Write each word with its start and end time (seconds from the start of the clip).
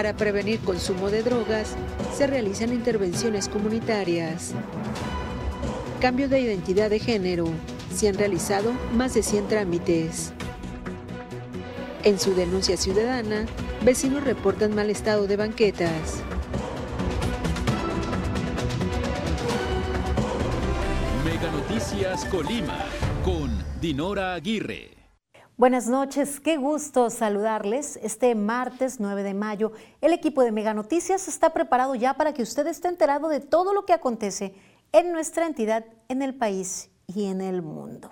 Para 0.00 0.16
prevenir 0.16 0.60
consumo 0.60 1.10
de 1.10 1.22
drogas, 1.22 1.76
se 2.16 2.26
realizan 2.26 2.72
intervenciones 2.72 3.50
comunitarias. 3.50 4.52
Cambio 6.00 6.26
de 6.26 6.40
identidad 6.40 6.88
de 6.88 6.98
género. 6.98 7.44
Se 7.94 8.08
han 8.08 8.14
realizado 8.14 8.72
más 8.94 9.12
de 9.12 9.22
100 9.22 9.48
trámites. 9.48 10.32
En 12.02 12.18
su 12.18 12.34
denuncia 12.34 12.78
ciudadana, 12.78 13.44
vecinos 13.84 14.24
reportan 14.24 14.74
mal 14.74 14.88
estado 14.88 15.26
de 15.26 15.36
banquetas. 15.36 16.22
Mega 21.26 21.50
Noticias 21.52 22.24
Colima 22.24 22.86
con 23.22 23.50
Dinora 23.82 24.32
Aguirre. 24.32 24.99
Buenas 25.60 25.88
noches, 25.88 26.40
qué 26.40 26.56
gusto 26.56 27.10
saludarles. 27.10 28.00
Este 28.02 28.34
martes 28.34 28.98
9 28.98 29.22
de 29.22 29.34
mayo, 29.34 29.72
el 30.00 30.14
equipo 30.14 30.42
de 30.42 30.52
Mega 30.52 30.72
Noticias 30.72 31.28
está 31.28 31.50
preparado 31.52 31.94
ya 31.94 32.14
para 32.14 32.32
que 32.32 32.40
usted 32.40 32.66
esté 32.66 32.88
enterado 32.88 33.28
de 33.28 33.40
todo 33.40 33.74
lo 33.74 33.84
que 33.84 33.92
acontece 33.92 34.54
en 34.92 35.12
nuestra 35.12 35.46
entidad, 35.46 35.84
en 36.08 36.22
el 36.22 36.34
país 36.34 36.88
y 37.06 37.26
en 37.26 37.42
el 37.42 37.60
mundo. 37.60 38.08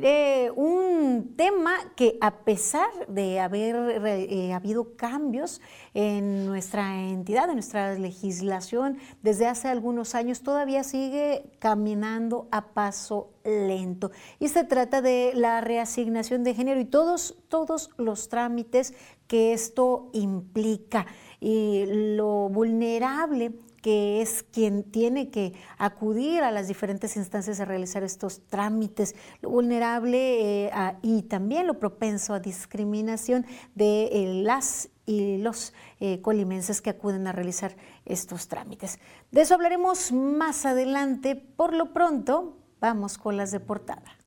Mire, 0.00 0.50
un 0.52 1.34
tema 1.36 1.74
que 1.94 2.16
a 2.22 2.30
pesar 2.30 2.88
de 3.06 3.38
haber 3.38 4.00
eh, 4.06 4.54
habido 4.54 4.96
cambios 4.96 5.60
en 5.92 6.46
nuestra 6.46 7.02
entidad, 7.02 7.50
en 7.50 7.56
nuestra 7.56 7.92
legislación 7.98 8.96
desde 9.20 9.46
hace 9.46 9.68
algunos 9.68 10.14
años, 10.14 10.40
todavía 10.40 10.84
sigue 10.84 11.52
caminando 11.58 12.48
a 12.50 12.72
paso 12.72 13.34
lento. 13.44 14.10
Y 14.38 14.48
se 14.48 14.64
trata 14.64 15.02
de 15.02 15.32
la 15.34 15.60
reasignación 15.60 16.44
de 16.44 16.54
género 16.54 16.80
y 16.80 16.86
todos, 16.86 17.36
todos 17.48 17.90
los 17.98 18.30
trámites 18.30 18.94
que 19.26 19.52
esto 19.52 20.08
implica 20.14 21.04
y 21.40 21.84
lo 22.16 22.48
vulnerable 22.48 23.52
que 23.80 24.20
es 24.22 24.42
quien 24.42 24.84
tiene 24.84 25.30
que 25.30 25.54
acudir 25.78 26.42
a 26.42 26.50
las 26.50 26.68
diferentes 26.68 27.16
instancias 27.16 27.60
a 27.60 27.64
realizar 27.64 28.02
estos 28.02 28.46
trámites, 28.46 29.14
lo 29.40 29.50
vulnerable 29.50 30.66
eh, 30.66 30.70
y 31.02 31.22
también 31.22 31.66
lo 31.66 31.78
propenso 31.78 32.34
a 32.34 32.40
discriminación 32.40 33.46
de 33.74 34.04
eh, 34.12 34.42
las 34.42 34.90
y 35.06 35.38
los 35.38 35.72
eh, 35.98 36.20
colimenses 36.20 36.80
que 36.80 36.90
acuden 36.90 37.26
a 37.26 37.32
realizar 37.32 37.76
estos 38.04 38.46
trámites. 38.46 39.00
De 39.32 39.40
eso 39.40 39.54
hablaremos 39.54 40.12
más 40.12 40.66
adelante. 40.66 41.34
Por 41.34 41.74
lo 41.74 41.92
pronto, 41.92 42.58
vamos 42.80 43.18
con 43.18 43.36
las 43.36 43.50
de 43.50 43.58
portada. 43.58 44.19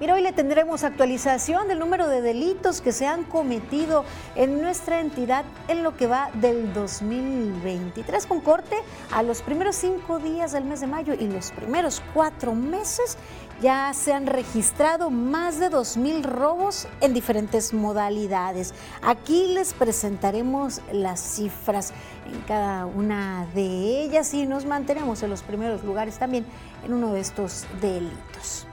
Mira, 0.00 0.14
hoy 0.14 0.22
le 0.22 0.32
tendremos 0.32 0.82
actualización 0.82 1.68
del 1.68 1.78
número 1.78 2.08
de 2.08 2.22
delitos 2.22 2.80
que 2.80 2.90
se 2.90 3.06
han 3.06 3.22
cometido 3.22 4.06
en 4.34 4.62
nuestra 4.62 4.98
entidad 4.98 5.44
en 5.68 5.82
lo 5.82 5.94
que 5.94 6.06
va 6.06 6.30
del 6.32 6.72
2023, 6.72 8.26
con 8.26 8.40
corte 8.40 8.76
a 9.12 9.22
los 9.22 9.42
primeros 9.42 9.76
cinco 9.76 10.18
días 10.18 10.52
del 10.52 10.64
mes 10.64 10.80
de 10.80 10.86
mayo 10.86 11.12
y 11.12 11.28
los 11.28 11.50
primeros 11.50 12.02
cuatro 12.14 12.54
meses 12.54 13.18
ya 13.60 13.92
se 13.92 14.14
han 14.14 14.26
registrado 14.26 15.10
más 15.10 15.58
de 15.60 15.70
2.000 15.70 16.22
robos 16.22 16.88
en 17.02 17.12
diferentes 17.12 17.74
modalidades. 17.74 18.72
Aquí 19.02 19.48
les 19.48 19.74
presentaremos 19.74 20.80
las 20.92 21.20
cifras 21.20 21.92
en 22.24 22.40
cada 22.48 22.86
una 22.86 23.46
de 23.54 24.00
ellas 24.02 24.32
y 24.32 24.46
nos 24.46 24.64
mantenemos 24.64 25.22
en 25.22 25.28
los 25.28 25.42
primeros 25.42 25.84
lugares 25.84 26.18
también 26.18 26.46
en 26.86 26.94
uno 26.94 27.12
de 27.12 27.20
estos 27.20 27.66
delitos. 27.82 28.66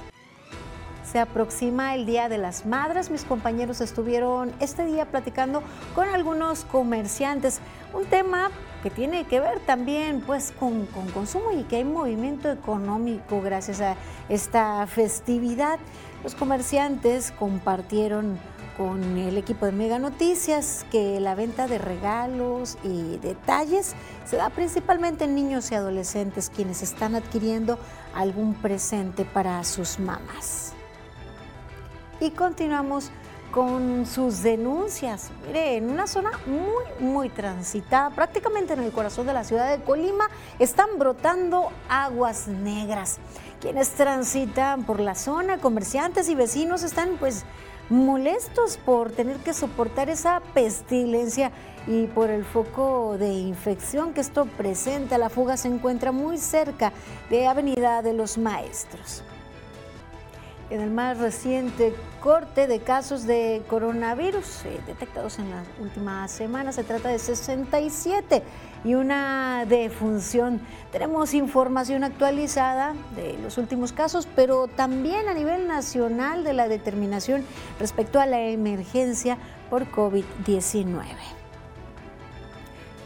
Se 1.11 1.19
aproxima 1.19 1.95
el 1.95 2.05
Día 2.05 2.27
de 2.27 2.37
las 2.37 2.65
Madres. 2.65 3.09
Mis 3.09 3.23
compañeros 3.23 3.79
estuvieron 3.79 4.51
este 4.59 4.85
día 4.85 5.05
platicando 5.05 5.63
con 5.95 6.09
algunos 6.09 6.65
comerciantes. 6.65 7.61
Un 7.93 8.03
tema 8.05 8.51
que 8.83 8.89
tiene 8.89 9.23
que 9.23 9.39
ver 9.39 9.61
también 9.61 10.19
pues 10.19 10.51
con, 10.59 10.85
con, 10.87 11.09
consumo 11.11 11.53
y 11.53 11.63
que 11.63 11.77
hay 11.77 11.85
movimiento 11.85 12.51
económico 12.51 13.41
gracias 13.41 13.79
a 13.79 13.95
esta 14.27 14.85
festividad. 14.85 15.79
Los 16.23 16.35
comerciantes 16.35 17.31
compartieron 17.31 18.37
con 18.75 19.17
el 19.17 19.37
equipo 19.37 19.65
de 19.65 19.71
Mega 19.71 19.99
Noticias 19.99 20.85
que 20.91 21.21
la 21.21 21.35
venta 21.35 21.67
de 21.67 21.77
regalos 21.77 22.77
y 22.83 23.17
detalles 23.17 23.95
se 24.25 24.35
da 24.35 24.49
principalmente 24.49 25.23
en 25.23 25.35
niños 25.35 25.71
y 25.71 25.75
adolescentes 25.75 26.51
quienes 26.53 26.83
están 26.83 27.15
adquiriendo 27.15 27.79
algún 28.13 28.55
presente 28.55 29.23
para 29.23 29.63
sus 29.63 29.99
mamás. 29.99 30.73
Y 32.19 32.31
continuamos 32.31 33.11
con 33.51 34.05
sus 34.05 34.41
denuncias. 34.41 35.29
Mire, 35.45 35.77
en 35.77 35.89
una 35.89 36.07
zona 36.07 36.31
muy, 36.47 37.07
muy 37.07 37.29
transitada, 37.29 38.09
prácticamente 38.09 38.73
en 38.73 38.81
el 38.81 38.91
corazón 38.91 39.27
de 39.27 39.33
la 39.33 39.43
ciudad 39.43 39.69
de 39.69 39.83
Colima, 39.83 40.27
están 40.57 40.97
brotando 40.97 41.69
aguas 41.89 42.47
negras. 42.47 43.19
Quienes 43.61 43.89
transitan 43.91 44.83
por 44.83 44.99
la 44.99 45.15
zona, 45.15 45.59
comerciantes 45.59 46.27
y 46.29 46.35
vecinos, 46.35 46.83
están 46.83 47.17
pues 47.19 47.45
molestos 47.89 48.77
por 48.77 49.11
tener 49.11 49.37
que 49.37 49.53
soportar 49.53 50.09
esa 50.09 50.41
pestilencia 50.53 51.51
y 51.85 52.07
por 52.07 52.29
el 52.29 52.43
foco 52.43 53.17
de 53.17 53.31
infección 53.31 54.13
que 54.13 54.21
esto 54.21 54.45
presenta. 54.57 55.17
La 55.17 55.29
fuga 55.29 55.55
se 55.55 55.67
encuentra 55.67 56.11
muy 56.11 56.37
cerca 56.37 56.91
de 57.29 57.47
Avenida 57.47 58.01
de 58.01 58.13
los 58.13 58.37
Maestros 58.37 59.23
en 60.69 60.81
el 60.81 60.91
más 60.91 61.17
reciente 61.17 61.93
corte 62.19 62.67
de 62.67 62.79
casos 62.79 63.25
de 63.25 63.61
coronavirus 63.67 64.65
eh, 64.65 64.79
detectados 64.85 65.39
en 65.39 65.49
las 65.49 65.65
últimas 65.79 66.31
semanas. 66.31 66.75
Se 66.75 66.83
trata 66.83 67.09
de 67.09 67.19
67 67.19 68.43
y 68.83 68.95
una 68.95 69.65
defunción. 69.67 70.59
Tenemos 70.91 71.33
información 71.33 72.03
actualizada 72.03 72.95
de 73.15 73.37
los 73.37 73.57
últimos 73.57 73.93
casos, 73.93 74.27
pero 74.35 74.67
también 74.67 75.29
a 75.29 75.33
nivel 75.33 75.67
nacional 75.67 76.43
de 76.43 76.53
la 76.53 76.67
determinación 76.67 77.45
respecto 77.79 78.19
a 78.19 78.25
la 78.25 78.41
emergencia 78.41 79.37
por 79.69 79.89
COVID-19 79.91 81.36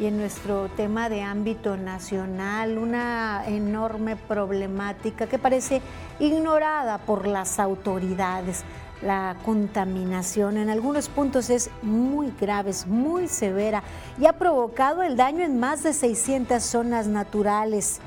y 0.01 0.07
en 0.07 0.17
nuestro 0.17 0.67
tema 0.69 1.09
de 1.09 1.21
ámbito 1.21 1.77
nacional, 1.77 2.79
una 2.79 3.43
enorme 3.45 4.15
problemática 4.15 5.27
que 5.27 5.37
parece 5.37 5.79
ignorada 6.19 6.97
por 6.97 7.27
las 7.27 7.59
autoridades. 7.59 8.63
La 9.03 9.37
contaminación 9.45 10.57
en 10.57 10.71
algunos 10.71 11.07
puntos 11.07 11.51
es 11.51 11.69
muy 11.83 12.33
grave, 12.41 12.71
es 12.71 12.87
muy 12.87 13.27
severa 13.27 13.83
y 14.19 14.25
ha 14.25 14.33
provocado 14.33 15.03
el 15.03 15.15
daño 15.15 15.45
en 15.45 15.59
más 15.59 15.83
de 15.83 15.93
600 15.93 16.63
zonas 16.63 17.05
naturales 17.05 17.99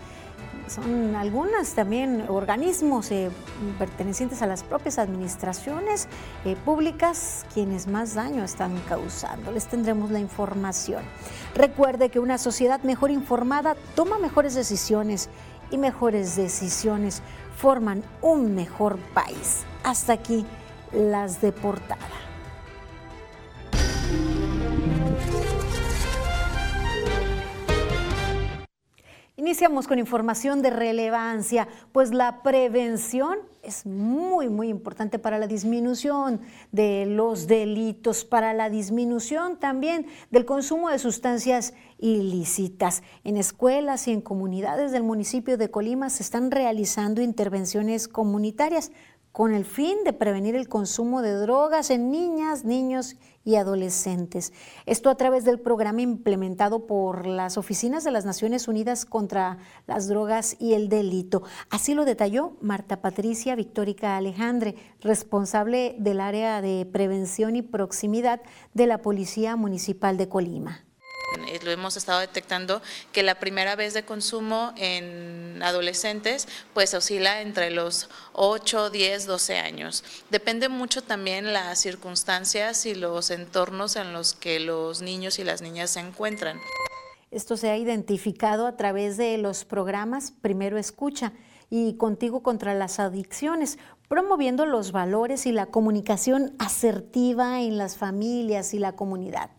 son 0.69 1.15
algunas 1.15 1.75
también 1.75 2.25
organismos 2.29 3.11
eh, 3.11 3.31
pertenecientes 3.79 4.43
a 4.43 4.47
las 4.47 4.63
propias 4.63 4.99
administraciones 4.99 6.09
eh, 6.45 6.57
públicas 6.65 7.45
quienes 7.53 7.87
más 7.87 8.15
daño 8.15 8.45
están 8.45 8.79
causando. 8.89 9.53
Les 9.53 9.67
tendremos 9.67 10.11
la 10.11 10.21
información. 10.21 11.03
Recuerde 11.55 12.09
que 12.09 12.19
una 12.19 12.39
sociedad 12.39 12.83
mejor 12.83 13.11
informada 13.11 13.77
toma 13.95 14.19
mejores 14.19 14.55
decisiones 14.55 15.29
y 15.71 15.79
mejores 15.79 16.37
decisiones 16.37 17.23
forman 17.57 18.03
un 18.23 18.55
mejor 18.55 18.99
país. 19.15 19.65
Hasta 19.83 20.15
aquí 20.15 20.47
las 20.93 21.41
de 21.41 21.53
portada. 21.53 22.24
Iniciamos 29.45 29.87
con 29.87 29.99
información 29.99 30.63
de 30.63 30.71
relevancia, 30.71 31.69
pues 31.93 32.15
la 32.15 32.43
prevención 32.43 33.41
es 33.63 33.85
muy, 33.85 34.49
muy 34.49 34.69
importante 34.71 35.19
para 35.19 35.39
la 35.39 35.47
disminución 35.47 36.41
de 36.73 37.05
los 37.05 37.47
delitos, 37.47 38.25
para 38.25 38.55
la 38.55 38.71
disminución 38.71 39.59
también 39.59 40.07
del 40.31 40.47
consumo 40.47 40.89
de 40.89 40.99
sustancias 40.99 41.75
ilícitas. 41.99 43.03
En 43.23 43.37
escuelas 43.37 44.09
y 44.09 44.13
en 44.13 44.23
comunidades 44.23 44.93
del 44.93 45.03
municipio 45.03 45.59
de 45.59 45.71
Colima 45.71 46.09
se 46.09 46.23
están 46.23 46.51
realizando 46.51 47.21
intervenciones 47.21 48.09
comunitarias 48.09 48.93
con 49.35 49.53
el 49.53 49.65
fin 49.65 50.05
de 50.05 50.13
prevenir 50.13 50.55
el 50.55 50.69
consumo 50.69 51.21
de 51.21 51.35
drogas 51.35 51.91
en 51.91 52.13
niñas, 52.13 52.65
niños 52.65 53.17
y 53.45 53.57
adolescentes. 53.57 54.53
Esto 54.87 55.11
a 55.11 55.17
través 55.17 55.45
del 55.45 55.59
programa 55.59 56.03
implementado 56.03 56.87
por 56.87 57.27
las 57.27 57.59
oficinas 57.59 58.05
de 58.05 58.13
las 58.13 58.25
Naciones 58.25 58.69
Unidas 58.69 59.05
contra 59.05 59.59
las 59.89 60.07
drogas 60.07 60.55
y 60.61 60.75
el 60.75 60.89
delito. 60.89 61.43
Así 61.69 61.95
lo 61.95 62.05
detalló 62.05 62.57
Marta 62.61 63.03
Patricia 63.03 63.57
Victórica 63.57 64.17
Alejandre, 64.17 64.77
responsable 65.01 65.97
del 65.99 66.21
área 66.21 66.63
de 66.63 66.87
prevención 66.87 67.57
y 67.57 67.63
proximidad 67.63 68.41
de 68.73 68.87
la 68.87 68.99
Policía 68.99 69.57
Municipal 69.57 70.17
de 70.17 70.29
Colima. 70.29 70.84
Lo 71.63 71.71
hemos 71.71 71.97
estado 71.97 72.21
detectando 72.21 72.83
que 73.13 73.23
la 73.23 73.37
primera 73.37 73.77
vez 73.77 73.95
de 73.95 74.05
consumo 74.05 74.73
en 74.77 75.63
adolescentes 75.63 76.49
pues 76.73 76.95
oscila 76.95 77.41
entre 77.41 77.71
los 77.71 78.09
8, 78.33 78.91
10, 78.91 79.27
12 79.27 79.59
años. 79.59 80.05
Depende 80.31 80.69
mucho 80.69 81.03
también 81.03 81.53
las 81.53 81.81
circunstancias 81.81 82.87
y 82.87 82.95
los 82.95 83.31
entornos 83.31 83.97
en 83.97 84.13
los 84.13 84.35
que 84.35 84.61
los 84.61 85.03
niños 85.03 85.39
y 85.39 85.45
las 85.45 85.63
niñas 85.63 85.91
se 85.91 86.01
encuentran. 86.01 86.61
Esto 87.31 87.57
se 87.57 87.71
ha 87.71 87.77
identificado 87.77 88.67
a 88.67 88.77
través 88.77 89.17
de 89.17 89.39
los 89.39 89.65
programas 89.65 90.33
Primero 90.41 90.79
Escucha 90.79 91.33
y 91.69 91.95
Contigo 91.95 92.45
contra 92.45 92.75
las 92.75 93.01
Adicciones, 93.01 93.79
promoviendo 94.09 94.67
los 94.67 94.93
valores 94.93 95.47
y 95.47 95.51
la 95.51 95.67
comunicación 95.67 96.55
asertiva 96.61 97.61
en 97.61 97.79
las 97.79 97.97
familias 97.97 98.75
y 98.75 98.79
la 98.79 98.93
comunidad. 98.93 99.51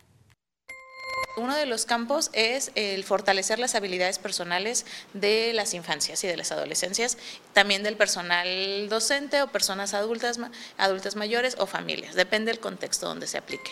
Uno 1.38 1.56
de 1.56 1.66
los 1.66 1.86
campos 1.86 2.30
es 2.32 2.72
el 2.76 3.04
fortalecer 3.04 3.60
las 3.60 3.76
habilidades 3.76 4.20
personales 4.20 4.86
de 5.14 5.52
las 5.54 5.74
infancias 5.74 6.24
y 6.24 6.28
de 6.28 6.38
las 6.38 6.54
adolescencias, 6.54 7.18
también 7.52 7.84
del 7.84 7.98
personal 7.98 8.88
docente 8.88 9.42
o 9.42 9.48
personas 9.48 9.94
adultas, 9.94 10.40
adultas 10.78 11.18
mayores 11.18 11.58
o 11.60 11.66
familias, 11.66 12.16
depende 12.16 12.52
del 12.52 12.62
contexto 12.62 13.08
donde 13.08 13.28
se 13.28 13.38
aplique. 13.38 13.70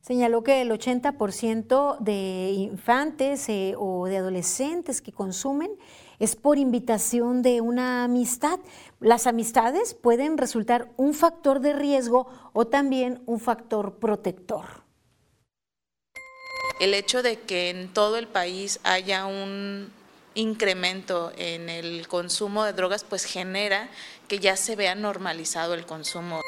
Señaló 0.00 0.42
que 0.42 0.60
el 0.60 0.72
80% 0.72 1.98
de 2.00 2.50
infantes 2.50 3.48
eh, 3.48 3.74
o 3.78 4.06
de 4.06 4.16
adolescentes 4.16 5.00
que 5.00 5.12
consumen 5.12 5.70
es 6.18 6.34
por 6.34 6.58
invitación 6.58 7.42
de 7.42 7.60
una 7.60 8.02
amistad. 8.02 8.58
Las 8.98 9.28
amistades 9.28 9.94
pueden 9.94 10.38
resultar 10.38 10.90
un 10.96 11.14
factor 11.14 11.60
de 11.60 11.74
riesgo 11.74 12.26
o 12.52 12.66
también 12.66 13.22
un 13.26 13.38
factor 13.38 14.00
protector. 14.00 14.81
El 16.80 16.94
hecho 16.94 17.22
de 17.22 17.38
que 17.40 17.70
en 17.70 17.88
todo 17.88 18.16
el 18.16 18.28
país 18.28 18.80
haya 18.82 19.26
un 19.26 19.92
incremento 20.34 21.32
en 21.36 21.68
el 21.68 22.08
consumo 22.08 22.64
de 22.64 22.72
drogas, 22.72 23.04
pues 23.04 23.24
genera 23.24 23.88
que 24.28 24.38
ya 24.38 24.56
se 24.56 24.76
vea 24.76 24.94
normalizado 24.94 25.74
el 25.74 25.86
consumo 25.86 26.40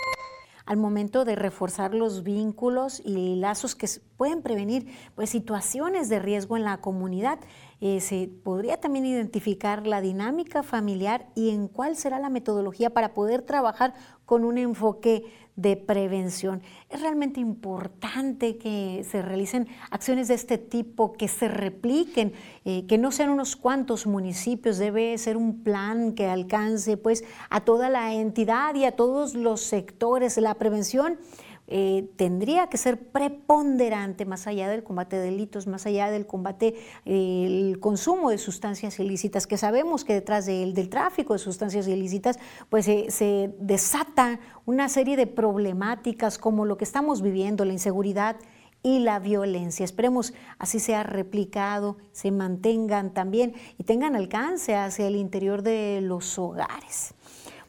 al 0.66 0.76
momento 0.78 1.24
de 1.24 1.36
reforzar 1.36 1.94
los 1.94 2.22
vínculos 2.22 3.02
y 3.04 3.36
lazos 3.36 3.74
que 3.74 3.86
pueden 4.16 4.42
prevenir 4.42 4.86
pues, 5.14 5.30
situaciones 5.30 6.08
de 6.08 6.18
riesgo 6.18 6.56
en 6.56 6.64
la 6.64 6.78
comunidad. 6.78 7.38
Eh, 7.80 8.00
se 8.00 8.30
podría 8.42 8.80
también 8.80 9.04
identificar 9.04 9.86
la 9.86 10.00
dinámica 10.00 10.62
familiar 10.62 11.26
y 11.34 11.50
en 11.50 11.68
cuál 11.68 11.96
será 11.96 12.18
la 12.18 12.30
metodología 12.30 12.90
para 12.90 13.12
poder 13.12 13.42
trabajar 13.42 13.92
con 14.24 14.44
un 14.44 14.56
enfoque 14.56 15.24
de 15.56 15.76
prevención. 15.76 16.62
Es 16.90 17.00
realmente 17.00 17.40
importante 17.40 18.56
que 18.56 19.04
se 19.08 19.22
realicen 19.22 19.68
acciones 19.90 20.28
de 20.28 20.34
este 20.34 20.58
tipo, 20.58 21.12
que 21.12 21.28
se 21.28 21.48
repliquen, 21.48 22.32
eh, 22.64 22.86
que 22.86 22.98
no 22.98 23.12
sean 23.12 23.30
unos 23.30 23.54
cuantos 23.54 24.06
municipios, 24.06 24.78
debe 24.78 25.16
ser 25.18 25.36
un 25.36 25.62
plan 25.62 26.14
que 26.14 26.26
alcance 26.26 26.96
pues 26.96 27.24
a 27.50 27.60
toda 27.60 27.88
la 27.88 28.14
entidad 28.14 28.74
y 28.74 28.84
a 28.84 28.96
todos 28.96 29.34
los 29.34 29.60
sectores. 29.60 30.36
La 30.38 30.54
prevención 30.54 31.18
eh, 31.66 32.08
tendría 32.16 32.66
que 32.68 32.76
ser 32.76 32.98
preponderante 32.98 34.26
más 34.26 34.46
allá 34.46 34.68
del 34.68 34.84
combate 34.84 35.16
de 35.16 35.30
delitos, 35.30 35.66
más 35.66 35.86
allá 35.86 36.10
del 36.10 36.26
combate, 36.26 36.74
el 37.04 37.78
consumo 37.80 38.30
de 38.30 38.38
sustancias 38.38 38.98
ilícitas, 39.00 39.46
que 39.46 39.56
sabemos 39.56 40.04
que 40.04 40.14
detrás 40.14 40.46
del 40.46 40.88
tráfico 40.88 41.32
de 41.32 41.38
sustancias 41.38 41.88
ilícitas, 41.88 42.38
pues 42.68 42.84
se 42.84 43.54
desata 43.58 44.40
una 44.66 44.88
serie 44.88 45.16
de 45.16 45.26
problemáticas 45.26 46.38
como 46.38 46.64
lo 46.64 46.76
que 46.76 46.84
estamos 46.84 47.22
viviendo, 47.22 47.64
la 47.64 47.72
inseguridad 47.72 48.36
y 48.82 48.98
la 48.98 49.18
violencia. 49.18 49.84
Esperemos 49.84 50.34
así 50.58 50.78
sea 50.78 51.02
replicado, 51.02 51.96
se 52.12 52.30
mantengan 52.30 53.14
también 53.14 53.54
y 53.78 53.84
tengan 53.84 54.14
alcance 54.14 54.76
hacia 54.76 55.08
el 55.08 55.16
interior 55.16 55.62
de 55.62 56.00
los 56.02 56.38
hogares 56.38 57.14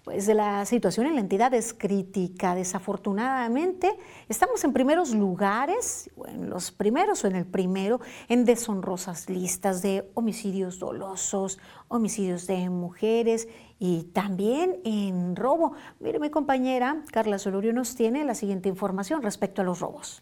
pues 0.05 0.27
la 0.27 0.63
situación 0.65 1.07
en 1.07 1.15
la 1.15 1.21
entidad 1.21 1.51
es 1.55 1.73
crítica. 1.73 2.53
Desafortunadamente, 2.53 3.91
estamos 4.29 4.63
en 4.63 4.71
primeros 4.71 5.15
lugares, 5.15 6.11
en 6.27 6.47
los 6.51 6.71
primeros 6.71 7.23
o 7.23 7.27
en 7.27 7.35
el 7.35 7.47
primero, 7.47 7.99
en 8.29 8.45
deshonrosas 8.45 9.31
listas 9.31 9.81
de 9.81 10.07
homicidios 10.13 10.77
dolosos, 10.77 11.57
homicidios 11.87 12.45
de 12.45 12.69
mujeres 12.69 13.47
y 13.79 14.03
también 14.13 14.77
en 14.85 15.35
robo. 15.35 15.73
Mire, 15.99 16.19
mi 16.19 16.29
compañera 16.29 17.03
Carla 17.11 17.39
Solorio 17.39 17.73
nos 17.73 17.95
tiene 17.95 18.23
la 18.25 18.35
siguiente 18.35 18.69
información 18.69 19.23
respecto 19.23 19.63
a 19.63 19.65
los 19.65 19.79
robos. 19.79 20.21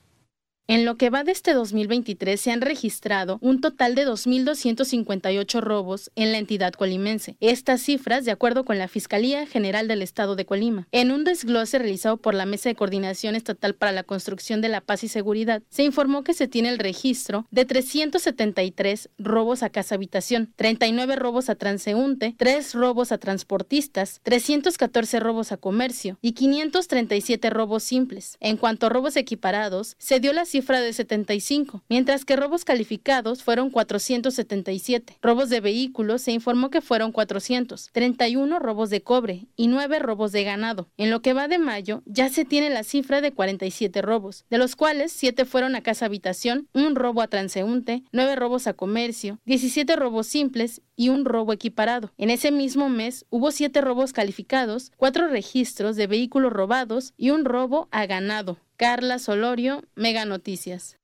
En 0.65 0.85
lo 0.85 0.95
que 0.95 1.09
va 1.09 1.25
de 1.25 1.33
este 1.33 1.53
2023 1.53 2.39
se 2.39 2.49
han 2.49 2.61
registrado 2.61 3.37
un 3.41 3.59
total 3.59 3.95
de 3.95 4.07
2.258 4.07 5.59
robos 5.59 6.09
en 6.15 6.31
la 6.31 6.37
entidad 6.37 6.71
colimense. 6.71 7.35
Estas 7.41 7.81
cifras, 7.81 8.23
de 8.23 8.31
acuerdo 8.31 8.63
con 8.63 8.77
la 8.77 8.87
Fiscalía 8.87 9.45
General 9.45 9.89
del 9.89 10.01
Estado 10.01 10.37
de 10.37 10.45
Colima. 10.45 10.87
En 10.93 11.11
un 11.11 11.25
desglose 11.25 11.79
realizado 11.79 12.15
por 12.15 12.33
la 12.33 12.45
Mesa 12.45 12.69
de 12.69 12.75
Coordinación 12.75 13.35
Estatal 13.35 13.75
para 13.75 13.91
la 13.91 14.03
Construcción 14.03 14.61
de 14.61 14.69
la 14.69 14.79
Paz 14.79 15.03
y 15.03 15.09
Seguridad, 15.09 15.61
se 15.69 15.83
informó 15.83 16.23
que 16.23 16.33
se 16.33 16.47
tiene 16.47 16.69
el 16.69 16.79
registro 16.79 17.45
de 17.51 17.65
373 17.65 19.09
robos 19.17 19.63
a 19.63 19.69
casa 19.69 19.95
habitación, 19.95 20.53
39 20.55 21.17
robos 21.17 21.49
a 21.49 21.55
transeúnte, 21.55 22.35
3 22.37 22.73
robos 22.73 23.11
a 23.11 23.17
transportistas, 23.17 24.21
314 24.23 25.19
robos 25.19 25.51
a 25.51 25.57
comercio 25.57 26.17
y 26.21 26.31
537 26.31 27.49
robos 27.49 27.83
simples. 27.83 28.37
En 28.39 28.55
cuanto 28.55 28.85
a 28.85 28.89
robos 28.89 29.17
equiparados, 29.17 29.97
se 29.99 30.21
dio 30.21 30.31
la 30.31 30.45
cifra 30.53 30.81
de 30.81 30.93
75, 30.93 31.83
mientras 31.89 32.25
que 32.25 32.35
robos 32.35 32.63
calificados 32.63 33.41
fueron 33.41 33.71
477. 33.71 35.17
Robos 35.19 35.49
de 35.49 35.61
vehículos 35.61 36.21
se 36.21 36.31
informó 36.31 36.69
que 36.69 36.79
fueron 36.79 37.11
400, 37.11 37.89
31 37.91 38.59
robos 38.59 38.91
de 38.91 39.01
cobre 39.01 39.47
y 39.55 39.65
9 39.65 39.97
robos 39.97 40.31
de 40.31 40.43
ganado. 40.43 40.89
En 40.95 41.09
lo 41.09 41.23
que 41.23 41.33
va 41.33 41.47
de 41.47 41.57
mayo 41.57 42.03
ya 42.05 42.29
se 42.29 42.45
tiene 42.45 42.69
la 42.69 42.83
cifra 42.83 43.19
de 43.19 43.31
47 43.31 44.03
robos, 44.03 44.45
de 44.51 44.59
los 44.59 44.75
cuales 44.75 45.11
7 45.13 45.45
fueron 45.45 45.75
a 45.75 45.81
casa 45.81 46.05
habitación, 46.05 46.67
un 46.73 46.95
robo 46.95 47.23
a 47.23 47.27
transeúnte, 47.27 48.03
9 48.11 48.35
robos 48.35 48.67
a 48.67 48.73
comercio, 48.73 49.39
17 49.45 49.95
robos 49.95 50.27
simples 50.27 50.83
y 50.95 51.09
un 51.09 51.25
robo 51.25 51.51
equiparado. 51.51 52.11
En 52.19 52.29
ese 52.29 52.51
mismo 52.51 52.89
mes 52.89 53.25
hubo 53.31 53.49
7 53.49 53.81
robos 53.81 54.13
calificados, 54.13 54.91
4 54.97 55.29
registros 55.29 55.95
de 55.95 56.05
vehículos 56.05 56.53
robados 56.53 57.15
y 57.17 57.31
un 57.31 57.43
robo 57.43 57.87
a 57.89 58.05
ganado. 58.05 58.59
Carla 58.83 59.17
Solorio, 59.17 59.81
Mega 59.95 60.25
Noticias. 60.25 60.99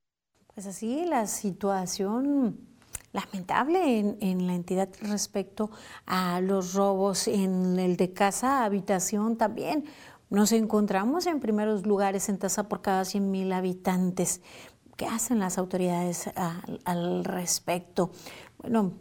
Pues 0.53 0.67
así 0.67 1.05
la 1.05 1.27
situación 1.27 2.59
lamentable 3.13 4.17
en, 4.19 4.47
la 4.47 4.53
entidad 4.53 4.89
respecto 5.01 5.71
a 6.05 6.41
los 6.41 6.73
robos 6.73 7.29
en 7.29 7.79
el 7.79 7.95
de 7.95 8.11
casa, 8.11 8.65
habitación 8.65 9.37
también. 9.37 9.85
Nos 10.29 10.51
encontramos 10.51 11.25
en 11.25 11.39
primeros 11.39 11.85
lugares 11.85 12.27
en 12.27 12.37
tasa 12.37 12.67
por 12.67 12.81
cada 12.81 13.05
100 13.05 13.31
mil 13.31 13.53
habitantes. 13.53 14.41
¿Qué 14.97 15.05
hacen 15.05 15.39
las 15.39 15.57
autoridades 15.57 16.29
al 16.83 17.23
respecto? 17.23 18.11
Bueno, 18.57 18.91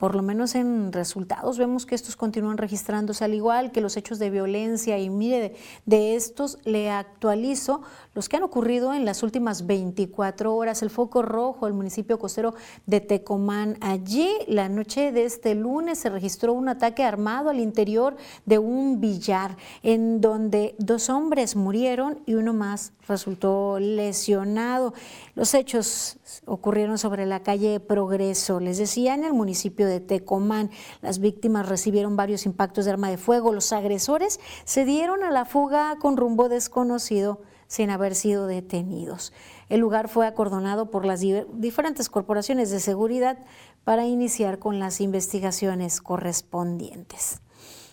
por 0.00 0.14
lo 0.16 0.22
menos 0.22 0.54
en 0.54 0.94
resultados 0.94 1.58
vemos 1.58 1.84
que 1.84 1.94
estos 1.94 2.16
continúan 2.16 2.56
registrándose 2.56 3.22
al 3.22 3.34
igual 3.34 3.70
que 3.70 3.82
los 3.82 3.98
hechos 3.98 4.18
de 4.18 4.30
violencia 4.30 4.98
y 4.98 5.10
mire, 5.10 5.54
de, 5.84 6.16
estos 6.16 6.58
le 6.64 6.90
actualizo 6.90 7.82
los 8.14 8.30
que 8.30 8.38
han 8.38 8.42
ocurrido 8.42 8.94
en 8.94 9.04
las 9.04 9.22
últimas 9.22 9.66
24 9.66 10.56
horas. 10.56 10.82
El 10.82 10.88
foco 10.88 11.20
rojo, 11.20 11.66
el 11.66 11.74
municipio 11.74 12.18
costero 12.18 12.54
de 12.86 13.02
Tecomán. 13.02 13.76
Allí, 13.82 14.30
la 14.48 14.70
noche 14.70 15.12
de 15.12 15.24
este 15.24 15.54
lunes, 15.54 15.98
se 15.98 16.08
registró 16.08 16.54
un 16.54 16.70
ataque 16.70 17.04
armado 17.04 17.50
al 17.50 17.60
interior 17.60 18.16
de 18.46 18.58
un 18.58 19.00
billar, 19.00 19.58
en 19.82 20.22
donde 20.22 20.76
dos 20.78 21.10
hombres 21.10 21.56
murieron 21.56 22.20
y 22.24 22.34
uno 22.34 22.54
más 22.54 22.92
resultó 23.10 23.78
lesionado. 23.78 24.94
Los 25.34 25.52
hechos 25.52 26.16
ocurrieron 26.46 26.96
sobre 26.96 27.26
la 27.26 27.42
calle 27.42 27.78
Progreso, 27.80 28.60
les 28.60 28.78
decía, 28.78 29.14
en 29.14 29.24
el 29.24 29.34
municipio 29.34 29.86
de 29.86 30.00
Tecomán. 30.00 30.70
Las 31.02 31.18
víctimas 31.18 31.68
recibieron 31.68 32.16
varios 32.16 32.46
impactos 32.46 32.86
de 32.86 32.92
arma 32.92 33.10
de 33.10 33.18
fuego. 33.18 33.52
Los 33.52 33.74
agresores 33.74 34.40
se 34.64 34.86
dieron 34.86 35.22
a 35.22 35.30
la 35.30 35.44
fuga 35.44 35.96
con 36.00 36.16
rumbo 36.16 36.48
desconocido 36.48 37.42
sin 37.66 37.90
haber 37.90 38.14
sido 38.14 38.46
detenidos. 38.46 39.32
El 39.68 39.80
lugar 39.80 40.08
fue 40.08 40.26
acordonado 40.26 40.90
por 40.90 41.04
las 41.04 41.20
diferentes 41.20 42.08
corporaciones 42.08 42.70
de 42.70 42.80
seguridad 42.80 43.38
para 43.84 44.06
iniciar 44.06 44.58
con 44.58 44.80
las 44.80 45.00
investigaciones 45.00 46.00
correspondientes. 46.00 47.40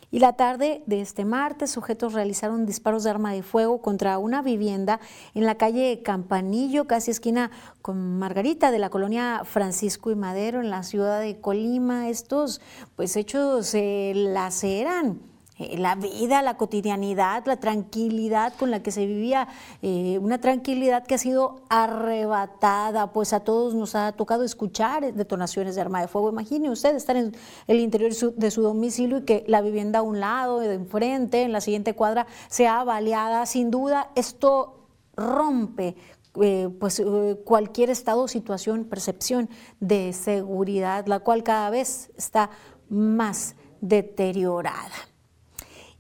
Y 0.10 0.20
la 0.20 0.34
tarde 0.34 0.84
de 0.86 1.02
este 1.02 1.26
martes, 1.26 1.72
sujetos 1.72 2.14
realizaron 2.14 2.66
disparos 2.66 3.04
de 3.04 3.10
arma 3.10 3.34
de 3.34 3.44
fuego 3.44 3.82
contra 3.82 4.18
una 4.20 4.42
vivienda 4.42 5.02
en 5.34 5.46
la 5.46 5.56
calle 5.56 6.02
Campanillo, 6.02 6.88
casi 6.88 7.12
esquina 7.12 7.52
con 7.82 8.18
Margarita, 8.18 8.72
de 8.72 8.80
la 8.80 8.90
colonia 8.90 9.42
Francisco 9.44 10.10
y 10.10 10.16
Madero, 10.16 10.62
en 10.62 10.70
la 10.70 10.84
ciudad 10.84 11.20
de 11.20 11.42
Colima. 11.42 12.08
Estos 12.08 12.62
pues 12.96 13.18
hechos 13.18 13.68
se 13.68 14.14
laceran 14.16 15.20
eh, 15.60 15.78
la 15.78 15.96
vida, 15.96 16.42
la 16.44 16.56
cotidianidad, 16.56 17.44
la 17.48 17.58
tranquilidad 17.58 18.54
con 18.54 18.70
la 18.70 18.84
que 18.84 18.92
se 18.92 19.08
vivía, 19.08 19.48
eh, 19.82 20.20
una 20.22 20.40
tranquilidad 20.40 21.06
que 21.06 21.16
ha 21.16 21.18
sido 21.18 21.62
arrebatada, 21.70 23.12
pues 23.12 23.34
a 23.34 23.40
todos 23.40 23.74
nos 23.74 23.96
ha 23.96 24.12
tocado 24.12 24.44
escuchar 24.44 25.14
detonaciones 25.14 25.74
de 25.76 25.82
arma 25.82 26.02
de 26.02 26.08
fuego. 26.08 26.30
Imagine 26.30 26.70
usted 26.70 26.96
estar 26.96 27.16
en 27.16 27.36
el 27.66 27.80
interior 27.80 28.14
de 28.14 28.52
su, 28.52 28.62
domicilio 28.62 29.20
y 29.20 29.24
que 29.24 29.46
la 29.48 29.62
vivienda 29.62 30.00
a 30.00 30.02
un 30.04 30.20
lado, 30.20 30.60
de 30.60 30.74
enfrente, 30.74 31.42
en 31.42 31.52
la 31.52 31.62
siguiente 31.62 31.96
cuadra, 31.96 32.28
sea 32.50 32.84
baleada. 32.84 33.46
Sin 33.48 33.72
duda, 33.72 34.12
esto 34.16 34.90
rompe 35.16 35.96
eh, 36.40 36.70
pues 36.80 37.02
cualquier 37.46 37.90
estado, 37.90 38.28
situación, 38.28 38.84
percepción 38.84 39.50
de 39.80 40.14
seguridad, 40.14 41.08
la 41.08 41.20
cual 41.20 41.42
cada 41.42 41.72
vez 41.72 42.12
está 42.16 42.52
más 42.90 43.56
deteriorada. 43.82 44.94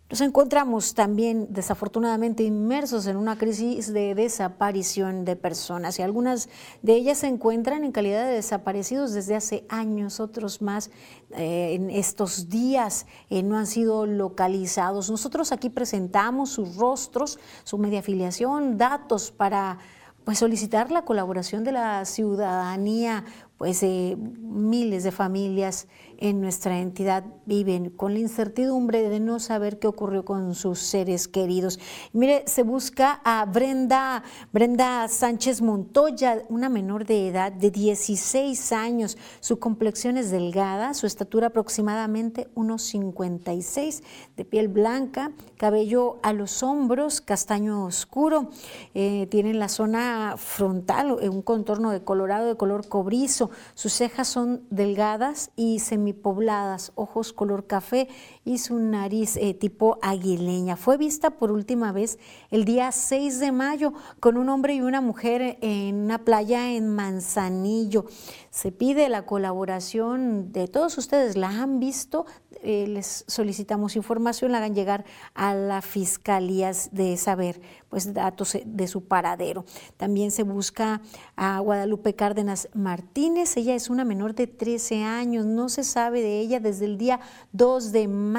Nos 0.09 0.21
encontramos 0.21 0.93
también 0.93 1.47
desafortunadamente 1.49 2.43
inmersos 2.43 3.07
en 3.07 3.17
una 3.17 3.37
crisis 3.37 3.91
de 3.91 4.15
desaparición 4.15 5.25
de 5.25 5.35
personas 5.35 5.99
y 5.99 6.01
algunas 6.01 6.47
de 6.81 6.93
ellas 6.93 7.17
se 7.17 7.27
encuentran 7.27 7.83
en 7.83 7.91
calidad 7.91 8.25
de 8.25 8.31
desaparecidos 8.31 9.11
desde 9.11 9.35
hace 9.35 9.65
años, 9.67 10.21
otros 10.21 10.61
más 10.61 10.91
eh, 11.31 11.73
en 11.73 11.89
estos 11.89 12.47
días 12.47 13.05
eh, 13.29 13.43
no 13.43 13.57
han 13.57 13.67
sido 13.67 14.05
localizados. 14.05 15.11
Nosotros 15.11 15.51
aquí 15.51 15.69
presentamos 15.69 16.51
sus 16.51 16.77
rostros, 16.77 17.37
su 17.65 17.77
media 17.77 17.99
afiliación, 17.99 18.77
datos 18.77 19.31
para 19.31 19.77
pues 20.23 20.39
solicitar 20.39 20.91
la 20.91 21.03
colaboración 21.03 21.63
de 21.63 21.71
la 21.71 22.03
ciudadanía, 22.03 23.23
pues 23.57 23.81
eh, 23.83 24.17
miles 24.17 25.03
de 25.03 25.11
familias 25.11 25.87
en 26.17 26.41
nuestra 26.41 26.79
entidad 26.79 27.23
viven 27.45 27.89
con 27.89 28.13
la 28.13 28.19
incertidumbre 28.19 29.09
de 29.09 29.19
no 29.19 29.39
saber 29.39 29.79
qué 29.79 29.87
ocurrió 29.87 30.25
con 30.25 30.55
sus 30.55 30.79
seres 30.79 31.27
queridos. 31.27 31.79
Mire, 32.13 32.43
se 32.47 32.63
busca 32.63 33.21
a 33.23 33.45
Brenda, 33.45 34.23
Brenda 34.51 35.07
Sánchez 35.07 35.61
Montoya, 35.61 36.41
una 36.49 36.69
menor 36.69 37.05
de 37.05 37.27
edad 37.27 37.51
de 37.51 37.71
16 37.71 38.71
años. 38.71 39.17
Su 39.39 39.59
complexión 39.59 40.17
es 40.17 40.31
delgada, 40.31 40.93
su 40.93 41.05
estatura 41.07 41.47
aproximadamente 41.47 42.47
unos 42.55 42.81
56, 42.83 44.03
de 44.35 44.45
piel 44.45 44.67
blanca, 44.67 45.31
cabello 45.57 46.19
a 46.23 46.33
los 46.33 46.63
hombros, 46.63 47.21
castaño 47.21 47.85
oscuro. 47.85 48.49
Eh, 48.93 49.27
tiene 49.29 49.51
en 49.51 49.59
la 49.59 49.69
zona 49.69 50.35
frontal 50.37 51.11
un 51.11 51.41
contorno 51.41 51.91
de 51.91 52.03
colorado 52.03 52.47
de 52.47 52.55
color 52.55 52.87
cobrizo. 52.87 53.51
Sus 53.75 53.93
cejas 53.93 54.27
son 54.27 54.63
delgadas 54.69 55.51
y 55.55 55.79
semi 55.79 56.06
pobladas, 56.13 56.91
ojos 56.95 57.33
color 57.33 57.67
café 57.67 58.07
y 58.47 58.59
su 58.59 58.79
nariz 58.79 59.35
eh, 59.35 59.53
tipo 59.53 59.99
aguileña. 60.01 60.77
Fue 60.77 60.97
vista 60.97 61.31
por 61.31 61.51
última 61.51 61.91
vez 61.91 62.17
el 62.49 62.63
día 62.63 62.93
6 62.93 63.41
de 63.41 63.51
mayo 63.51 63.91
con 64.21 64.37
un 64.37 64.47
hombre 64.47 64.73
y 64.73 64.81
una 64.81 65.01
mujer 65.01 65.57
en 65.59 65.95
una 65.95 66.23
playa 66.23 66.71
en 66.71 66.87
Manzanillo. 66.87 68.05
Se 68.49 68.71
pide 68.71 69.09
la 69.09 69.25
colaboración 69.25 70.53
de 70.53 70.69
todos 70.69 70.97
ustedes, 70.97 71.35
la 71.35 71.49
han 71.49 71.79
visto, 71.79 72.25
eh, 72.63 72.87
les 72.87 73.25
solicitamos 73.27 73.95
información, 73.95 74.51
la 74.51 74.59
hagan 74.59 74.73
llegar 74.73 75.05
a 75.35 75.53
la 75.53 75.81
Fiscalía 75.81 76.71
de 76.91 77.17
saber 77.17 77.61
pues, 77.89 78.13
datos 78.13 78.57
de 78.65 78.87
su 78.87 79.03
paradero. 79.03 79.65
También 79.97 80.31
se 80.31 80.43
busca 80.43 81.01
a 81.35 81.59
Guadalupe 81.59 82.15
Cárdenas 82.15 82.69
Martínez, 82.73 83.57
ella 83.57 83.75
es 83.75 83.89
una 83.89 84.05
menor 84.05 84.33
de 84.33 84.47
13 84.47 85.03
años, 85.03 85.45
no 85.45 85.69
se 85.69 85.83
sabe 85.83 86.21
de 86.21 86.39
ella 86.39 86.59
desde 86.59 86.85
el 86.85 86.97
día 86.97 87.19
2 87.51 87.91
de 87.91 88.07
mayo. 88.07 88.36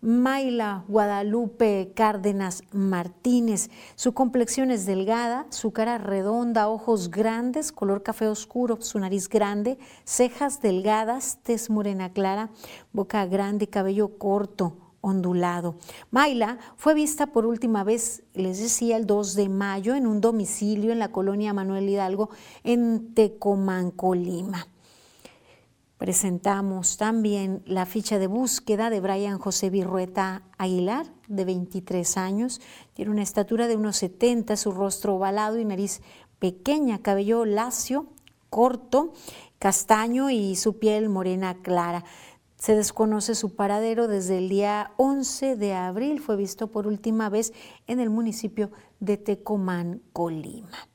Mayla 0.00 0.84
Guadalupe 0.88 1.92
Cárdenas 1.94 2.62
Martínez, 2.72 3.70
su 3.94 4.12
complexión 4.12 4.70
es 4.70 4.86
delgada, 4.86 5.46
su 5.50 5.72
cara 5.72 5.98
redonda, 5.98 6.68
ojos 6.68 7.10
grandes, 7.10 7.72
color 7.72 8.02
café 8.02 8.28
oscuro, 8.28 8.78
su 8.80 8.98
nariz 8.98 9.28
grande, 9.28 9.78
cejas 10.04 10.60
delgadas, 10.60 11.38
tez 11.42 11.70
morena 11.70 12.12
clara, 12.12 12.50
boca 12.92 13.24
grande, 13.26 13.68
cabello 13.68 14.18
corto, 14.18 14.76
ondulado. 15.00 15.76
Mayla 16.10 16.58
fue 16.76 16.94
vista 16.94 17.28
por 17.28 17.46
última 17.46 17.84
vez, 17.84 18.22
les 18.34 18.58
decía, 18.60 18.96
el 18.96 19.06
2 19.06 19.34
de 19.34 19.48
mayo 19.48 19.94
en 19.94 20.06
un 20.06 20.20
domicilio 20.20 20.92
en 20.92 20.98
la 20.98 21.12
colonia 21.12 21.52
Manuel 21.52 21.88
Hidalgo 21.88 22.30
en 22.64 23.14
Tecomán, 23.14 23.92
Colima. 23.92 24.66
Presentamos 25.98 26.98
también 26.98 27.62
la 27.64 27.86
ficha 27.86 28.18
de 28.18 28.26
búsqueda 28.26 28.90
de 28.90 29.00
Brian 29.00 29.38
José 29.38 29.70
Virrueta 29.70 30.42
Aguilar, 30.58 31.06
de 31.26 31.46
23 31.46 32.18
años. 32.18 32.60
Tiene 32.92 33.10
una 33.10 33.22
estatura 33.22 33.66
de 33.66 33.76
unos 33.76 33.96
70, 33.96 34.56
su 34.56 34.72
rostro 34.72 35.14
ovalado 35.14 35.58
y 35.58 35.64
nariz 35.64 36.02
pequeña, 36.38 37.00
cabello 37.00 37.46
lacio, 37.46 38.08
corto, 38.50 39.14
castaño 39.58 40.28
y 40.28 40.56
su 40.56 40.78
piel 40.78 41.08
morena 41.08 41.62
clara. 41.62 42.04
Se 42.56 42.74
desconoce 42.74 43.34
su 43.34 43.54
paradero 43.54 44.06
desde 44.06 44.36
el 44.36 44.50
día 44.50 44.92
11 44.98 45.56
de 45.56 45.72
abril. 45.72 46.20
Fue 46.20 46.36
visto 46.36 46.70
por 46.70 46.86
última 46.86 47.30
vez 47.30 47.54
en 47.86 48.00
el 48.00 48.10
municipio 48.10 48.70
de 49.00 49.16
Tecomán, 49.16 50.02
Colima. 50.12 50.88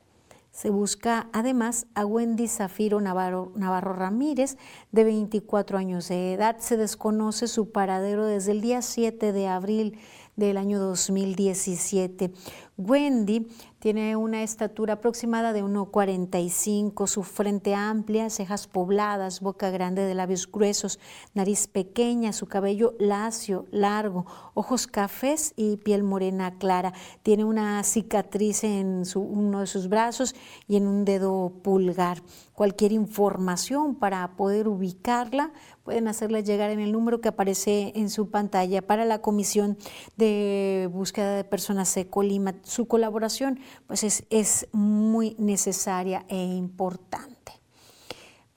Se 0.62 0.70
busca 0.70 1.28
además 1.34 1.88
a 1.96 2.06
Wendy 2.06 2.48
Zafiro 2.48 3.02
Navarro, 3.02 3.52
Navarro, 3.56 3.94
Ramírez, 3.94 4.58
de 4.92 5.04
24 5.04 5.80
años 5.80 6.08
de 6.10 6.34
edad. 6.34 6.58
Se 6.60 6.78
desconoce 6.78 7.48
su 7.48 7.72
paradero 7.72 8.28
desde 8.28 8.52
el 8.52 8.62
día 8.62 8.84
7 8.84 9.34
de 9.34 9.48
abril 9.48 9.98
del 10.36 10.58
año 10.58 10.80
2017. 10.80 12.32
Wendy 12.78 13.48
tiene 13.80 14.16
una 14.16 14.44
estatura 14.44 14.94
aproximada 14.94 15.54
de 15.54 15.64
1,45, 15.64 17.08
su 17.08 17.24
frente 17.24 17.76
amplia, 17.76 18.30
cejas 18.30 18.68
pobladas, 18.68 19.42
boca 19.42 19.70
grande 19.72 20.04
de 20.04 20.16
labios 20.16 20.50
gruesos, 20.52 21.00
nariz 21.34 21.68
pequeña, 21.68 22.32
su 22.32 22.48
cabello 22.48 22.96
lacio, 23.00 23.66
largo, 23.72 24.26
ojos 24.54 24.88
cafés 24.88 25.54
y 25.56 25.78
piel 25.78 26.04
morena 26.04 26.58
clara. 26.60 26.94
Tiene 27.24 27.44
una 27.44 27.84
cicatriz 27.84 28.64
en 28.64 29.04
uno 29.16 29.62
de 29.62 29.68
sus 29.68 29.90
brazos 29.90 30.36
y 30.68 30.76
en 30.76 30.88
un 30.88 31.04
dedo 31.04 31.52
pulgar. 31.64 32.22
Cualquier 32.54 32.92
información 32.92 33.96
para 33.96 34.36
poder 34.36 34.68
ubicarla 34.68 35.52
pueden 35.84 36.08
hacerla 36.08 36.42
llegar 36.42 36.70
en 36.70 36.80
el 36.80 36.92
número 36.92 37.20
que 37.20 37.30
aparece 37.30 37.92
en 37.96 38.12
su 38.12 38.30
pantalla 38.30 38.84
para 38.84 39.04
la 39.04 39.22
Comisión 39.22 39.78
de 40.16 40.88
Búsqueda 40.92 41.36
de 41.36 41.44
Personas 41.44 41.94
de 41.96 42.08
Colima. 42.08 42.54
Su 42.64 42.88
colaboración 42.88 43.60
pues 43.88 44.04
es, 44.04 44.26
es 44.30 44.68
muy 44.72 45.36
necesaria 45.38 46.26
e 46.28 46.38
importante. 46.38 47.62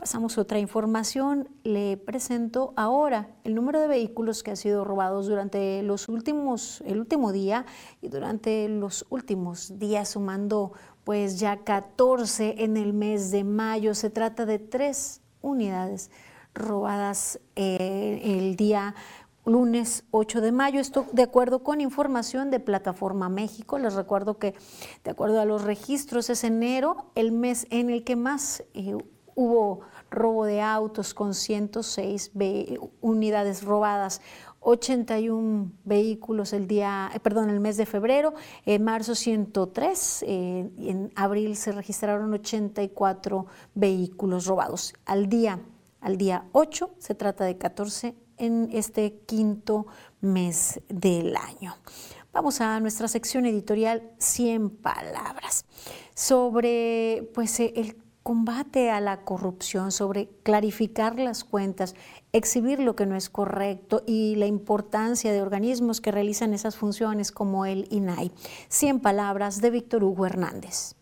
Pasamos 0.04 0.37
a 0.37 0.42
otra 0.42 0.58
información. 0.58 1.49
Le 1.62 1.96
presento 1.96 2.75
ahora 2.76 3.30
el 3.42 3.54
número 3.54 3.80
de 3.80 3.88
vehículos 3.88 4.42
que 4.42 4.50
han 4.50 4.58
sido 4.58 4.84
robados 4.84 5.28
durante 5.28 5.82
los 5.82 6.11
últimos, 6.11 6.82
el 6.84 7.00
último 7.00 7.32
día 7.32 7.64
y 8.02 8.08
durante 8.08 8.68
los 8.68 9.06
últimos 9.08 9.78
días, 9.78 10.11
sumando 10.11 10.73
pues 11.04 11.40
ya 11.40 11.64
14 11.64 12.64
en 12.64 12.76
el 12.76 12.92
mes 12.92 13.30
de 13.30 13.44
mayo. 13.44 13.94
Se 13.94 14.11
trata 14.11 14.44
de 14.44 14.58
tres 14.58 15.23
unidades 15.40 16.11
robadas 16.52 17.40
eh, 17.56 18.20
el 18.25 18.56
día 18.56 18.94
lunes 19.44 20.04
8 20.10 20.40
de 20.40 20.52
mayo. 20.52 20.80
Esto 20.80 21.06
de 21.12 21.22
acuerdo 21.22 21.62
con 21.62 21.80
información 21.80 22.50
de 22.50 22.60
Plataforma 22.60 23.28
México. 23.28 23.78
Les 23.78 23.94
recuerdo 23.94 24.38
que 24.38 24.54
de 25.04 25.10
acuerdo 25.10 25.40
a 25.40 25.44
los 25.44 25.62
registros 25.62 26.30
es 26.30 26.44
enero 26.44 27.10
el 27.14 27.32
mes 27.32 27.66
en 27.70 27.90
el 27.90 28.04
que 28.04 28.16
más 28.16 28.64
eh, 28.74 28.96
hubo 29.34 29.80
robo 30.10 30.44
de 30.44 30.60
autos 30.60 31.14
con 31.14 31.34
106 31.34 32.32
unidades 33.00 33.62
robadas. 33.64 34.20
81 34.60 35.72
vehículos 35.84 36.54
el 36.54 36.66
día, 36.66 37.10
eh, 37.14 37.20
perdón, 37.20 37.50
el 37.50 37.60
mes 37.60 37.76
de 37.76 37.84
febrero, 37.84 38.32
en 38.64 38.82
marzo 38.82 39.14
103, 39.14 40.24
en 40.26 41.12
abril 41.16 41.54
se 41.56 41.72
registraron 41.72 42.32
84 42.32 43.46
vehículos 43.74 44.46
robados. 44.46 44.94
Al 45.04 45.28
día 45.28 45.60
al 46.04 46.18
día 46.18 46.44
8, 46.52 46.96
se 46.98 47.14
trata 47.14 47.46
de 47.46 47.56
14 47.56 48.14
en 48.38 48.68
este 48.72 49.20
quinto 49.26 49.86
mes 50.20 50.80
del 50.88 51.36
año. 51.36 51.74
Vamos 52.32 52.60
a 52.60 52.80
nuestra 52.80 53.06
sección 53.08 53.46
editorial 53.46 54.10
100 54.18 54.70
palabras 54.70 55.66
sobre 56.14 57.30
pues 57.32 57.60
el 57.60 57.96
combate 58.24 58.90
a 58.90 59.00
la 59.00 59.20
corrupción, 59.20 59.92
sobre 59.92 60.30
clarificar 60.42 61.18
las 61.18 61.44
cuentas, 61.44 61.94
exhibir 62.32 62.80
lo 62.80 62.96
que 62.96 63.06
no 63.06 63.16
es 63.16 63.28
correcto 63.28 64.02
y 64.06 64.34
la 64.36 64.46
importancia 64.46 65.30
de 65.30 65.42
organismos 65.42 66.00
que 66.00 66.10
realizan 66.10 66.54
esas 66.54 66.74
funciones 66.74 67.30
como 67.30 67.66
el 67.66 67.86
INAI. 67.90 68.32
100 68.68 69.00
palabras 69.00 69.60
de 69.60 69.70
Víctor 69.70 70.02
Hugo 70.02 70.24
Hernández. 70.24 70.96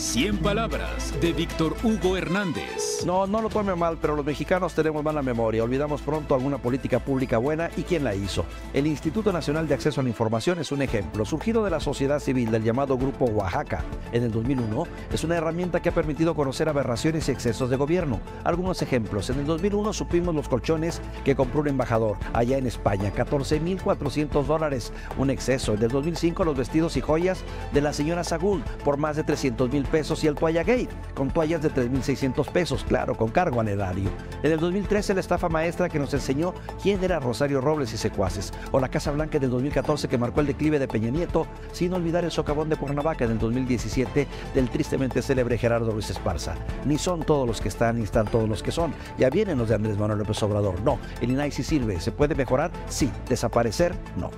100 0.00 0.38
palabras 0.38 1.12
de 1.20 1.34
Víctor 1.34 1.76
Hugo 1.82 2.16
Hernández. 2.16 3.04
No, 3.04 3.26
no 3.26 3.42
lo 3.42 3.50
tome 3.50 3.74
mal, 3.74 3.98
pero 4.00 4.16
los 4.16 4.24
mexicanos 4.24 4.72
tenemos 4.72 5.04
mala 5.04 5.20
memoria. 5.20 5.62
Olvidamos 5.62 6.00
pronto 6.00 6.34
alguna 6.34 6.56
política 6.56 7.00
pública 7.00 7.36
buena 7.36 7.70
y 7.76 7.82
quién 7.82 8.02
la 8.04 8.14
hizo. 8.14 8.46
El 8.72 8.86
Instituto 8.86 9.30
Nacional 9.30 9.68
de 9.68 9.74
Acceso 9.74 10.00
a 10.00 10.02
la 10.02 10.08
Información 10.08 10.58
es 10.58 10.72
un 10.72 10.80
ejemplo. 10.80 11.26
Surgido 11.26 11.62
de 11.62 11.70
la 11.70 11.80
sociedad 11.80 12.18
civil 12.18 12.50
del 12.50 12.64
llamado 12.64 12.96
Grupo 12.96 13.26
Oaxaca 13.26 13.84
en 14.12 14.22
el 14.22 14.32
2001, 14.32 14.86
es 15.12 15.22
una 15.22 15.36
herramienta 15.36 15.80
que 15.80 15.90
ha 15.90 15.94
permitido 15.94 16.34
conocer 16.34 16.70
aberraciones 16.70 17.28
y 17.28 17.32
excesos 17.32 17.68
de 17.68 17.76
gobierno. 17.76 18.20
Algunos 18.44 18.80
ejemplos. 18.80 19.28
En 19.28 19.40
el 19.40 19.46
2001 19.46 19.92
supimos 19.92 20.34
los 20.34 20.48
colchones 20.48 21.02
que 21.24 21.36
compró 21.36 21.60
un 21.60 21.68
embajador 21.68 22.16
allá 22.32 22.56
en 22.56 22.66
España, 22.66 23.12
14.400 23.14 24.44
dólares, 24.44 24.94
un 25.18 25.28
exceso. 25.28 25.74
En 25.74 25.82
el 25.82 25.90
2005 25.90 26.42
los 26.42 26.56
vestidos 26.56 26.96
y 26.96 27.02
joyas 27.02 27.44
de 27.72 27.82
la 27.82 27.92
señora 27.92 28.24
Sagún 28.24 28.64
por 28.82 28.96
más 28.96 29.16
de 29.16 29.24
300 29.24 29.70
mil 29.70 29.89
pesos 29.90 30.24
y 30.24 30.26
el 30.26 30.34
Toalla 30.34 30.62
Gate, 30.62 30.88
con 31.14 31.30
toallas 31.30 31.62
de 31.62 31.70
3.600 31.70 32.46
pesos, 32.50 32.84
claro, 32.84 33.16
con 33.16 33.28
cargo 33.28 33.60
al 33.60 33.68
erario. 33.68 34.10
En 34.42 34.52
el 34.52 34.60
2013 34.60 35.14
la 35.14 35.20
estafa 35.20 35.48
maestra 35.48 35.88
que 35.88 35.98
nos 35.98 36.12
enseñó 36.14 36.54
quién 36.82 37.02
era 37.04 37.20
Rosario 37.20 37.60
Robles 37.60 37.92
y 37.92 37.96
secuaces, 37.96 38.52
o 38.72 38.80
la 38.80 38.88
Casa 38.88 39.10
Blanca 39.10 39.38
del 39.38 39.50
2014 39.50 40.08
que 40.08 40.18
marcó 40.18 40.40
el 40.40 40.46
declive 40.46 40.78
de 40.78 40.88
Peña 40.88 41.10
Nieto, 41.10 41.46
sin 41.72 41.92
olvidar 41.92 42.24
el 42.24 42.30
socavón 42.30 42.68
de 42.68 42.76
Cuernavaca 42.76 43.24
en 43.24 43.32
el 43.32 43.38
2017 43.38 44.26
del 44.54 44.70
tristemente 44.70 45.22
célebre 45.22 45.58
Gerardo 45.58 45.92
Ruiz 45.92 46.10
Esparza. 46.10 46.54
Ni 46.84 46.98
son 46.98 47.22
todos 47.22 47.46
los 47.46 47.60
que 47.60 47.68
están, 47.68 47.98
ni 47.98 48.04
están 48.04 48.26
todos 48.26 48.48
los 48.48 48.62
que 48.62 48.72
son. 48.72 48.92
Ya 49.18 49.30
vienen 49.30 49.58
los 49.58 49.68
de 49.68 49.74
Andrés 49.74 49.98
Manuel 49.98 50.18
López 50.20 50.42
Obrador. 50.42 50.80
No, 50.82 50.98
el 51.20 51.30
INAI 51.30 51.50
sirve. 51.50 52.00
¿Se 52.00 52.12
puede 52.12 52.34
mejorar? 52.34 52.70
Sí. 52.88 53.10
¿Desaparecer? 53.28 53.94
No. 54.16 54.30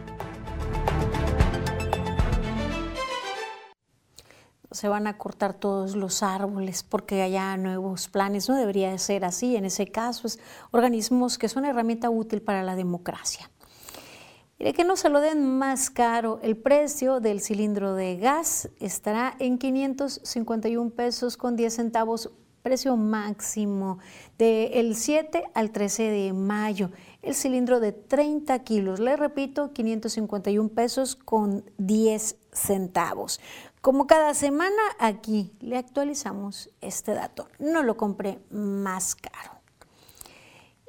Se 4.73 4.88
van 4.88 5.07
a 5.07 5.19
cortar 5.19 5.55
todos 5.55 5.97
los 5.97 6.23
árboles 6.23 6.83
porque 6.83 7.23
haya 7.23 7.57
nuevos 7.57 8.09
planes. 8.09 8.49
No 8.49 8.57
debería 8.57 8.97
ser 8.99 9.25
así. 9.25 9.57
En 9.57 9.64
ese 9.64 9.87
caso, 9.87 10.26
es 10.26 10.38
organismos 10.71 11.38
que 11.38 11.49
son 11.49 11.64
herramienta 11.64 12.11
útil 12.11 12.43
para 12.43 12.62
la 12.62 12.76
democracia. 12.76 13.50
Mire 14.59 14.75
que 14.75 14.85
no 14.85 14.97
se 14.97 15.09
lo 15.09 15.21
den 15.21 15.59
más 15.59 15.91
caro. 15.91 16.38
El 16.41 16.57
precio 16.57 17.19
del 17.19 17.41
cilindro 17.41 17.95
de 17.95 18.17
gas 18.17 18.71
estará 18.79 19.35
en 19.41 19.59
551 19.59 20.91
pesos 20.91 21.37
con 21.37 21.57
10 21.57 21.75
centavos, 21.75 22.31
precio 22.62 22.97
máximo 22.97 23.99
del 24.38 24.95
7 24.95 25.43
al 25.55 25.73
13 25.73 26.02
de 26.05 26.33
mayo. 26.33 26.93
El 27.23 27.35
cilindro 27.35 27.81
de 27.81 27.91
30 27.91 28.57
kilos, 28.61 29.00
le 29.00 29.17
repito, 29.17 29.73
551 29.73 30.69
pesos 30.69 31.17
con 31.17 31.64
10 31.79 32.37
centavos. 32.52 33.41
Como 33.83 34.07
cada 34.07 34.33
semana, 34.33 34.81
aquí 35.01 35.57
le 35.59 35.77
actualizamos 35.77 36.71
este 36.81 37.15
dato. 37.15 37.49
No 37.59 37.83
lo 37.83 37.97
compré 37.97 38.39
más 38.49 39.17
caro. 39.17 39.61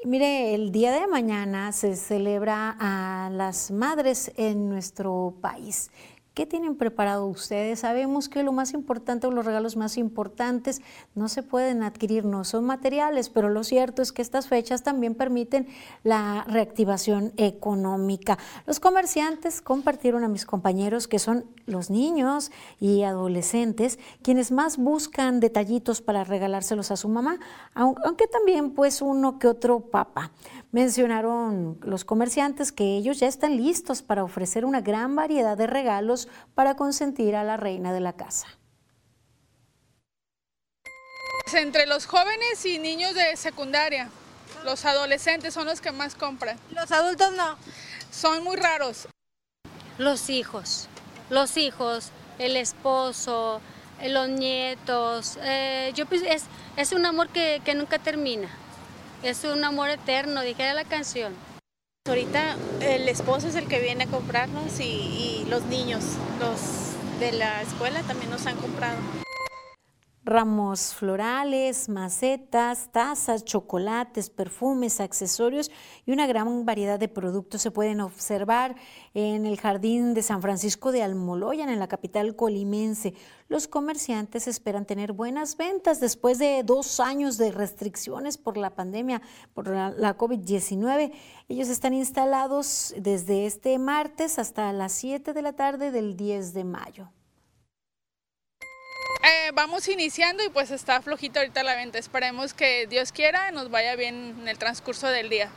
mire, 0.05 0.53
el 0.53 0.71
día 0.71 0.91
de 0.91 1.07
mañana 1.07 1.71
se 1.71 1.95
celebra 1.95 2.77
a 2.79 3.31
las 3.31 3.71
madres 3.71 4.31
en 4.35 4.69
nuestro 4.69 5.33
país. 5.41 5.89
¿Qué 6.33 6.47
tienen 6.47 6.75
preparado 6.75 7.27
ustedes? 7.27 7.81
Sabemos 7.81 8.27
que 8.27 8.41
lo 8.41 8.51
más 8.51 8.73
importante 8.73 9.27
o 9.27 9.31
los 9.31 9.45
regalos 9.45 9.77
más 9.77 9.97
importantes 9.97 10.81
no 11.13 11.27
se 11.27 11.43
pueden 11.43 11.83
adquirir, 11.83 12.25
no 12.25 12.43
son 12.43 12.65
materiales, 12.65 13.29
pero 13.29 13.49
lo 13.49 13.63
cierto 13.63 14.01
es 14.01 14.11
que 14.11 14.23
estas 14.23 14.47
fechas 14.47 14.81
también 14.81 15.13
permiten 15.13 15.67
la 16.03 16.43
reactivación 16.47 17.33
económica. 17.37 18.39
Los 18.65 18.79
comerciantes 18.79 19.61
compartieron 19.61 20.23
a 20.23 20.27
mis 20.27 20.47
compañeros 20.47 21.07
que 21.07 21.19
son 21.19 21.45
los 21.67 21.91
niños 21.91 22.51
y 22.79 23.03
adolescentes 23.03 23.99
quienes 24.23 24.51
más 24.51 24.77
buscan 24.77 25.39
detallitos 25.39 26.01
para 26.01 26.23
regalárselos 26.23 26.89
a 26.89 26.97
su 26.97 27.09
mamá, 27.09 27.37
aunque 27.75 28.25
también 28.25 28.71
pues 28.71 29.03
uno 29.03 29.37
que 29.37 29.47
otro 29.47 29.81
papá. 29.81 30.31
Mencionaron 30.73 31.77
los 31.83 32.03
comerciantes 32.03 32.71
que 32.71 32.97
ellos 32.97 33.19
ya 33.19 33.27
están 33.27 33.57
listos 33.57 34.01
para 34.01 34.23
ofrecer 34.23 34.65
una 34.65 34.81
gran 34.81 35.15
variedad 35.15 35.55
de 35.55 35.67
regalos 35.67 36.27
para 36.55 36.75
consentir 36.75 37.35
a 37.35 37.43
la 37.43 37.57
reina 37.57 37.93
de 37.93 37.99
la 37.99 38.13
casa. 38.13 38.47
Entre 41.53 41.85
los 41.85 42.07
jóvenes 42.07 42.65
y 42.65 42.79
niños 42.79 43.13
de 43.13 43.37
secundaria, 43.37 44.09
los 44.65 44.83
adolescentes 44.86 45.53
son 45.53 45.67
los 45.67 45.79
que 45.79 45.91
más 45.91 46.15
compran. 46.15 46.57
Los 46.71 46.91
adultos 46.91 47.31
no. 47.33 47.55
Son 48.09 48.43
muy 48.43 48.55
raros. 48.55 49.07
Los 49.99 50.31
hijos, 50.31 50.89
los 51.29 51.55
hijos, 51.55 52.09
el 52.39 52.57
esposo, 52.57 53.62
los 54.03 54.27
nietos. 54.27 55.38
Eh, 55.43 55.91
yo 55.93 56.05
es, 56.12 56.45
es 56.77 56.93
un 56.93 57.05
amor 57.05 57.29
que, 57.29 57.62
que 57.63 57.75
nunca 57.75 57.99
termina 57.99 58.49
es 59.23 59.43
un 59.45 59.63
amor 59.63 59.89
eterno, 59.89 60.41
dijera 60.41 60.73
la 60.73 60.83
canción. 60.83 61.33
Ahorita 62.05 62.57
el 62.81 63.07
esposo 63.07 63.47
es 63.47 63.55
el 63.55 63.67
que 63.67 63.79
viene 63.79 64.03
a 64.03 64.07
comprarnos 64.07 64.79
y, 64.79 64.83
y 64.83 65.45
los 65.49 65.63
niños, 65.65 66.03
los 66.39 67.19
de 67.19 67.31
la 67.31 67.62
escuela 67.62 68.01
también 68.01 68.29
nos 68.29 68.45
han 68.45 68.57
comprado 68.57 69.22
ramos 70.25 70.93
florales, 70.93 71.89
macetas, 71.89 72.89
tazas, 72.91 73.43
chocolates, 73.43 74.29
perfumes, 74.29 75.01
accesorios 75.01 75.69
y 76.05 76.12
una 76.12 76.27
gran 76.27 76.65
variedad 76.65 76.97
de 76.99 77.09
productos 77.09 77.62
se 77.62 77.71
pueden 77.71 77.99
observar 77.99 78.75
en 79.13 79.45
el 79.45 79.59
jardín 79.59 80.13
de 80.13 80.23
San 80.23 80.41
Francisco 80.41 80.91
de 80.91 81.03
Almoloyan, 81.03 81.69
en 81.69 81.79
la 81.79 81.88
capital 81.88 82.36
colimense. 82.36 83.13
Los 83.49 83.67
comerciantes 83.67 84.47
esperan 84.47 84.86
tener 84.86 85.12
buenas 85.12 85.57
ventas 85.57 85.99
después 85.99 86.39
de 86.39 86.63
dos 86.63 86.99
años 86.99 87.38
de 87.38 87.51
restricciones 87.51 88.38
por 88.38 88.57
la 88.57 88.75
pandemia, 88.75 89.21
por 89.53 89.67
la, 89.67 89.89
la 89.91 90.17
COVID-19. 90.17 91.12
Ellos 91.49 91.67
están 91.67 91.93
instalados 91.93 92.93
desde 92.97 93.45
este 93.45 93.77
martes 93.77 94.39
hasta 94.39 94.71
las 94.71 94.93
7 94.93 95.33
de 95.33 95.41
la 95.41 95.53
tarde 95.53 95.91
del 95.91 96.15
10 96.15 96.53
de 96.53 96.63
mayo. 96.63 97.09
Eh, 99.23 99.51
vamos 99.53 99.88
iniciando 99.88 100.43
y 100.43 100.49
pues 100.49 100.69
está 100.69 101.01
flojito 101.01 101.39
ahorita 101.39 101.63
la 101.63 101.75
venta. 101.75 101.97
Esperemos 101.97 102.53
que 102.53 102.88
Dios 102.88 103.13
quiera 103.13 103.51
nos 103.51 103.71
vaya 103.71 103.95
bien 103.95 104.36
en 104.41 104.47
el 104.49 104.57
transcurso 104.57 105.07
del 105.07 105.29
día. 105.29 105.49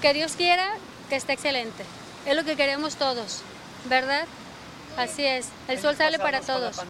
Que 0.00 0.14
Dios 0.14 0.32
quiera 0.32 0.70
que 1.10 1.16
esté 1.16 1.34
excelente. 1.34 1.84
Es 2.24 2.34
lo 2.34 2.44
que 2.44 2.56
queremos 2.56 2.96
todos, 2.96 3.42
¿verdad? 3.90 4.24
Así 4.96 5.22
es. 5.26 5.48
El 5.68 5.78
sol 5.78 5.94
sale 5.96 6.18
para 6.18 6.40
todos. 6.40 6.80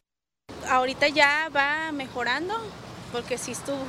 Ahorita 0.69 1.09
ya 1.09 1.49
va 1.55 1.91
mejorando 1.91 2.55
porque 3.11 3.37
sí 3.37 3.51
estuvo 3.51 3.85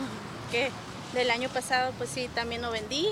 que 0.52 0.72
del 1.14 1.30
año 1.30 1.50
pasado 1.50 1.94
pues 2.00 2.10
sí 2.10 2.28
también 2.34 2.62
no 2.62 2.72
vendí 2.72 3.08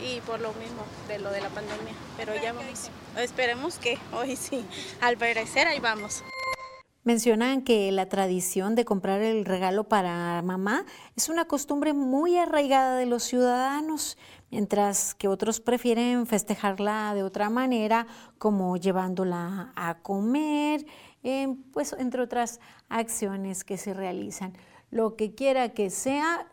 y 0.00 0.20
por 0.20 0.40
lo 0.40 0.52
mismo 0.54 0.86
de 1.08 1.18
lo 1.18 1.32
de 1.32 1.40
la 1.40 1.48
pandemia. 1.48 1.94
Pero 2.16 2.36
ya 2.36 2.52
vamos. 2.52 2.88
Esperemos 3.16 3.78
que 3.78 3.98
hoy 4.12 4.36
sí. 4.36 4.64
Al 5.00 5.16
parecer 5.16 5.66
ahí 5.66 5.80
vamos. 5.80 6.22
Mencionan 7.04 7.60
que 7.60 7.92
la 7.92 8.08
tradición 8.08 8.74
de 8.74 8.86
comprar 8.86 9.20
el 9.20 9.44
regalo 9.44 9.84
para 9.84 10.40
mamá 10.40 10.86
es 11.16 11.28
una 11.28 11.44
costumbre 11.44 11.92
muy 11.92 12.38
arraigada 12.38 12.96
de 12.96 13.04
los 13.04 13.24
ciudadanos, 13.24 14.16
mientras 14.50 15.14
que 15.14 15.28
otros 15.28 15.60
prefieren 15.60 16.26
festejarla 16.26 17.12
de 17.14 17.22
otra 17.22 17.50
manera, 17.50 18.06
como 18.38 18.78
llevándola 18.78 19.74
a 19.76 19.98
comer, 19.98 20.86
pues 21.74 21.94
entre 21.98 22.22
otras 22.22 22.58
acciones 22.88 23.64
que 23.64 23.76
se 23.76 23.92
realizan. 23.92 24.54
Lo 24.90 25.14
que 25.14 25.34
quiera 25.34 25.74
que 25.74 25.90
sea, 25.90 26.48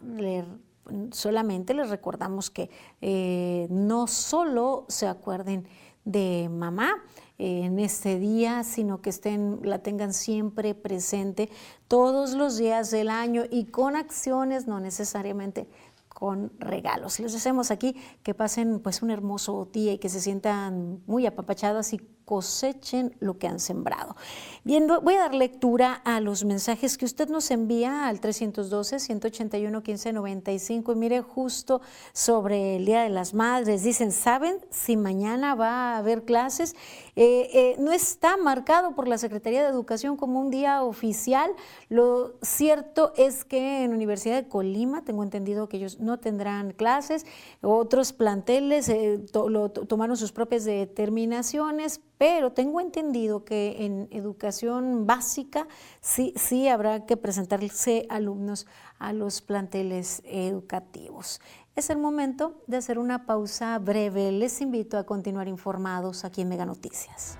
solamente 1.11 1.73
les 1.73 1.89
recordamos 1.89 2.49
que 2.49 2.69
eh, 2.99 3.67
no 3.69 4.05
solo 4.05 4.85
se 4.89 5.07
acuerden 5.07 5.65
de 6.03 6.49
mamá, 6.51 6.95
en 7.41 7.79
este 7.79 8.19
día, 8.19 8.63
sino 8.63 9.01
que 9.01 9.09
estén, 9.09 9.61
la 9.63 9.79
tengan 9.79 10.13
siempre 10.13 10.75
presente 10.75 11.49
todos 11.87 12.33
los 12.33 12.57
días 12.57 12.91
del 12.91 13.09
año 13.09 13.45
y 13.49 13.65
con 13.65 13.95
acciones, 13.95 14.67
no 14.67 14.79
necesariamente 14.79 15.67
con 16.07 16.51
regalos. 16.59 17.19
Les 17.19 17.33
deseamos 17.33 17.71
aquí 17.71 17.95
que 18.21 18.35
pasen 18.35 18.79
pues 18.79 19.01
un 19.01 19.09
hermoso 19.09 19.67
día 19.73 19.93
y 19.93 19.97
que 19.97 20.07
se 20.07 20.21
sientan 20.21 21.01
muy 21.07 21.25
apapachadas 21.25 21.93
y 21.93 21.97
cosechen 22.31 23.13
lo 23.19 23.37
que 23.37 23.45
han 23.45 23.59
sembrado. 23.59 24.15
Bien, 24.63 24.87
voy 24.87 25.15
a 25.15 25.23
dar 25.23 25.35
lectura 25.35 25.95
a 26.05 26.21
los 26.21 26.45
mensajes 26.45 26.97
que 26.97 27.03
usted 27.03 27.27
nos 27.27 27.51
envía 27.51 28.07
al 28.07 28.21
312-181-1595 28.21 30.93
y 30.93 30.95
mire 30.95 31.21
justo 31.21 31.81
sobre 32.13 32.77
el 32.77 32.85
Día 32.85 33.03
de 33.03 33.09
las 33.09 33.33
Madres. 33.33 33.83
Dicen, 33.83 34.13
¿saben 34.13 34.59
si 34.69 34.95
mañana 34.95 35.55
va 35.55 35.95
a 35.95 35.97
haber 35.97 36.23
clases? 36.23 36.73
Eh, 37.17 37.49
eh, 37.53 37.75
no 37.79 37.91
está 37.91 38.37
marcado 38.37 38.95
por 38.95 39.09
la 39.09 39.17
Secretaría 39.17 39.63
de 39.63 39.67
Educación 39.67 40.15
como 40.15 40.39
un 40.39 40.51
día 40.51 40.83
oficial. 40.83 41.51
Lo 41.89 42.35
cierto 42.41 43.11
es 43.17 43.43
que 43.43 43.83
en 43.83 43.93
Universidad 43.93 44.41
de 44.41 44.47
Colima, 44.47 45.03
tengo 45.03 45.23
entendido 45.23 45.67
que 45.67 45.75
ellos 45.75 45.99
no 45.99 46.19
tendrán 46.19 46.71
clases, 46.71 47.25
otros 47.61 48.13
planteles 48.13 48.87
eh, 48.87 49.19
tomaron 49.33 50.15
sus 50.15 50.31
propias 50.31 50.63
determinaciones 50.63 51.99
pero 52.21 52.51
tengo 52.51 52.79
entendido 52.79 53.43
que 53.43 53.83
en 53.83 54.07
educación 54.11 55.07
básica 55.07 55.67
sí, 56.01 56.35
sí 56.35 56.67
habrá 56.67 57.07
que 57.07 57.17
presentarse 57.17 58.05
alumnos 58.11 58.67
a 58.99 59.11
los 59.11 59.41
planteles 59.41 60.21
educativos. 60.25 61.41
Es 61.75 61.89
el 61.89 61.97
momento 61.97 62.61
de 62.67 62.77
hacer 62.77 62.99
una 62.99 63.25
pausa 63.25 63.79
breve. 63.79 64.31
Les 64.31 64.61
invito 64.61 64.99
a 64.99 65.03
continuar 65.03 65.47
informados 65.47 66.23
aquí 66.23 66.41
en 66.41 66.49
Mega 66.49 66.63
Noticias. 66.63 67.37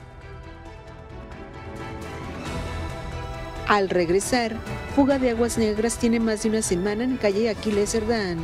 Al 3.68 3.88
regresar, 3.88 4.56
Fuga 4.96 5.20
de 5.20 5.30
Aguas 5.30 5.60
Negras 5.60 6.00
tiene 6.00 6.20
más 6.20 6.42
de 6.42 6.50
una 6.50 6.64
semana 6.64 7.04
en 7.04 7.18
calle 7.18 7.52
Aquiles 7.52 7.92
Cerdán. 7.92 8.40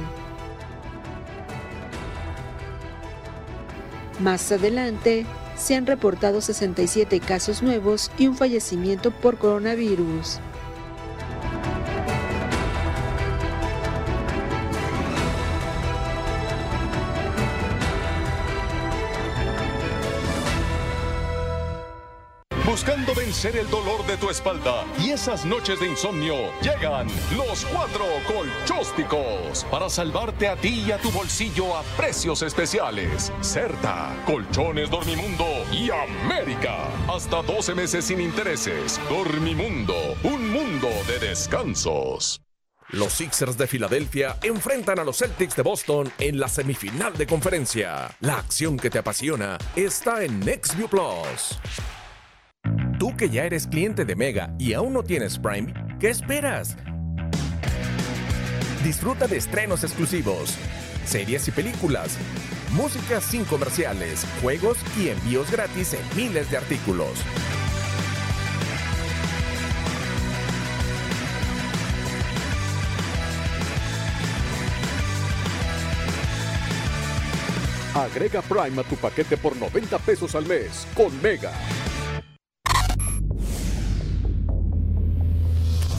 Más 4.19 4.51
adelante, 4.51 5.25
se 5.57 5.75
han 5.75 5.85
reportado 5.85 6.41
67 6.41 7.19
casos 7.19 7.61
nuevos 7.61 8.11
y 8.17 8.27
un 8.27 8.35
fallecimiento 8.35 9.11
por 9.11 9.37
coronavirus. 9.37 10.39
Buscando 22.67 23.15
vencer 23.15 23.55
el 23.55 23.69
dolor 23.69 24.05
de 24.05 24.17
tu 24.17 24.29
espalda 24.29 24.83
y 24.99 25.11
esas 25.11 25.45
noches 25.45 25.79
de 25.79 25.87
insomnio, 25.87 26.35
llegan 26.61 27.07
los 27.33 27.63
cuatro 27.63 28.03
colchósticos 28.27 29.63
para 29.71 29.89
salvarte 29.89 30.49
a 30.49 30.57
ti 30.57 30.83
y 30.85 30.91
a 30.91 30.97
tu 30.97 31.09
bolsillo 31.11 31.77
a 31.77 31.81
precios 31.95 32.41
especiales. 32.41 33.31
Certa, 33.39 34.13
Colchones 34.25 34.89
Dormimundo 34.89 35.47
y 35.71 35.89
América. 35.91 36.89
Hasta 37.07 37.41
12 37.41 37.73
meses 37.73 38.03
sin 38.03 38.19
intereses. 38.19 38.99
Dormimundo, 39.07 40.17
un 40.23 40.51
mundo 40.51 40.89
de 41.07 41.25
descansos. 41.25 42.41
Los 42.89 43.13
Sixers 43.13 43.57
de 43.57 43.67
Filadelfia 43.67 44.35
enfrentan 44.43 44.99
a 44.99 45.05
los 45.05 45.19
Celtics 45.19 45.55
de 45.55 45.63
Boston 45.63 46.11
en 46.19 46.37
la 46.37 46.49
semifinal 46.49 47.15
de 47.15 47.27
conferencia. 47.27 48.13
La 48.19 48.39
acción 48.39 48.75
que 48.75 48.89
te 48.89 48.99
apasiona 48.99 49.57
está 49.77 50.25
en 50.25 50.41
NextView 50.41 50.89
Plus. 50.89 51.57
Tú 52.99 53.15
que 53.15 53.29
ya 53.29 53.45
eres 53.45 53.67
cliente 53.67 54.05
de 54.05 54.15
Mega 54.15 54.55
y 54.57 54.73
aún 54.73 54.93
no 54.93 55.03
tienes 55.03 55.37
Prime, 55.37 55.71
¿qué 55.99 56.09
esperas? 56.09 56.75
Disfruta 58.83 59.27
de 59.27 59.37
estrenos 59.37 59.83
exclusivos, 59.83 60.55
series 61.05 61.47
y 61.47 61.51
películas, 61.51 62.17
música 62.71 63.21
sin 63.21 63.45
comerciales, 63.45 64.25
juegos 64.41 64.79
y 64.99 65.09
envíos 65.09 65.51
gratis 65.51 65.93
en 65.93 66.17
miles 66.17 66.49
de 66.49 66.57
artículos. 66.57 67.11
Agrega 77.93 78.41
Prime 78.41 78.81
a 78.81 78.83
tu 78.83 78.95
paquete 78.95 79.37
por 79.37 79.55
90 79.55 79.99
pesos 79.99 80.33
al 80.33 80.47
mes 80.47 80.87
con 80.95 81.21
Mega. 81.21 81.51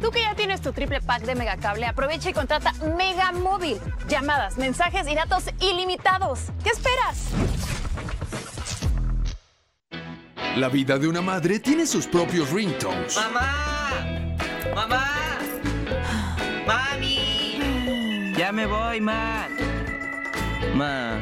Tú 0.00 0.10
que 0.10 0.20
ya 0.20 0.34
tienes 0.34 0.60
tu 0.60 0.72
triple 0.72 1.00
pack 1.00 1.22
de 1.22 1.34
Megacable, 1.34 1.86
aprovecha 1.86 2.30
y 2.30 2.32
contrata 2.32 2.72
Mega 2.96 3.32
Móvil. 3.32 3.78
Llamadas, 4.08 4.58
mensajes 4.58 5.08
y 5.08 5.14
datos 5.14 5.44
ilimitados. 5.60 6.40
¿Qué 6.62 6.70
esperas? 6.70 7.30
La 10.56 10.68
vida 10.68 10.98
de 10.98 11.08
una 11.08 11.20
madre 11.20 11.58
tiene 11.60 11.86
sus 11.86 12.06
propios 12.06 12.50
ringtones. 12.50 13.16
¡Mamá! 13.16 14.36
¡Mamá! 14.74 15.38
¡Mami! 16.66 18.32
Ya 18.36 18.52
me 18.52 18.66
voy, 18.66 19.00
ma. 19.00 19.48
Ma, 20.74 21.18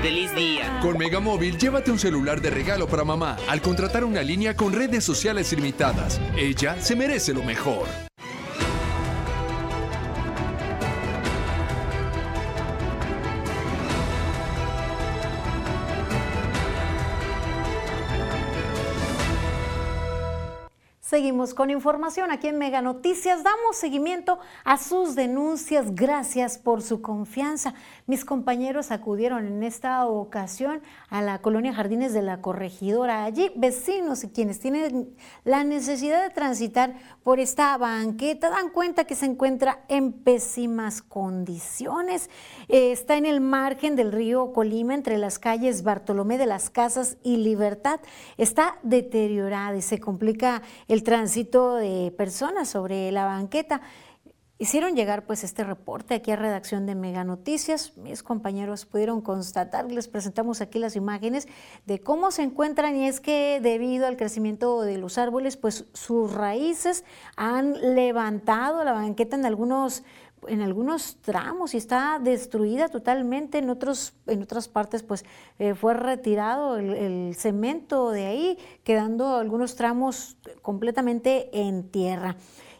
feliz 0.00 0.32
día. 0.34 0.78
Con 0.80 0.96
Megamóvil, 0.96 1.58
llévate 1.58 1.90
un 1.90 1.98
celular 1.98 2.40
de 2.40 2.50
regalo 2.50 2.86
para 2.86 3.04
mamá 3.04 3.36
al 3.48 3.60
contratar 3.60 4.04
una 4.04 4.22
línea 4.22 4.56
con 4.56 4.72
redes 4.72 5.04
sociales 5.04 5.52
ilimitadas. 5.52 6.20
Ella 6.36 6.80
se 6.80 6.94
merece 6.94 7.32
lo 7.34 7.42
mejor. 7.42 7.88
Seguimos 21.12 21.52
con 21.52 21.68
información 21.68 22.30
aquí 22.30 22.48
en 22.48 22.56
Mega 22.56 22.80
Noticias. 22.80 23.44
Damos 23.44 23.76
seguimiento 23.76 24.38
a 24.64 24.78
sus 24.78 25.14
denuncias. 25.14 25.94
Gracias 25.94 26.56
por 26.56 26.80
su 26.80 27.02
confianza. 27.02 27.74
Mis 28.06 28.24
compañeros 28.24 28.90
acudieron 28.90 29.46
en 29.46 29.62
esta 29.62 30.06
ocasión 30.06 30.80
a 31.10 31.20
la 31.20 31.40
colonia 31.40 31.74
Jardines 31.74 32.14
de 32.14 32.22
la 32.22 32.40
Corregidora. 32.40 33.24
Allí 33.24 33.52
vecinos 33.56 34.24
y 34.24 34.30
quienes 34.30 34.58
tienen 34.58 35.14
la 35.44 35.64
necesidad 35.64 36.22
de 36.22 36.30
transitar 36.30 36.94
por 37.22 37.40
esta 37.40 37.76
banqueta 37.76 38.48
dan 38.48 38.70
cuenta 38.70 39.04
que 39.04 39.14
se 39.14 39.26
encuentra 39.26 39.84
en 39.88 40.14
pésimas 40.14 41.02
condiciones. 41.02 42.30
Eh, 42.68 42.90
está 42.90 43.18
en 43.18 43.26
el 43.26 43.42
margen 43.42 43.96
del 43.96 44.12
río 44.12 44.54
Colima 44.54 44.94
entre 44.94 45.18
las 45.18 45.38
calles 45.38 45.82
Bartolomé 45.82 46.38
de 46.38 46.46
las 46.46 46.70
Casas 46.70 47.18
y 47.22 47.36
Libertad. 47.36 48.00
Está 48.38 48.78
deteriorada 48.82 49.76
y 49.76 49.82
se 49.82 50.00
complica 50.00 50.62
el 50.88 51.01
tránsito 51.02 51.74
de 51.74 52.12
personas 52.16 52.68
sobre 52.68 53.12
la 53.12 53.26
banqueta. 53.26 53.82
Hicieron 54.62 54.94
llegar 54.94 55.26
pues 55.26 55.42
este 55.42 55.64
reporte 55.64 56.14
aquí 56.14 56.30
a 56.30 56.36
redacción 56.36 56.86
de 56.86 56.94
Mega 56.94 57.24
Noticias. 57.24 57.96
Mis 57.96 58.22
compañeros 58.22 58.86
pudieron 58.86 59.20
constatar, 59.20 59.90
les 59.90 60.06
presentamos 60.06 60.60
aquí 60.60 60.78
las 60.78 60.94
imágenes 60.94 61.48
de 61.84 61.98
cómo 61.98 62.30
se 62.30 62.42
encuentran 62.42 62.94
y 62.94 63.08
es 63.08 63.18
que 63.18 63.58
debido 63.60 64.06
al 64.06 64.16
crecimiento 64.16 64.82
de 64.82 64.98
los 64.98 65.18
árboles, 65.18 65.56
pues 65.56 65.86
sus 65.94 66.32
raíces 66.32 67.04
han 67.36 67.94
levantado 67.96 68.84
la 68.84 68.92
banqueta 68.92 69.34
en 69.34 69.46
algunos 69.46 70.04
en 70.48 70.60
algunos 70.60 71.16
tramos 71.20 71.74
y 71.74 71.76
está 71.76 72.18
destruida 72.22 72.88
totalmente, 72.88 73.58
en, 73.58 73.70
otros, 73.70 74.14
en 74.26 74.42
otras 74.42 74.68
partes 74.68 75.02
pues 75.02 75.24
eh, 75.58 75.74
fue 75.74 75.94
retirado 75.94 76.78
el, 76.78 77.34
cemento 77.34 78.10
de 78.10 78.26
ahí, 78.26 78.58
quedando 78.84 79.36
algunos 79.36 79.76
tramos 79.76 80.36
completamente 80.60 81.48
en 81.52 81.88
tierra. 81.90 82.36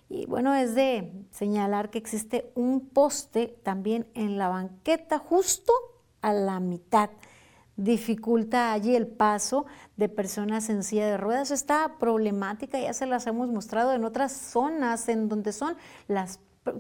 Y 0.09 0.27
bueno, 0.27 0.55
es 0.55 0.75
de 0.75 1.11
señalar 1.31 1.91
que 1.91 1.99
existe 1.99 2.53
un 2.55 2.89
poste 2.89 3.59
también 3.63 4.07
en 4.15 4.37
la 4.37 4.49
banqueta 4.49 5.19
justo 5.19 5.73
a 6.21 6.33
la 6.33 6.61
mitad. 6.61 7.11
Dificulta 7.77 8.73
allí 8.73 8.95
el 8.95 9.07
paso 9.07 9.65
de 9.97 10.11
personas 10.11 10.69
en 10.69 10.83
silla 10.83 11.07
de 11.07 11.17
ruedas. 11.17 11.51
Esta 11.51 11.97
problemática 11.99 12.79
ya 12.79 12.93
se 12.93 13.07
las 13.07 13.27
hemos 13.27 13.49
mostrado 13.49 13.95
en 13.95 14.05
otras 14.05 14.33
zonas 14.33 15.09
en 15.09 15.31
donde 15.31 15.53
son 15.53 15.77
las 16.09 16.39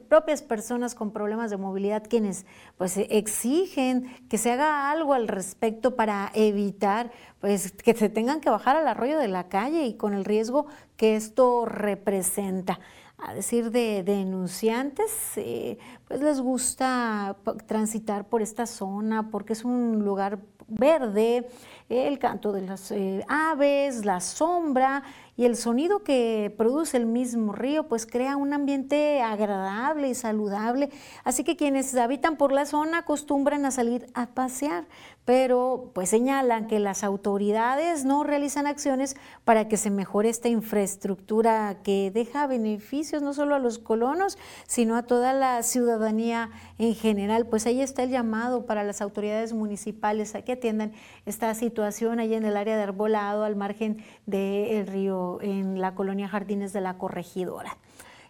propias 0.08 0.42
personas 0.42 0.94
con 0.94 1.10
problemas 1.10 1.50
de 1.50 1.56
movilidad 1.56 2.04
quienes 2.08 2.46
pues 2.78 2.96
exigen 2.96 4.06
que 4.28 4.38
se 4.38 4.52
haga 4.52 4.90
algo 4.90 5.12
al 5.12 5.26
respecto 5.26 5.96
para 5.96 6.30
evitar 6.34 7.10
pues 7.40 7.72
que 7.72 7.94
se 7.94 8.08
tengan 8.08 8.40
que 8.40 8.50
bajar 8.50 8.76
al 8.76 8.86
arroyo 8.86 9.18
de 9.18 9.28
la 9.28 9.48
calle 9.48 9.86
y 9.86 9.94
con 9.94 10.14
el 10.14 10.24
riesgo 10.24 10.66
que 10.96 11.16
esto 11.16 11.66
representa. 11.66 12.78
A 13.18 13.34
decir 13.34 13.70
de, 13.70 14.02
denunciantes, 14.02 15.12
eh, 15.36 15.78
pues 16.08 16.20
les 16.20 16.40
gusta 16.40 17.36
transitar 17.66 18.28
por 18.28 18.42
esta 18.42 18.66
zona 18.66 19.30
porque 19.30 19.52
es 19.52 19.64
un 19.64 20.04
lugar 20.04 20.40
verde, 20.72 21.46
el 21.88 22.18
canto 22.18 22.52
de 22.52 22.62
las 22.62 22.90
eh, 22.90 23.24
aves, 23.28 24.04
la 24.04 24.20
sombra 24.20 25.02
y 25.36 25.44
el 25.44 25.56
sonido 25.56 26.02
que 26.02 26.54
produce 26.56 26.96
el 26.96 27.06
mismo 27.06 27.52
río, 27.52 27.88
pues 27.88 28.06
crea 28.06 28.36
un 28.36 28.52
ambiente 28.52 29.22
agradable 29.22 30.08
y 30.08 30.14
saludable. 30.14 30.90
Así 31.24 31.42
que 31.42 31.56
quienes 31.56 31.94
habitan 31.94 32.36
por 32.36 32.52
la 32.52 32.66
zona 32.66 32.98
acostumbran 32.98 33.64
a 33.64 33.70
salir 33.70 34.06
a 34.14 34.26
pasear 34.26 34.84
pero 35.24 35.92
pues 35.94 36.08
señalan 36.08 36.66
que 36.66 36.80
las 36.80 37.04
autoridades 37.04 38.04
no 38.04 38.24
realizan 38.24 38.66
acciones 38.66 39.16
para 39.44 39.68
que 39.68 39.76
se 39.76 39.90
mejore 39.90 40.28
esta 40.28 40.48
infraestructura 40.48 41.78
que 41.84 42.10
deja 42.10 42.46
beneficios 42.46 43.22
no 43.22 43.32
solo 43.32 43.54
a 43.54 43.60
los 43.60 43.78
colonos, 43.78 44.36
sino 44.66 44.96
a 44.96 45.04
toda 45.04 45.32
la 45.32 45.62
ciudadanía 45.62 46.50
en 46.78 46.94
general. 46.94 47.46
Pues 47.46 47.66
ahí 47.66 47.80
está 47.80 48.02
el 48.02 48.10
llamado 48.10 48.66
para 48.66 48.82
las 48.82 49.00
autoridades 49.00 49.52
municipales 49.52 50.34
a 50.34 50.42
que 50.42 50.56
atiendan 50.62 50.92
esta 51.26 51.52
situación 51.54 52.20
allá 52.20 52.36
en 52.36 52.44
el 52.44 52.56
área 52.56 52.76
de 52.76 52.84
Arbolado, 52.84 53.42
al 53.42 53.56
margen 53.56 54.04
del 54.26 54.86
río, 54.86 55.40
en 55.42 55.80
la 55.80 55.96
colonia 55.96 56.28
Jardines 56.28 56.72
de 56.72 56.80
la 56.80 56.98
Corregidora. 56.98 57.76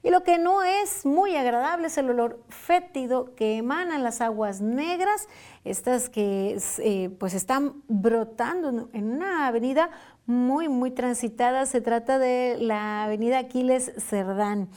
Y 0.02 0.10
lo 0.10 0.24
que 0.24 0.38
no 0.38 0.64
es 0.64 1.04
muy 1.04 1.36
agradable 1.36 1.86
es 1.86 1.98
el 1.98 2.10
olor 2.10 2.42
fétido 2.48 3.34
que 3.36 3.58
emanan 3.58 4.02
las 4.02 4.22
aguas 4.22 4.62
negras, 4.62 5.28
estas 5.64 6.08
que 6.08 6.58
eh, 6.78 7.10
pues 7.20 7.34
están 7.34 7.82
brotando 7.86 8.88
en 8.94 9.12
una 9.12 9.46
avenida 9.46 9.90
muy, 10.26 10.68
muy 10.68 10.90
transitada. 10.90 11.66
Se 11.66 11.82
trata 11.82 12.18
de 12.18 12.56
la 12.58 13.04
avenida 13.04 13.38
Aquiles 13.38 13.92
Cerdán. 13.98 14.70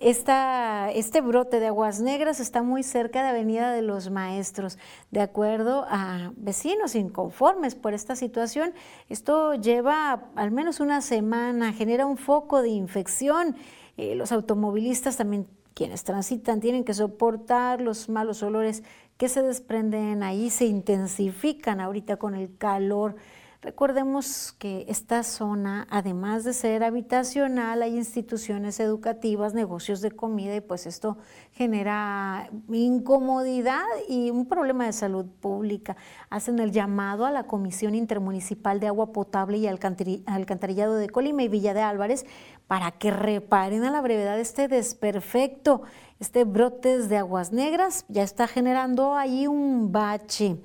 Este 0.00 1.20
brote 1.20 1.60
de 1.60 1.68
aguas 1.68 2.00
negras 2.00 2.40
está 2.40 2.62
muy 2.62 2.82
cerca 2.82 3.22
de 3.22 3.28
Avenida 3.28 3.72
de 3.72 3.82
los 3.82 4.10
Maestros. 4.10 4.78
De 5.10 5.20
acuerdo 5.20 5.84
a 5.88 6.32
vecinos 6.36 6.94
inconformes 6.94 7.74
por 7.74 7.94
esta 7.94 8.16
situación, 8.16 8.74
esto 9.08 9.54
lleva 9.54 10.24
al 10.36 10.50
menos 10.50 10.80
una 10.80 11.00
semana, 11.00 11.72
genera 11.72 12.06
un 12.06 12.16
foco 12.16 12.62
de 12.62 12.68
infección 12.68 13.56
eh, 13.98 14.14
los 14.14 14.30
automovilistas 14.30 15.16
también, 15.16 15.48
quienes 15.74 16.04
transitan, 16.04 16.60
tienen 16.60 16.84
que 16.84 16.94
soportar 16.94 17.80
los 17.80 18.08
malos 18.08 18.44
olores 18.44 18.84
que 19.16 19.28
se 19.28 19.42
desprenden 19.42 20.22
ahí, 20.22 20.50
se 20.50 20.66
intensifican 20.66 21.80
ahorita 21.80 22.16
con 22.16 22.36
el 22.36 22.56
calor 22.56 23.16
Recordemos 23.60 24.52
que 24.52 24.84
esta 24.88 25.24
zona, 25.24 25.88
además 25.90 26.44
de 26.44 26.52
ser 26.52 26.84
habitacional, 26.84 27.82
hay 27.82 27.96
instituciones 27.96 28.78
educativas, 28.78 29.52
negocios 29.52 30.00
de 30.00 30.12
comida 30.12 30.54
y 30.54 30.60
pues 30.60 30.86
esto 30.86 31.18
genera 31.50 32.50
incomodidad 32.68 33.82
y 34.08 34.30
un 34.30 34.46
problema 34.46 34.86
de 34.86 34.92
salud 34.92 35.26
pública. 35.40 35.96
Hacen 36.30 36.60
el 36.60 36.70
llamado 36.70 37.26
a 37.26 37.32
la 37.32 37.48
Comisión 37.48 37.96
Intermunicipal 37.96 38.78
de 38.78 38.86
Agua 38.86 39.10
Potable 39.12 39.58
y 39.58 39.66
Alcantarillado 39.66 40.94
de 40.94 41.10
Colima 41.10 41.42
y 41.42 41.48
Villa 41.48 41.74
de 41.74 41.80
Álvarez 41.80 42.26
para 42.68 42.92
que 42.92 43.10
reparen 43.10 43.82
a 43.82 43.90
la 43.90 44.00
brevedad 44.00 44.38
este 44.38 44.68
desperfecto, 44.68 45.82
este 46.20 46.44
brotes 46.44 47.08
de 47.08 47.16
aguas 47.16 47.52
negras, 47.52 48.04
ya 48.08 48.22
está 48.22 48.46
generando 48.46 49.16
ahí 49.16 49.48
un 49.48 49.90
bache. 49.90 50.58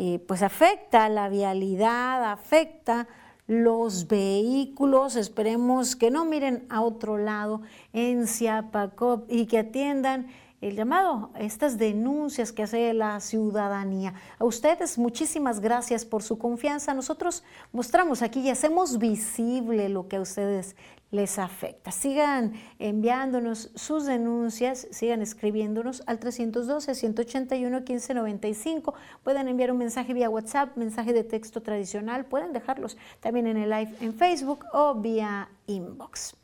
Eh, 0.00 0.20
pues 0.28 0.44
afecta 0.44 1.08
la 1.08 1.28
vialidad, 1.28 2.30
afecta 2.30 3.08
los 3.48 4.06
vehículos, 4.06 5.16
esperemos 5.16 5.96
que 5.96 6.12
no 6.12 6.24
miren 6.24 6.64
a 6.70 6.82
otro 6.82 7.18
lado 7.18 7.62
en 7.92 8.28
Ciapacop 8.28 9.24
y 9.28 9.46
que 9.46 9.58
atiendan 9.58 10.28
el 10.60 10.76
llamado, 10.76 11.30
estas 11.36 11.78
denuncias 11.78 12.52
que 12.52 12.62
hace 12.62 12.94
la 12.94 13.18
ciudadanía. 13.18 14.14
A 14.38 14.44
ustedes 14.44 14.98
muchísimas 14.98 15.58
gracias 15.58 16.04
por 16.04 16.22
su 16.22 16.38
confianza. 16.38 16.94
Nosotros 16.94 17.42
mostramos 17.72 18.22
aquí 18.22 18.38
y 18.38 18.50
hacemos 18.50 18.98
visible 18.98 19.88
lo 19.88 20.06
que 20.06 20.14
a 20.14 20.20
ustedes 20.20 20.76
les 21.10 21.38
afecta. 21.38 21.90
Sigan 21.90 22.52
enviándonos 22.78 23.70
sus 23.74 24.04
denuncias, 24.04 24.86
sigan 24.90 25.22
escribiéndonos 25.22 26.02
al 26.06 26.20
312-181-1595. 26.20 28.92
Pueden 29.22 29.48
enviar 29.48 29.72
un 29.72 29.78
mensaje 29.78 30.12
vía 30.12 30.28
WhatsApp, 30.28 30.76
mensaje 30.76 31.14
de 31.14 31.24
texto 31.24 31.62
tradicional, 31.62 32.26
pueden 32.26 32.52
dejarlos 32.52 32.98
también 33.20 33.46
en 33.46 33.56
el 33.56 33.70
live 33.70 33.94
en 34.00 34.12
Facebook 34.14 34.66
o 34.72 34.94
vía 34.94 35.48
inbox. 35.66 36.34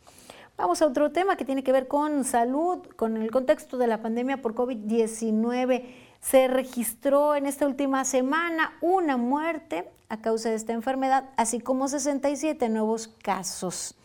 Vamos 0.57 0.81
a 0.83 0.87
otro 0.87 1.11
tema 1.11 1.35
que 1.37 1.45
tiene 1.45 1.65
que 1.65 1.73
ver 1.73 1.89
con 1.89 2.23
salud, 2.25 2.79
con 2.97 3.17
el 3.17 3.33
contexto 3.33 3.77
de 3.77 3.89
la 3.89 4.01
pandemia 4.01 4.41
por 4.41 4.55
COVID-19. 4.55 5.85
Se 6.21 6.47
registró 6.47 7.35
en 7.35 7.47
esta 7.47 7.67
última 7.67 8.05
semana 8.05 8.75
una 8.81 9.17
muerte 9.17 9.91
a 10.09 10.21
causa 10.21 10.51
de 10.51 10.55
esta 10.55 10.73
enfermedad, 10.73 11.29
así 11.37 11.59
como 11.59 11.89
67 11.89 12.69
nuevos 12.69 13.09
casos. 13.09 13.97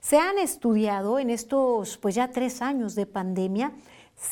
Se 0.00 0.18
han 0.18 0.38
estudiado 0.38 1.18
en 1.18 1.30
estos 1.30 1.98
pues 1.98 2.14
ya 2.14 2.30
tres 2.30 2.62
años 2.62 2.94
de 2.94 3.06
pandemia 3.06 3.72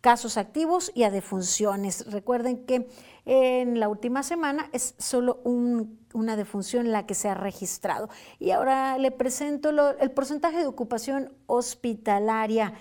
casos 0.00 0.36
activos 0.36 0.92
y 0.94 1.02
a 1.02 1.10
defunciones. 1.10 2.10
Recuerden 2.10 2.64
que 2.64 2.88
en 3.26 3.78
la 3.78 3.88
última 3.88 4.22
semana 4.22 4.70
es 4.72 4.94
solo 4.98 5.40
una 5.44 6.36
defunción 6.36 6.92
la 6.92 7.04
que 7.04 7.14
se 7.14 7.28
ha 7.28 7.34
registrado. 7.34 8.08
Y 8.38 8.52
ahora 8.52 8.96
le 8.96 9.10
presento 9.10 9.70
el 10.00 10.10
porcentaje 10.12 10.58
de 10.58 10.66
ocupación 10.66 11.34
hospitalaria. 11.46 12.74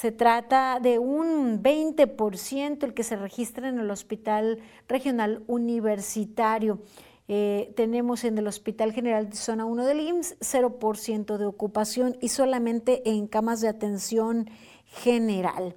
Se 0.00 0.12
trata 0.12 0.80
de 0.80 0.98
un 0.98 1.62
20% 1.62 2.84
el 2.84 2.94
que 2.94 3.04
se 3.04 3.16
registra 3.16 3.68
en 3.68 3.78
el 3.78 3.90
Hospital 3.90 4.58
Regional 4.88 5.44
Universitario. 5.46 6.80
Eh, 7.28 7.74
tenemos 7.76 8.24
en 8.24 8.38
el 8.38 8.46
Hospital 8.46 8.94
General 8.94 9.28
de 9.28 9.36
Zona 9.36 9.66
1 9.66 9.84
del 9.84 10.00
IMSS 10.00 10.38
0% 10.40 11.36
de 11.36 11.44
ocupación 11.44 12.16
y 12.18 12.30
solamente 12.30 13.10
en 13.10 13.26
camas 13.26 13.60
de 13.60 13.68
atención 13.68 14.48
general. 14.86 15.76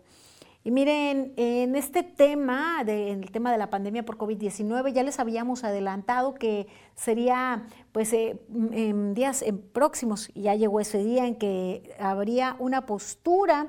Y 0.63 0.71
miren, 0.71 1.33
en 1.35 1.75
este 1.75 2.01
tema, 2.03 2.81
en 2.87 3.23
el 3.23 3.29
tema 3.29 3.51
de 3.51 3.57
la 3.57 3.69
pandemia 3.69 4.05
por 4.05 4.17
COVID-19, 4.17 4.93
ya 4.93 5.03
les 5.03 5.19
habíamos 5.19 5.65
adelantado 5.65 6.33
que 6.33 6.67
sería, 6.95 7.67
pues, 7.91 8.13
eh, 8.13 8.39
en 8.71 9.15
días 9.15 9.43
próximos, 9.73 10.31
ya 10.33 10.55
llegó 10.55 10.79
ese 10.79 11.03
día 11.03 11.27
en 11.27 11.35
que 11.35 11.93
habría 11.99 12.55
una 12.59 12.85
postura 12.85 13.67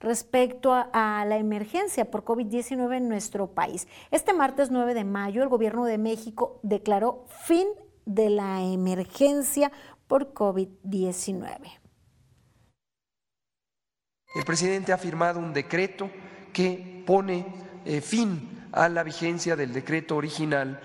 respecto 0.00 0.72
a, 0.72 1.24
la 1.26 1.36
emergencia 1.36 2.10
por 2.10 2.24
COVID-19 2.24 2.96
en 2.96 3.08
nuestro 3.08 3.48
país. 3.48 3.88
Este 4.10 4.32
martes 4.32 4.70
9 4.70 4.94
de 4.94 5.04
mayo, 5.04 5.42
el 5.42 5.48
gobierno 5.48 5.84
de 5.84 5.98
México 5.98 6.60
declaró 6.62 7.26
fin 7.28 7.66
de 8.06 8.30
la 8.30 8.62
emergencia 8.62 9.72
por 10.06 10.32
COVID-19. 10.32 11.78
El 14.34 14.44
presidente 14.44 14.92
ha 14.92 14.98
firmado 14.98 15.40
un 15.40 15.52
decreto 15.52 16.10
que 16.52 17.02
pone 17.06 17.46
eh, 17.84 18.00
fin 18.00 18.68
a 18.72 18.88
la 18.88 19.02
vigencia 19.02 19.56
del 19.56 19.72
decreto 19.72 20.16
original 20.16 20.80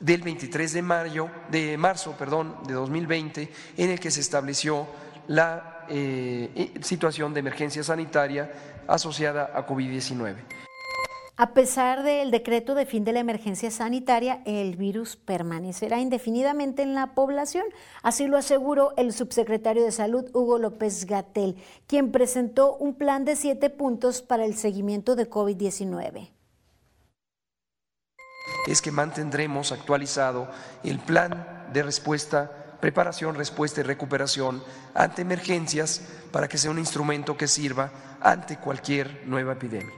del 0.00 0.22
23 0.22 0.72
de 0.72 0.82
mayo 0.82 1.30
de 1.50 1.76
marzo, 1.76 2.16
perdón, 2.16 2.56
de 2.66 2.74
2020 2.74 3.52
en 3.76 3.90
el 3.90 4.00
que 4.00 4.10
se 4.10 4.20
estableció 4.20 4.86
la 5.26 5.77
eh, 5.90 6.74
situación 6.80 7.34
de 7.34 7.40
emergencia 7.40 7.82
sanitaria 7.82 8.50
asociada 8.86 9.50
a 9.54 9.66
COVID-19. 9.66 10.36
A 11.40 11.54
pesar 11.54 12.02
del 12.02 12.32
decreto 12.32 12.74
de 12.74 12.84
fin 12.84 13.04
de 13.04 13.12
la 13.12 13.20
emergencia 13.20 13.70
sanitaria, 13.70 14.42
el 14.44 14.74
virus 14.74 15.14
permanecerá 15.14 16.00
indefinidamente 16.00 16.82
en 16.82 16.94
la 16.94 17.14
población. 17.14 17.64
Así 18.02 18.26
lo 18.26 18.36
aseguró 18.36 18.92
el 18.96 19.12
subsecretario 19.12 19.84
de 19.84 19.92
Salud, 19.92 20.28
Hugo 20.34 20.58
López 20.58 21.06
Gatel, 21.06 21.54
quien 21.86 22.10
presentó 22.10 22.74
un 22.74 22.94
plan 22.94 23.24
de 23.24 23.36
siete 23.36 23.70
puntos 23.70 24.20
para 24.20 24.44
el 24.44 24.56
seguimiento 24.56 25.14
de 25.14 25.30
COVID-19. 25.30 26.32
Es 28.66 28.82
que 28.82 28.90
mantendremos 28.90 29.70
actualizado 29.70 30.48
el 30.82 30.98
plan 30.98 31.68
de 31.72 31.84
respuesta, 31.84 32.67
preparación, 32.80 33.34
respuesta 33.34 33.80
y 33.80 33.84
recuperación 33.84 34.62
ante 34.94 35.22
emergencias 35.22 36.02
para 36.30 36.48
que 36.48 36.58
sea 36.58 36.70
un 36.70 36.78
instrumento 36.78 37.36
que 37.36 37.48
sirva 37.48 37.90
ante 38.20 38.56
cualquier 38.58 39.22
nueva 39.26 39.54
epidemia. 39.54 39.94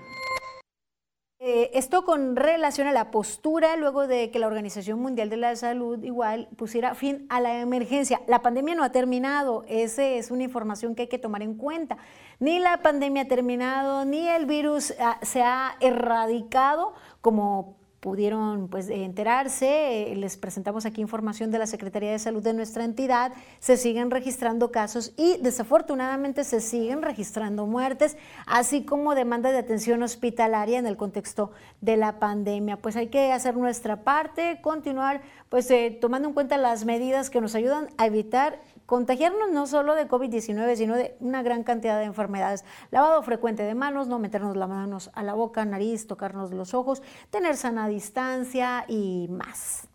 Eh, 1.43 1.71
esto 1.73 2.05
con 2.05 2.37
relación 2.37 2.87
a 2.87 2.93
la 2.93 3.11
postura 3.11 3.75
luego 3.77 4.07
de 4.07 4.31
que 4.31 4.39
la 4.39 4.47
Organización 4.47 5.01
Mundial 5.01 5.31
de 5.31 5.39
la 5.39 5.57
Salud 5.57 6.03
igual 6.05 6.51
pusiera 6.59 6.95
fin 6.95 7.25
a 7.31 7.41
la 7.41 7.61
emergencia. 7.61 8.21
La 8.27 8.43
pandemia 8.43 8.75
no 8.75 8.85
ha 8.85 8.93
terminado, 8.93 9.65
esa 9.67 10.05
es 10.05 10.31
una 10.31 10.43
información 10.43 10.95
que 10.95 11.03
hay 11.03 11.09
que 11.09 11.19
tomar 11.19 11.41
en 11.41 11.55
cuenta. 11.55 11.97
Ni 12.41 12.59
la 12.59 12.83
pandemia 12.83 13.23
ha 13.23 13.29
terminado, 13.29 14.05
ni 14.05 14.29
el 14.29 14.45
virus 14.45 14.93
ah, 15.01 15.19
se 15.23 15.41
ha 15.41 15.77
erradicado 15.81 16.93
como 17.23 17.80
pudieron 18.01 18.69
pues 18.69 18.89
enterarse, 18.89 20.15
les 20.17 20.39
presentamos 20.39 20.87
aquí 20.87 21.03
información 21.03 21.51
de 21.51 21.59
la 21.59 21.67
Secretaría 21.67 22.11
de 22.11 22.19
Salud 22.19 22.43
de 22.43 22.55
nuestra 22.55 22.85
entidad, 22.85 23.33
se 23.59 23.77
siguen 23.77 24.11
registrando 24.11 24.73
casos 24.73 25.13
y 25.19 25.37
desafortunadamente 25.43 26.45
se 26.45 26.61
siguen 26.61 27.03
registrando 27.03 27.67
muertes, 27.67 28.17
así 28.47 28.85
como 28.85 29.15
demanda 29.15 29.53
de 29.53 29.59
atención 29.59 30.03
hospitalaria 30.03 30.79
en 30.79 30.87
el 30.87 30.97
contexto 30.97 31.53
de 31.83 31.99
la 31.99 32.19
pandemia. 32.19 32.79
Pues 32.79 32.97
hay 32.97 33.09
que 33.09 33.33
hacer 33.33 33.57
nuestra 33.57 34.03
parte, 34.03 34.61
continuar 34.63 35.21
pues 35.51 35.71
eh, 35.71 35.99
tomando 36.01 36.29
en 36.29 36.35
cuenta 36.35 36.57
las 36.57 36.85
medidas 36.85 37.29
que 37.29 37.41
nos 37.41 37.55
ayudan 37.55 37.89
a 37.99 38.07
evitar 38.07 38.61
contagiarnos 38.91 39.53
no 39.53 39.69
solo 39.69 39.95
de 39.95 40.09
COVID-19, 40.09 40.75
sino 40.75 40.97
de 40.97 41.15
una 41.21 41.45
gran 41.45 41.63
cantidad 41.63 41.97
de 42.01 42.07
enfermedades. 42.07 42.65
Lavado 42.91 43.23
frecuente 43.23 43.63
de 43.63 43.77
manos, 43.77 44.09
no 44.09 44.19
meternos 44.19 44.57
las 44.57 44.69
manos 44.69 45.13
a 45.15 45.23
la 45.23 45.35
boca, 45.35 45.65
nariz, 45.65 46.09
tocarnos 46.09 46.51
los 46.51 46.75
ojos, 46.75 47.01
tener 47.31 47.57
sana 47.57 47.87
distancia 47.87 48.85
y 48.89 49.29
más. 49.31 49.90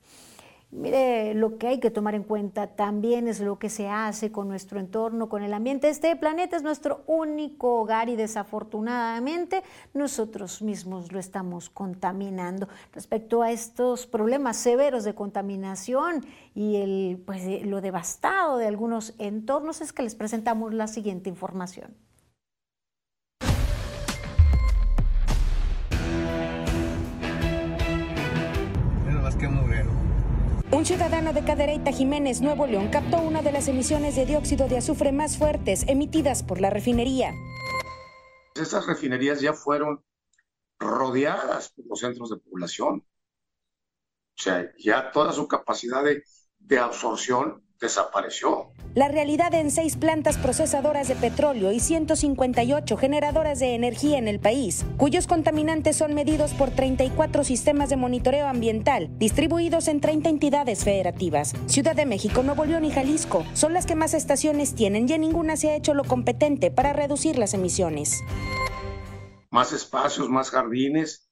Mire, 0.72 1.34
lo 1.36 1.58
que 1.58 1.68
hay 1.68 1.80
que 1.80 1.90
tomar 1.90 2.16
en 2.16 2.24
cuenta 2.24 2.68
también 2.68 3.28
es 3.28 3.40
lo 3.40 3.58
que 3.58 3.70
se 3.70 3.88
hace 3.88 4.32
con 4.32 4.50
nuestro 4.50 4.80
entorno, 4.80 5.30
con 5.30 5.42
el 5.42 5.54
ambiente. 5.54 5.88
Este 5.88 6.16
planeta 6.16 6.58
es 6.58 6.64
nuestro 6.64 7.04
único 7.08 7.80
hogar 7.80 8.10
y 8.10 8.16
desafortunadamente 8.16 9.64
nosotros 9.94 10.62
mismos 10.62 11.12
lo 11.12 11.20
estamos 11.20 11.70
contaminando. 11.70 12.68
Respecto 12.94 13.42
a 13.42 13.52
estos 13.52 14.06
problemas 14.06 14.58
severos 14.58 15.04
de 15.04 15.16
contaminación 15.16 16.26
y 16.54 16.76
el, 16.78 17.24
pues, 17.26 17.44
eh, 17.44 17.62
lo 17.64 17.80
devastado 17.80 18.58
de 18.58 18.68
algunos 18.68 19.14
entornos 19.18 19.82
es 19.82 19.94
que 19.94 20.04
les 20.04 20.16
presentamos 20.16 20.74
la 20.74 20.88
siguiente 20.88 21.30
información. 21.30 21.96
Un 30.76 30.86
ciudadano 30.86 31.32
de 31.32 31.46
Cadereyta 31.46 31.94
Jiménez, 31.94 32.42
Nuevo 32.42 32.68
León, 32.68 32.90
captó 32.90 33.20
una 33.20 33.42
de 33.42 33.54
las 33.54 33.70
emisiones 33.70 34.18
de 34.18 34.26
dióxido 34.26 34.68
de 34.68 34.80
azufre 34.80 35.14
más 35.14 35.38
fuertes 35.38 35.88
emitidas 35.88 36.44
por 36.44 36.60
la 36.60 36.70
refinería. 36.70 37.32
Estas 38.56 38.86
refinerías 38.86 39.40
ya 39.40 39.54
fueron 39.54 40.04
rodeadas 40.78 41.70
por 41.70 41.86
los 41.88 42.02
centros 42.02 42.30
de 42.30 42.38
población. 42.40 43.06
O 44.38 44.44
sea, 44.44 44.70
ya 44.78 45.12
toda 45.12 45.32
su 45.32 45.48
capacidad 45.48 46.04
de, 46.04 46.26
de 46.60 46.78
absorción 46.78 47.65
desapareció. 47.86 48.68
La 48.94 49.10
realidad 49.10 49.54
en 49.54 49.72
seis 49.72 49.98
plantas 49.98 50.38
procesadoras 50.38 51.08
de 51.08 51.16
petróleo 51.16 51.72
y 51.72 51.80
158 51.80 52.96
generadoras 52.96 53.60
de 53.60 53.76
energía 53.76 54.18
en 54.18 54.28
el 54.28 54.40
país, 54.40 54.86
cuyos 54.98 55.28
contaminantes 55.28 55.98
son 55.98 56.14
medidos 56.14 56.54
por 56.54 56.72
34 56.72 57.44
sistemas 57.44 57.90
de 57.90 57.98
monitoreo 57.98 58.48
ambiental 58.48 59.10
distribuidos 59.20 59.88
en 59.88 60.00
30 60.00 60.30
entidades 60.30 60.84
federativas. 60.84 61.54
Ciudad 61.68 61.96
de 61.96 62.06
México, 62.06 62.42
Nuevo 62.42 62.66
León 62.66 62.86
y 62.86 62.92
Jalisco 62.92 63.46
son 63.54 63.74
las 63.74 63.86
que 63.86 63.96
más 63.96 64.14
estaciones 64.14 64.76
tienen 64.76 65.10
y 65.10 65.14
en 65.14 65.22
ninguna 65.22 65.58
se 65.58 65.72
ha 65.72 65.76
hecho 65.76 65.94
lo 65.94 66.04
competente 66.06 66.72
para 66.72 66.94
reducir 66.94 67.38
las 67.38 67.54
emisiones. 67.54 68.22
Más 69.52 69.74
espacios, 69.74 70.30
más 70.30 70.52
jardines, 70.52 71.30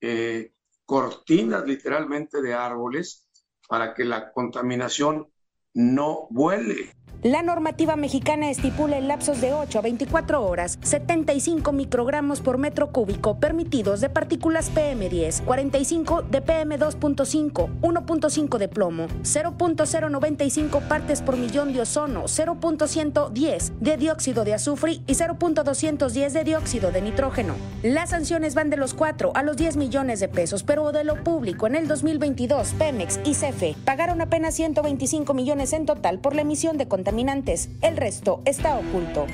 eh, 0.00 0.52
cortinas 0.86 1.64
literalmente 1.66 2.40
de 2.40 2.54
árboles 2.54 3.28
para 3.68 3.94
que 3.94 4.04
la 4.04 4.32
contaminación 4.32 5.28
no 5.74 6.26
vuele. 6.30 6.94
La 7.22 7.42
normativa 7.42 7.96
mexicana 7.96 8.48
estipula 8.48 8.96
en 8.96 9.06
lapsos 9.06 9.42
de 9.42 9.52
8 9.52 9.78
a 9.78 9.82
24 9.82 10.42
horas 10.42 10.78
75 10.80 11.70
microgramos 11.70 12.40
por 12.40 12.56
metro 12.56 12.92
cúbico 12.92 13.38
permitidos 13.38 14.00
de 14.00 14.08
partículas 14.08 14.72
PM10, 14.74 15.44
45 15.44 16.22
de 16.22 16.42
PM2.5, 16.42 17.80
1.5 17.82 18.56
de 18.56 18.68
plomo, 18.68 19.06
0.095 19.22 20.80
partes 20.88 21.20
por 21.20 21.36
millón 21.36 21.74
de 21.74 21.82
ozono, 21.82 22.22
0.110 22.22 23.72
de 23.78 23.96
dióxido 23.98 24.44
de 24.44 24.54
azufre 24.54 24.92
y 25.06 25.12
0.210 25.12 26.30
de 26.30 26.44
dióxido 26.44 26.90
de 26.90 27.02
nitrógeno. 27.02 27.52
Las 27.82 28.10
sanciones 28.10 28.54
van 28.54 28.70
de 28.70 28.78
los 28.78 28.94
4 28.94 29.32
a 29.34 29.42
los 29.42 29.58
10 29.58 29.76
millones 29.76 30.20
de 30.20 30.28
pesos, 30.28 30.62
pero 30.62 30.90
de 30.90 31.04
lo 31.04 31.22
público 31.22 31.66
en 31.66 31.74
el 31.74 31.86
2022 31.86 32.72
Pemex 32.78 33.20
y 33.26 33.34
CFE 33.34 33.76
pagaron 33.84 34.22
apenas 34.22 34.54
125 34.54 35.34
millones 35.34 35.74
en 35.74 35.84
total 35.84 36.18
por 36.18 36.34
la 36.34 36.40
emisión 36.40 36.78
de 36.78 36.88
contaminantes 37.10 37.70
el 37.82 37.96
resto 37.96 38.40
está 38.44 38.76
oculto. 38.76 39.26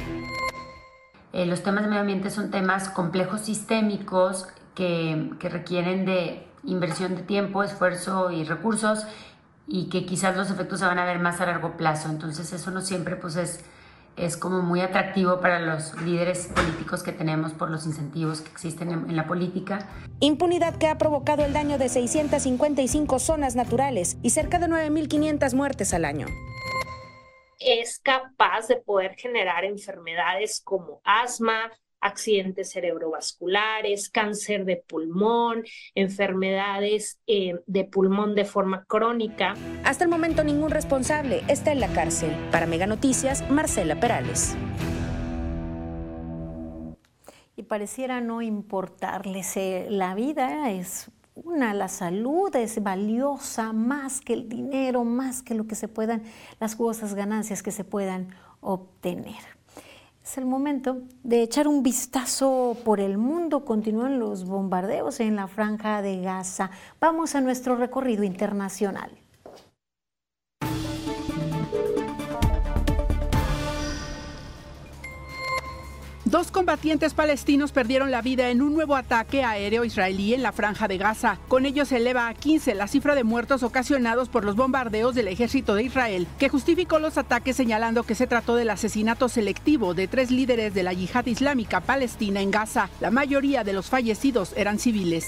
Eh, 1.34 1.44
los 1.44 1.62
temas 1.62 1.82
de 1.82 1.88
medio 1.88 2.00
ambiente 2.00 2.30
son 2.30 2.50
temas 2.50 2.88
complejos 2.88 3.42
sistémicos 3.42 4.48
que, 4.74 5.30
que 5.38 5.50
requieren 5.50 6.06
de 6.06 6.46
inversión 6.64 7.16
de 7.16 7.22
tiempo, 7.22 7.62
esfuerzo 7.62 8.30
y 8.30 8.44
recursos 8.44 9.04
y 9.66 9.90
que 9.90 10.06
quizás 10.06 10.34
los 10.38 10.50
efectos 10.50 10.80
se 10.80 10.86
van 10.86 10.98
a 10.98 11.04
ver 11.04 11.18
más 11.18 11.38
a 11.42 11.46
largo 11.46 11.76
plazo. 11.76 12.08
Entonces 12.08 12.50
eso 12.54 12.70
no 12.70 12.80
siempre 12.80 13.14
pues 13.14 13.36
es, 13.36 13.62
es 14.16 14.38
como 14.38 14.62
muy 14.62 14.80
atractivo 14.80 15.40
para 15.40 15.60
los 15.60 16.00
líderes 16.00 16.46
políticos 16.46 17.02
que 17.02 17.12
tenemos 17.12 17.52
por 17.52 17.70
los 17.70 17.84
incentivos 17.84 18.40
que 18.40 18.50
existen 18.52 18.90
en, 18.90 19.10
en, 19.10 19.16
la 19.16 19.26
política. 19.26 19.86
Impunidad 20.20 20.76
que 20.76 20.88
ha 20.88 20.96
provocado 20.96 21.44
el 21.44 21.52
daño 21.52 21.76
de 21.76 21.90
655 21.90 23.18
zonas 23.18 23.54
naturales 23.54 24.16
y 24.22 24.30
cerca 24.30 24.58
de 24.58 24.66
9.500 24.66 25.54
muertes 25.54 25.92
al 25.92 26.06
año 26.06 26.26
es 27.58 27.98
capaz 27.98 28.68
de 28.68 28.76
poder 28.76 29.14
generar 29.16 29.64
enfermedades 29.64 30.60
como 30.60 31.00
asma, 31.04 31.70
accidentes 32.00 32.70
cerebrovasculares, 32.70 34.08
cáncer 34.10 34.64
de 34.64 34.76
pulmón, 34.76 35.64
enfermedades 35.94 37.20
eh, 37.26 37.54
de 37.66 37.84
pulmón 37.84 38.34
de 38.34 38.44
forma 38.44 38.84
crónica. 38.84 39.54
Hasta 39.84 40.04
el 40.04 40.10
momento 40.10 40.44
ningún 40.44 40.70
responsable 40.70 41.42
está 41.48 41.72
en 41.72 41.80
la 41.80 41.88
cárcel. 41.88 42.34
Para 42.52 42.66
Mega 42.66 42.86
Noticias, 42.86 43.48
Marcela 43.50 43.98
Perales. 43.98 44.56
Y 47.56 47.62
pareciera 47.62 48.20
no 48.20 48.42
importarles 48.42 49.56
eh, 49.56 49.86
la 49.88 50.14
vida, 50.14 50.70
es 50.70 51.10
una, 51.36 51.74
la 51.74 51.88
salud 51.88 52.54
es 52.56 52.82
valiosa 52.82 53.72
más 53.72 54.20
que 54.20 54.32
el 54.32 54.48
dinero, 54.48 55.04
más 55.04 55.42
que 55.42 55.54
lo 55.54 55.66
que 55.66 55.74
se 55.74 55.86
puedan, 55.86 56.22
las 56.58 56.74
jugosas 56.74 57.14
ganancias 57.14 57.62
que 57.62 57.70
se 57.70 57.84
puedan 57.84 58.34
obtener. 58.60 59.56
Es 60.24 60.38
el 60.38 60.46
momento 60.46 61.02
de 61.22 61.42
echar 61.42 61.68
un 61.68 61.82
vistazo 61.82 62.76
por 62.84 63.00
el 63.00 63.16
mundo. 63.16 63.64
Continúan 63.64 64.18
los 64.18 64.44
bombardeos 64.44 65.20
en 65.20 65.36
la 65.36 65.46
franja 65.46 66.02
de 66.02 66.20
Gaza. 66.20 66.70
Vamos 66.98 67.36
a 67.36 67.40
nuestro 67.40 67.76
recorrido 67.76 68.24
internacional. 68.24 69.10
Dos 76.36 76.50
combatientes 76.50 77.14
palestinos 77.14 77.72
perdieron 77.72 78.10
la 78.10 78.20
vida 78.20 78.50
en 78.50 78.60
un 78.60 78.74
nuevo 78.74 78.94
ataque 78.94 79.42
aéreo 79.42 79.86
israelí 79.86 80.34
en 80.34 80.42
la 80.42 80.52
franja 80.52 80.86
de 80.86 80.98
Gaza. 80.98 81.38
Con 81.48 81.64
ello 81.64 81.86
se 81.86 81.96
eleva 81.96 82.28
a 82.28 82.34
15 82.34 82.74
la 82.74 82.88
cifra 82.88 83.14
de 83.14 83.24
muertos 83.24 83.62
ocasionados 83.62 84.28
por 84.28 84.44
los 84.44 84.54
bombardeos 84.54 85.14
del 85.14 85.28
ejército 85.28 85.74
de 85.74 85.84
Israel, 85.84 86.26
que 86.38 86.50
justificó 86.50 86.98
los 86.98 87.16
ataques 87.16 87.56
señalando 87.56 88.02
que 88.02 88.14
se 88.14 88.26
trató 88.26 88.54
del 88.54 88.68
asesinato 88.68 89.30
selectivo 89.30 89.94
de 89.94 90.08
tres 90.08 90.30
líderes 90.30 90.74
de 90.74 90.82
la 90.82 90.92
yihad 90.92 91.24
islámica 91.24 91.80
palestina 91.80 92.42
en 92.42 92.50
Gaza. 92.50 92.90
La 93.00 93.10
mayoría 93.10 93.64
de 93.64 93.72
los 93.72 93.86
fallecidos 93.86 94.52
eran 94.58 94.78
civiles. 94.78 95.26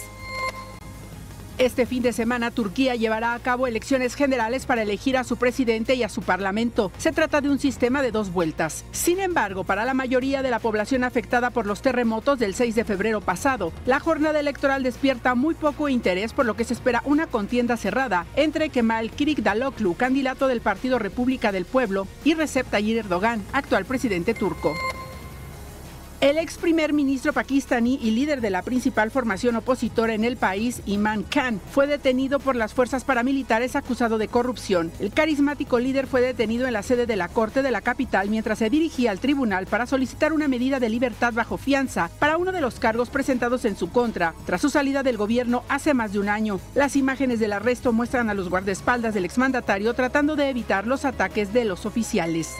Este 1.59 1.86
fin 1.86 2.04
de 2.04 2.12
semana 2.12 2.52
Turquía 2.52 2.94
llevará 2.94 3.34
a 3.34 3.38
cabo 3.40 3.66
elecciones 3.66 4.14
generales 4.14 4.64
para 4.64 4.82
elegir 4.82 5.16
a 5.16 5.24
su 5.24 5.36
presidente 5.36 5.96
y 5.96 6.04
a 6.04 6.09
su 6.09 6.22
parlamento. 6.22 6.92
Se 6.98 7.11
trata 7.11 7.40
de 7.40 7.48
un 7.48 7.59
sistema 7.59 8.00
de 8.00 8.12
dos 8.12 8.32
vueltas. 8.32 8.84
Sin 8.92 9.18
embargo, 9.18 9.64
para 9.64 9.84
la 9.84 9.92
mayoría 9.92 10.42
de 10.42 10.52
la 10.52 10.61
población 10.61 11.02
afectada 11.02 11.50
por 11.50 11.66
los 11.66 11.82
terremotos 11.82 12.38
del 12.38 12.54
6 12.54 12.76
de 12.76 12.84
febrero 12.84 13.20
pasado, 13.20 13.72
la 13.86 13.98
jornada 13.98 14.38
electoral 14.38 14.84
despierta 14.84 15.34
muy 15.34 15.56
poco 15.56 15.88
interés 15.88 16.32
por 16.32 16.46
lo 16.46 16.54
que 16.54 16.62
se 16.62 16.74
espera 16.74 17.02
una 17.04 17.26
contienda 17.26 17.76
cerrada 17.76 18.24
entre 18.36 18.68
Kemal 18.68 19.11
Kılıçdaroğlu, 19.11 19.96
candidato 19.96 20.46
del 20.46 20.61
Partido 20.61 21.00
República 21.00 21.50
del 21.50 21.64
Pueblo, 21.64 22.06
y 22.24 22.34
Recep 22.34 22.70
Tayyip 22.70 22.98
Erdogan, 22.98 23.42
actual 23.52 23.84
presidente 23.84 24.32
turco. 24.32 24.74
El 26.21 26.37
ex 26.37 26.59
primer 26.59 26.93
ministro 26.93 27.33
pakistaní 27.33 27.97
y 28.03 28.11
líder 28.11 28.41
de 28.41 28.51
la 28.51 28.62
principal 28.62 29.12
formación 29.12 29.55
opositora 29.55 30.14
en 30.14 30.25
el 30.25 30.37
país, 30.37 30.83
Imran 30.85 31.23
Khan, 31.23 31.61
fue 31.71 31.87
detenido 31.87 32.41
por 32.41 32.57
las 32.57 32.75
fuerzas 32.75 33.05
paramilitares 33.05 33.77
acusado 33.77 34.19
de 34.19 34.27
corrupción. 34.27 34.91
El 34.99 35.12
carismático 35.12 35.79
líder 35.79 36.09
fue 36.09 36.21
detenido 36.21 36.66
en 36.66 36.73
la 36.73 36.83
sede 36.83 37.07
de 37.07 37.14
la 37.14 37.29
Corte 37.29 37.62
de 37.62 37.71
la 37.71 37.83
capital 37.83 38.31
mientras 38.31 38.59
se 38.59 38.69
dirigía 38.69 39.12
al 39.12 39.21
tribunal 39.21 39.69
para 39.69 39.87
solicitar 39.87 40.33
una 40.33 40.49
medida 40.49 40.81
de 40.81 40.89
libertad 40.89 41.35
bajo 41.35 41.57
fianza 41.57 42.11
para 42.19 42.37
uno 42.37 42.51
de 42.51 42.62
los 42.62 42.81
cargos 42.81 43.11
presentados 43.11 43.64
en 43.64 43.77
su 43.77 43.91
contra, 43.91 44.35
tras 44.45 44.61
su 44.61 44.71
salida 44.71 45.05
del 45.05 45.19
gobierno 45.19 45.62
hace 45.69 45.95
más 45.95 46.12
de 46.12 46.19
un 46.19 46.29
año. 46.29 46.59
Las 46.75 46.97
imágenes 46.97 47.39
del 47.39 47.53
arresto 47.53 47.93
muestran 47.93 48.29
a 48.29 48.35
los 48.35 48.51
guardaespaldas 48.51 49.14
del 49.14 49.25
exmandatario 49.25 49.95
tratando 49.95 50.35
de 50.35 50.51
evitar 50.51 50.85
los 50.85 51.05
ataques 51.05 51.53
de 51.53 51.64
los 51.64 51.87
oficiales. 51.87 52.57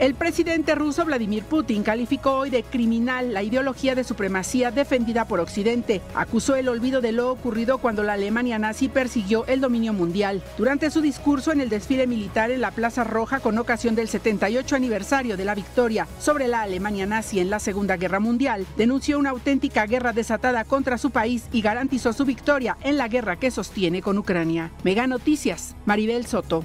El 0.00 0.14
presidente 0.16 0.74
ruso 0.74 1.04
Vladimir 1.04 1.44
Putin 1.44 1.84
calificó 1.84 2.32
hoy 2.32 2.50
de 2.50 2.64
criminal 2.64 3.32
la 3.32 3.44
ideología 3.44 3.94
de 3.94 4.02
supremacía 4.02 4.72
defendida 4.72 5.24
por 5.26 5.38
Occidente. 5.38 6.02
Acusó 6.16 6.56
el 6.56 6.68
olvido 6.68 7.00
de 7.00 7.12
lo 7.12 7.30
ocurrido 7.30 7.78
cuando 7.78 8.02
la 8.02 8.14
Alemania 8.14 8.58
nazi 8.58 8.88
persiguió 8.88 9.46
el 9.46 9.60
dominio 9.60 9.92
mundial. 9.92 10.42
Durante 10.58 10.90
su 10.90 11.00
discurso 11.00 11.52
en 11.52 11.60
el 11.60 11.68
desfile 11.68 12.08
militar 12.08 12.50
en 12.50 12.60
la 12.60 12.72
Plaza 12.72 13.04
Roja 13.04 13.38
con 13.38 13.56
ocasión 13.56 13.94
del 13.94 14.08
78 14.08 14.74
aniversario 14.74 15.36
de 15.36 15.44
la 15.44 15.54
victoria 15.54 16.08
sobre 16.18 16.48
la 16.48 16.62
Alemania 16.62 17.06
nazi 17.06 17.38
en 17.38 17.48
la 17.48 17.60
Segunda 17.60 17.96
Guerra 17.96 18.18
Mundial, 18.18 18.66
denunció 18.76 19.16
una 19.16 19.30
auténtica 19.30 19.86
guerra 19.86 20.12
desatada 20.12 20.64
contra 20.64 20.98
su 20.98 21.10
país 21.10 21.44
y 21.52 21.62
garantizó 21.62 22.12
su 22.12 22.24
victoria 22.24 22.76
en 22.82 22.98
la 22.98 23.06
guerra 23.06 23.36
que 23.36 23.52
sostiene 23.52 24.02
con 24.02 24.18
Ucrania. 24.18 24.72
Mega 24.82 25.06
Noticias, 25.06 25.76
Maribel 25.86 26.26
Soto. 26.26 26.64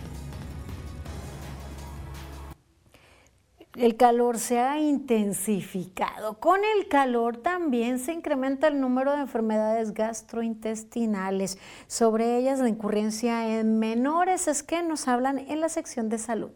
El 3.80 3.96
calor 3.96 4.40
se 4.40 4.60
ha 4.60 4.78
intensificado. 4.78 6.38
Con 6.42 6.60
el 6.76 6.90
calor 6.90 7.38
también 7.38 7.98
se 7.98 8.12
incrementa 8.12 8.68
el 8.68 8.82
número 8.82 9.14
de 9.14 9.22
enfermedades 9.22 9.94
gastrointestinales. 9.94 11.58
Sobre 11.88 12.38
ellas 12.38 12.60
la 12.60 12.68
incurrencia 12.68 13.58
en 13.58 13.80
menores 13.80 14.50
es 14.50 14.64
que 14.64 14.84
nos 14.84 15.08
hablan 15.08 15.40
en 15.40 15.62
la 15.62 15.70
sección 15.70 16.10
de 16.10 16.18
salud. 16.18 16.52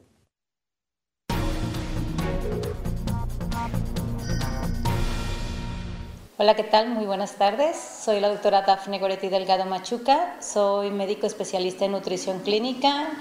Hola, 6.38 6.57
¿qué 6.57 6.63
tal? 6.63 6.89
Muy 6.89 7.05
buenas 7.05 7.38
tardes. 7.38 7.78
Soy 7.78 8.19
la 8.19 8.28
doctora 8.28 8.63
Dafne 8.63 8.99
Goretti 8.99 9.30
Delgado 9.30 9.65
Machuca. 9.65 10.41
Soy 10.41 10.91
médico 10.91 11.26
especialista 11.26 11.86
en 11.86 11.93
nutrición 11.93 12.39
clínica 12.39 13.13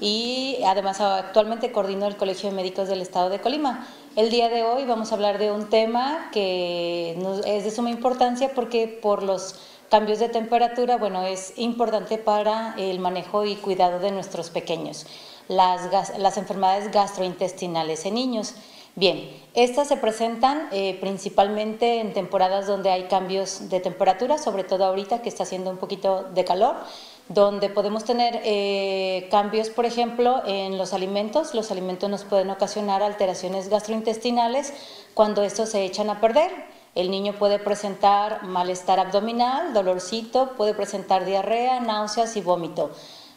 y 0.00 0.58
además 0.66 1.00
actualmente 1.00 1.72
coordino 1.72 2.06
el 2.06 2.16
Colegio 2.16 2.50
de 2.50 2.56
Médicos 2.56 2.88
del 2.88 3.00
Estado 3.00 3.30
de 3.30 3.40
Colima. 3.40 3.86
El 4.16 4.30
día 4.30 4.48
de 4.48 4.64
hoy 4.64 4.84
vamos 4.84 5.10
a 5.10 5.14
hablar 5.14 5.38
de 5.38 5.50
un 5.50 5.68
tema 5.68 6.30
que 6.32 7.16
es 7.46 7.64
de 7.64 7.70
suma 7.70 7.90
importancia 7.90 8.52
porque 8.54 8.88
por 8.88 9.22
los 9.22 9.56
cambios 9.90 10.18
de 10.18 10.28
temperatura, 10.28 10.96
bueno, 10.96 11.22
es 11.22 11.54
importante 11.56 12.18
para 12.18 12.74
el 12.76 12.98
manejo 12.98 13.44
y 13.44 13.56
cuidado 13.56 13.98
de 14.00 14.10
nuestros 14.10 14.50
pequeños, 14.50 15.06
las, 15.48 16.18
las 16.18 16.36
enfermedades 16.36 16.92
gastrointestinales 16.92 18.04
en 18.04 18.14
niños. 18.14 18.54
Bien, 18.96 19.30
estas 19.54 19.86
se 19.86 19.96
presentan 19.96 20.68
eh, 20.72 20.98
principalmente 21.00 22.00
en 22.00 22.12
temporadas 22.12 22.66
donde 22.66 22.90
hay 22.90 23.04
cambios 23.04 23.68
de 23.70 23.78
temperatura, 23.78 24.38
sobre 24.38 24.64
todo 24.64 24.84
ahorita 24.84 25.22
que 25.22 25.28
está 25.28 25.44
haciendo 25.44 25.70
un 25.70 25.76
poquito 25.76 26.24
de 26.34 26.44
calor 26.44 26.74
donde 27.28 27.68
podemos 27.68 28.04
tener 28.04 28.40
eh, 28.44 29.28
cambios, 29.30 29.68
por 29.68 29.84
ejemplo, 29.84 30.42
en 30.46 30.78
los 30.78 30.94
alimentos. 30.94 31.54
Los 31.54 31.70
alimentos 31.70 32.08
nos 32.08 32.24
pueden 32.24 32.50
ocasionar 32.50 33.02
alteraciones 33.02 33.68
gastrointestinales 33.68 34.72
cuando 35.14 35.42
estos 35.42 35.68
se 35.68 35.84
echan 35.84 36.08
a 36.10 36.20
perder. 36.20 36.50
El 36.94 37.10
niño 37.10 37.34
puede 37.34 37.58
presentar 37.58 38.44
malestar 38.44 38.98
abdominal, 38.98 39.74
dolorcito, 39.74 40.54
puede 40.56 40.74
presentar 40.74 41.26
diarrea, 41.26 41.80
náuseas 41.80 42.34
y 42.36 42.40
vómito. 42.40 42.90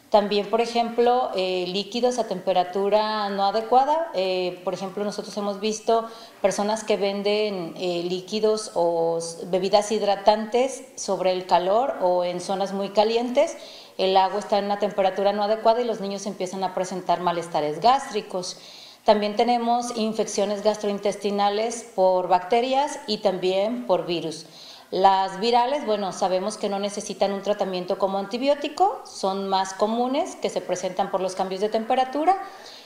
También, 0.08 0.50
por 0.50 0.60
ejemplo, 0.60 1.30
eh, 1.34 1.64
líquidos 1.68 2.18
a 2.18 2.26
temperatura 2.28 3.30
no 3.30 3.46
adecuada. 3.46 4.10
Eh, 4.14 4.60
por 4.62 4.74
ejemplo, 4.74 5.04
nosotros 5.04 5.34
hemos 5.38 5.58
visto 5.58 6.06
personas 6.42 6.84
que 6.84 6.98
venden 6.98 7.74
líquidos 8.08 8.72
o 8.74 9.18
bebidas 9.46 9.90
hidratantes 9.90 10.84
sobre 10.96 11.32
el 11.32 11.46
calor 11.46 11.94
o 12.02 12.24
en 12.24 12.42
zonas 12.42 12.74
muy 12.74 12.90
calientes 12.90 13.56
el 13.98 14.16
agua 14.16 14.38
está 14.38 14.58
en 14.58 14.66
una 14.66 14.78
temperatura 14.78 15.32
no 15.32 15.42
adecuada 15.42 15.80
y 15.80 15.84
los 15.84 16.00
niños 16.00 16.26
empiezan 16.26 16.64
a 16.64 16.74
presentar 16.74 17.20
malestares 17.20 17.80
gástricos. 17.80 18.58
También 19.04 19.34
tenemos 19.36 19.96
infecciones 19.96 20.62
gastrointestinales 20.62 21.90
por 21.94 22.28
bacterias 22.28 23.00
y 23.06 23.18
también 23.18 23.86
por 23.86 24.06
virus. 24.06 24.46
Las 24.92 25.40
virales, 25.40 25.86
bueno, 25.86 26.12
sabemos 26.12 26.58
que 26.58 26.68
no 26.68 26.78
necesitan 26.78 27.32
un 27.32 27.40
tratamiento 27.40 27.98
como 27.98 28.18
antibiótico, 28.18 29.00
son 29.06 29.48
más 29.48 29.72
comunes, 29.72 30.36
que 30.36 30.50
se 30.50 30.60
presentan 30.60 31.10
por 31.10 31.22
los 31.22 31.34
cambios 31.34 31.62
de 31.62 31.70
temperatura. 31.70 32.36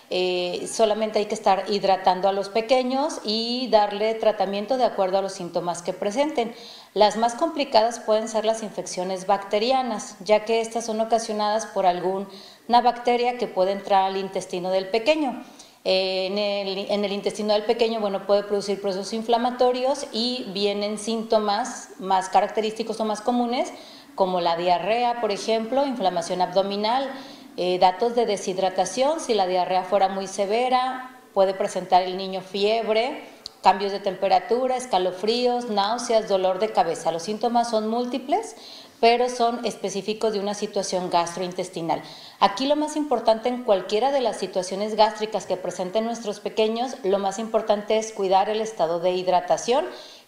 Eh, 0.09 0.69
solamente 0.73 1.19
hay 1.19 1.27
que 1.27 1.35
estar 1.35 1.65
hidratando 1.69 2.29
a 2.29 2.33
los 2.33 2.49
pequeños 2.49 3.21
y 3.25 3.69
darle 3.71 4.15
tratamiento 4.15 4.77
de 4.77 4.85
acuerdo 4.85 5.19
a 5.19 5.23
los 5.23 5.33
síntomas 5.33 5.83
que 5.83 5.93
presenten. 5.93 6.55
Las 6.95 7.17
más 7.17 7.35
complicadas 7.35 7.99
pueden 7.99 8.29
ser 8.29 8.45
las 8.45 8.63
infecciones 8.63 9.27
bacterianas, 9.27 10.17
ya 10.25 10.45
que 10.45 10.61
estas 10.61 10.87
son 10.87 11.01
ocasionadas 11.01 11.67
por 11.67 11.87
alguna 11.87 12.29
bacteria 12.69 13.37
que 13.37 13.49
puede 13.49 13.73
entrar 13.73 14.05
al 14.05 14.17
intestino 14.17 14.71
del 14.71 14.89
pequeño. 14.89 15.45
En 15.89 16.37
el, 16.37 17.13
intestino 17.13 17.53
del 17.53 17.63
pequeño, 17.63 18.01
bueno, 18.01 18.27
puede 18.27 18.43
producir 18.43 18.81
procesos 18.81 19.13
inflamatorios 19.13 20.07
y 20.13 20.45
vienen 20.53 20.99
síntomas 20.99 21.91
más 22.01 22.29
característicos 22.29 22.99
o 22.99 23.05
más 23.05 23.21
comunes, 23.21 23.73
como 24.17 24.41
la 24.41 24.57
diarrea, 24.57 25.21
por 25.21 25.31
ejemplo, 25.31 25.87
inflamación 25.87 26.41
abdominal, 26.41 27.09
eh, 27.57 27.79
datos 27.79 28.15
de 28.15 28.27
deshidratación, 28.27 29.21
si 29.21 29.35
la 29.35 29.47
diarrea 29.47 29.85
fuera 29.85 30.09
muy 30.09 30.27
severa, 30.27 31.21
puede 31.33 31.55
presentar 31.55 32.03
el 32.03 32.17
niño 32.17 32.41
fiebre, 32.41 33.23
cambios 33.63 33.93
de 33.93 34.01
temperatura, 34.01 34.77
escalofríos, 34.77 35.71
náuseas, 35.71 36.29
dolor 36.29 36.59
de 36.59 36.73
cabeza. 36.73 37.13
Los 37.13 37.25
síntomas 37.25 37.71
son 37.71 37.89
múltiples, 37.89 38.57
pero 39.01 39.29
son 39.29 39.65
específicos 39.65 40.33
de 40.33 40.41
una 40.41 40.55
situación 40.55 41.11
gastrointestinal. 41.11 42.03
Aquí 42.41 42.67
lo 42.67 42.77
más 42.77 42.97
importante 42.97 43.49
en 43.49 43.65
cualquiera 43.65 44.13
de 44.13 44.21
las 44.21 44.37
situaciones 44.37 44.95
gástricas 44.95 45.47
que 45.47 45.57
presenten 45.57 46.05
nuestros 46.05 46.41
pequeños, 46.41 46.97
lo 47.03 47.19
más 47.19 47.39
importante 47.39 47.99
es 47.99 48.13
cuidar 48.13 48.49
el 48.49 48.61
estado 48.61 49.01
de 49.01 49.13
hidratación 49.13 49.87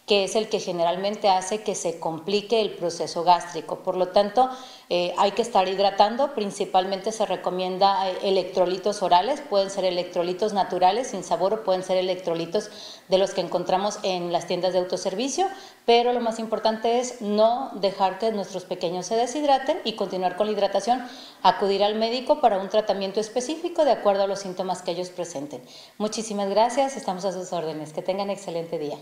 que 0.09 0.25
es 0.25 0.35
el 0.35 0.49
que 0.49 0.59
generalmente 0.59 1.29
hace 1.29 1.63
que 1.63 1.75
se 1.75 2.01
complique 2.01 2.61
el 2.63 2.71
proceso 2.71 3.25
gástrico. 3.25 3.81
Por 3.81 3.97
lo 3.97 4.09
tanto, 4.09 4.49
eh, 4.89 5.15
hay 5.19 5.33
que 5.33 5.43
estar 5.43 5.69
hidratando, 5.69 6.35
principalmente 6.35 7.13
se 7.13 7.27
recomienda 7.27 8.09
eh, 8.09 8.17
electrolitos 8.23 9.03
orales, 9.03 9.43
pueden 9.43 9.69
ser 9.69 9.85
electrolitos 9.85 10.55
naturales 10.55 11.09
sin 11.09 11.23
sabor 11.23 11.53
o 11.53 11.63
pueden 11.63 11.83
ser 11.83 11.99
electrolitos 11.99 12.71
de 13.09 13.19
los 13.19 13.33
que 13.33 13.43
encontramos 13.43 13.99
en 14.03 14.33
las 14.33 14.47
tiendas 14.47 14.73
de 14.73 14.79
autoservicio, 14.79 15.47
pero 15.85 16.15
lo 16.15 16.21
más 16.21 16.39
importante 16.39 17.01
es 17.01 17.21
no 17.21 17.71
dejar 17.75 18.19
que 18.19 18.33
nuestros 18.33 18.65
pequeños 18.65 19.05
se 19.05 19.15
deshidraten 19.15 19.79
y 19.85 19.93
continuar 19.93 20.37
con 20.37 20.47
la 20.47 20.55
hidratación, 20.55 21.07
acudir 21.43 21.85
al 21.85 21.97
médico 21.97 22.41
para 22.41 22.59
un 22.59 22.71
tratamiento 22.71 23.21
específico 23.21 23.85
de 23.85 23.93
acuerdo 23.93 24.23
a 24.23 24.27
los 24.27 24.41
síntomas 24.41 24.81
que 24.81 24.93
ellos 24.93 25.11
presenten. 25.11 25.63
Muchísimas 25.99 26.49
gracias, 26.49 26.97
estamos 26.97 27.27
a 27.27 27.33
sus 27.33 27.53
órdenes, 27.53 27.93
que 27.93 28.01
tengan 28.01 28.31
excelente 28.31 28.79
día. 28.79 28.97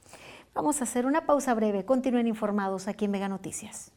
Vamos 0.54 0.80
a 0.80 0.84
hacer 0.84 1.04
una 1.04 1.26
pausa 1.26 1.52
breve. 1.52 1.84
Continúen 1.84 2.26
informados 2.26 2.88
aquí 2.88 3.04
en 3.04 3.10
Mega 3.10 3.28
Noticias. 3.28 3.92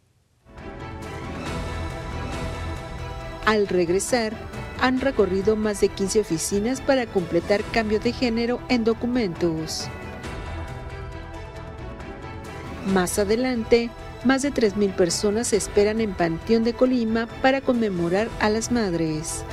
Al 3.47 3.69
regresar, 3.69 4.33
han 4.81 4.99
recorrido 4.99 5.55
más 5.55 5.79
de 5.79 5.87
15 5.87 6.19
oficinas 6.19 6.81
para 6.81 7.05
completar 7.05 7.63
cambio 7.71 7.97
de 7.97 8.11
género 8.11 8.59
en 8.67 8.83
documentos. 8.83 9.87
Más 12.87 13.17
adelante, 13.17 13.89
más 14.25 14.41
de 14.41 14.51
3.000 14.51 14.93
personas 14.93 15.53
esperan 15.53 16.01
en 16.01 16.13
Panteón 16.13 16.65
de 16.65 16.73
Colima 16.73 17.27
para 17.41 17.61
conmemorar 17.61 18.27
a 18.41 18.49
las 18.49 18.69
madres. 18.69 19.45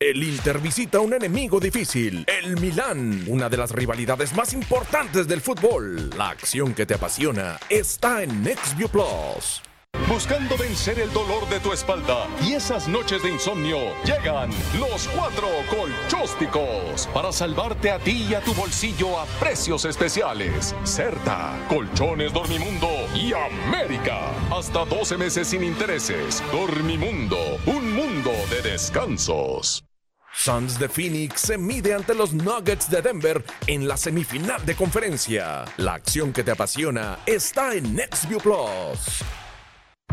El 0.00 0.22
Inter 0.22 0.60
visita 0.60 1.00
un 1.00 1.12
enemigo 1.12 1.58
difícil, 1.58 2.24
el 2.28 2.56
Milán, 2.60 3.24
una 3.26 3.48
de 3.48 3.56
las 3.56 3.72
rivalidades 3.72 4.32
más 4.32 4.52
importantes 4.52 5.26
del 5.26 5.40
fútbol. 5.40 6.10
La 6.16 6.28
acción 6.28 6.72
que 6.72 6.86
te 6.86 6.94
apasiona 6.94 7.58
está 7.68 8.22
en 8.22 8.44
NextView 8.44 8.88
Plus. 8.90 9.60
Buscando 10.08 10.56
vencer 10.56 11.00
el 11.00 11.12
dolor 11.12 11.48
de 11.48 11.58
tu 11.58 11.72
espalda 11.72 12.28
y 12.46 12.52
esas 12.52 12.86
noches 12.86 13.24
de 13.24 13.30
insomnio, 13.30 13.76
llegan 14.04 14.50
los 14.78 15.08
cuatro 15.08 15.48
colchósticos 15.68 17.08
para 17.12 17.32
salvarte 17.32 17.90
a 17.90 17.98
ti 17.98 18.28
y 18.30 18.34
a 18.34 18.40
tu 18.40 18.54
bolsillo 18.54 19.18
a 19.18 19.26
precios 19.40 19.84
especiales. 19.84 20.76
Certa, 20.84 21.58
Colchones 21.68 22.32
Dormimundo 22.32 22.88
y 23.16 23.32
América. 23.32 24.30
Hasta 24.52 24.84
12 24.84 25.16
meses 25.16 25.48
sin 25.48 25.64
intereses. 25.64 26.40
Dormimundo, 26.52 27.58
un 27.66 27.92
mundo 27.94 28.30
de 28.48 28.62
descansos. 28.62 29.87
Suns 30.32 30.78
de 30.78 30.88
Phoenix 30.88 31.40
se 31.40 31.58
mide 31.58 31.94
ante 31.94 32.14
los 32.14 32.32
Nuggets 32.32 32.90
de 32.90 33.02
Denver 33.02 33.44
en 33.66 33.88
la 33.88 33.96
semifinal 33.96 34.64
de 34.64 34.74
conferencia. 34.74 35.64
La 35.76 35.94
acción 35.94 36.32
que 36.32 36.44
te 36.44 36.50
apasiona 36.50 37.18
está 37.26 37.74
en 37.74 37.94
NextView 37.94 38.40
Plus. 38.40 39.24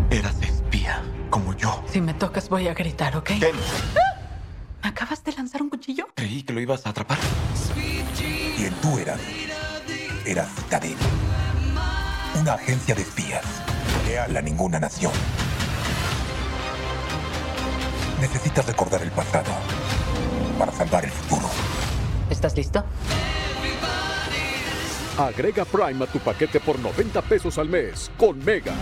Eras 0.09 0.41
espía, 0.41 1.03
como 1.29 1.55
yo. 1.55 1.83
Si 1.91 2.01
me 2.01 2.13
tocas 2.13 2.49
voy 2.49 2.67
a 2.67 2.73
gritar, 2.73 3.15
¿ok? 3.17 3.25
Ken. 3.25 3.55
¿Me 4.81 4.89
acabas 4.89 5.23
de 5.23 5.33
lanzar 5.33 5.61
un 5.61 5.69
cuchillo? 5.69 6.07
Creí 6.15 6.43
que 6.43 6.53
lo 6.53 6.59
ibas 6.59 6.85
a 6.85 6.89
atrapar. 6.89 7.17
¿Quién 8.57 8.73
tú 8.81 8.97
eras? 8.97 9.19
Eras 10.25 10.49
Citadel. 10.55 10.95
Una 12.39 12.53
agencia 12.53 12.95
de 12.95 13.01
espías. 13.01 13.43
Leal 14.07 14.35
a 14.35 14.41
ninguna 14.41 14.79
nación. 14.79 15.13
Necesitas 18.19 18.65
recordar 18.65 19.01
el 19.01 19.11
pasado 19.11 19.51
para 20.57 20.71
salvar 20.71 21.05
el 21.05 21.11
futuro. 21.11 21.47
¿Estás 22.29 22.55
listo? 22.55 22.83
Agrega 25.17 25.63
Prime 25.63 26.03
a 26.03 26.07
tu 26.07 26.19
paquete 26.19 26.59
por 26.59 26.77
90 26.79 27.21
pesos 27.21 27.57
al 27.57 27.69
mes 27.69 28.11
con 28.17 28.37
Mega. 28.43 28.73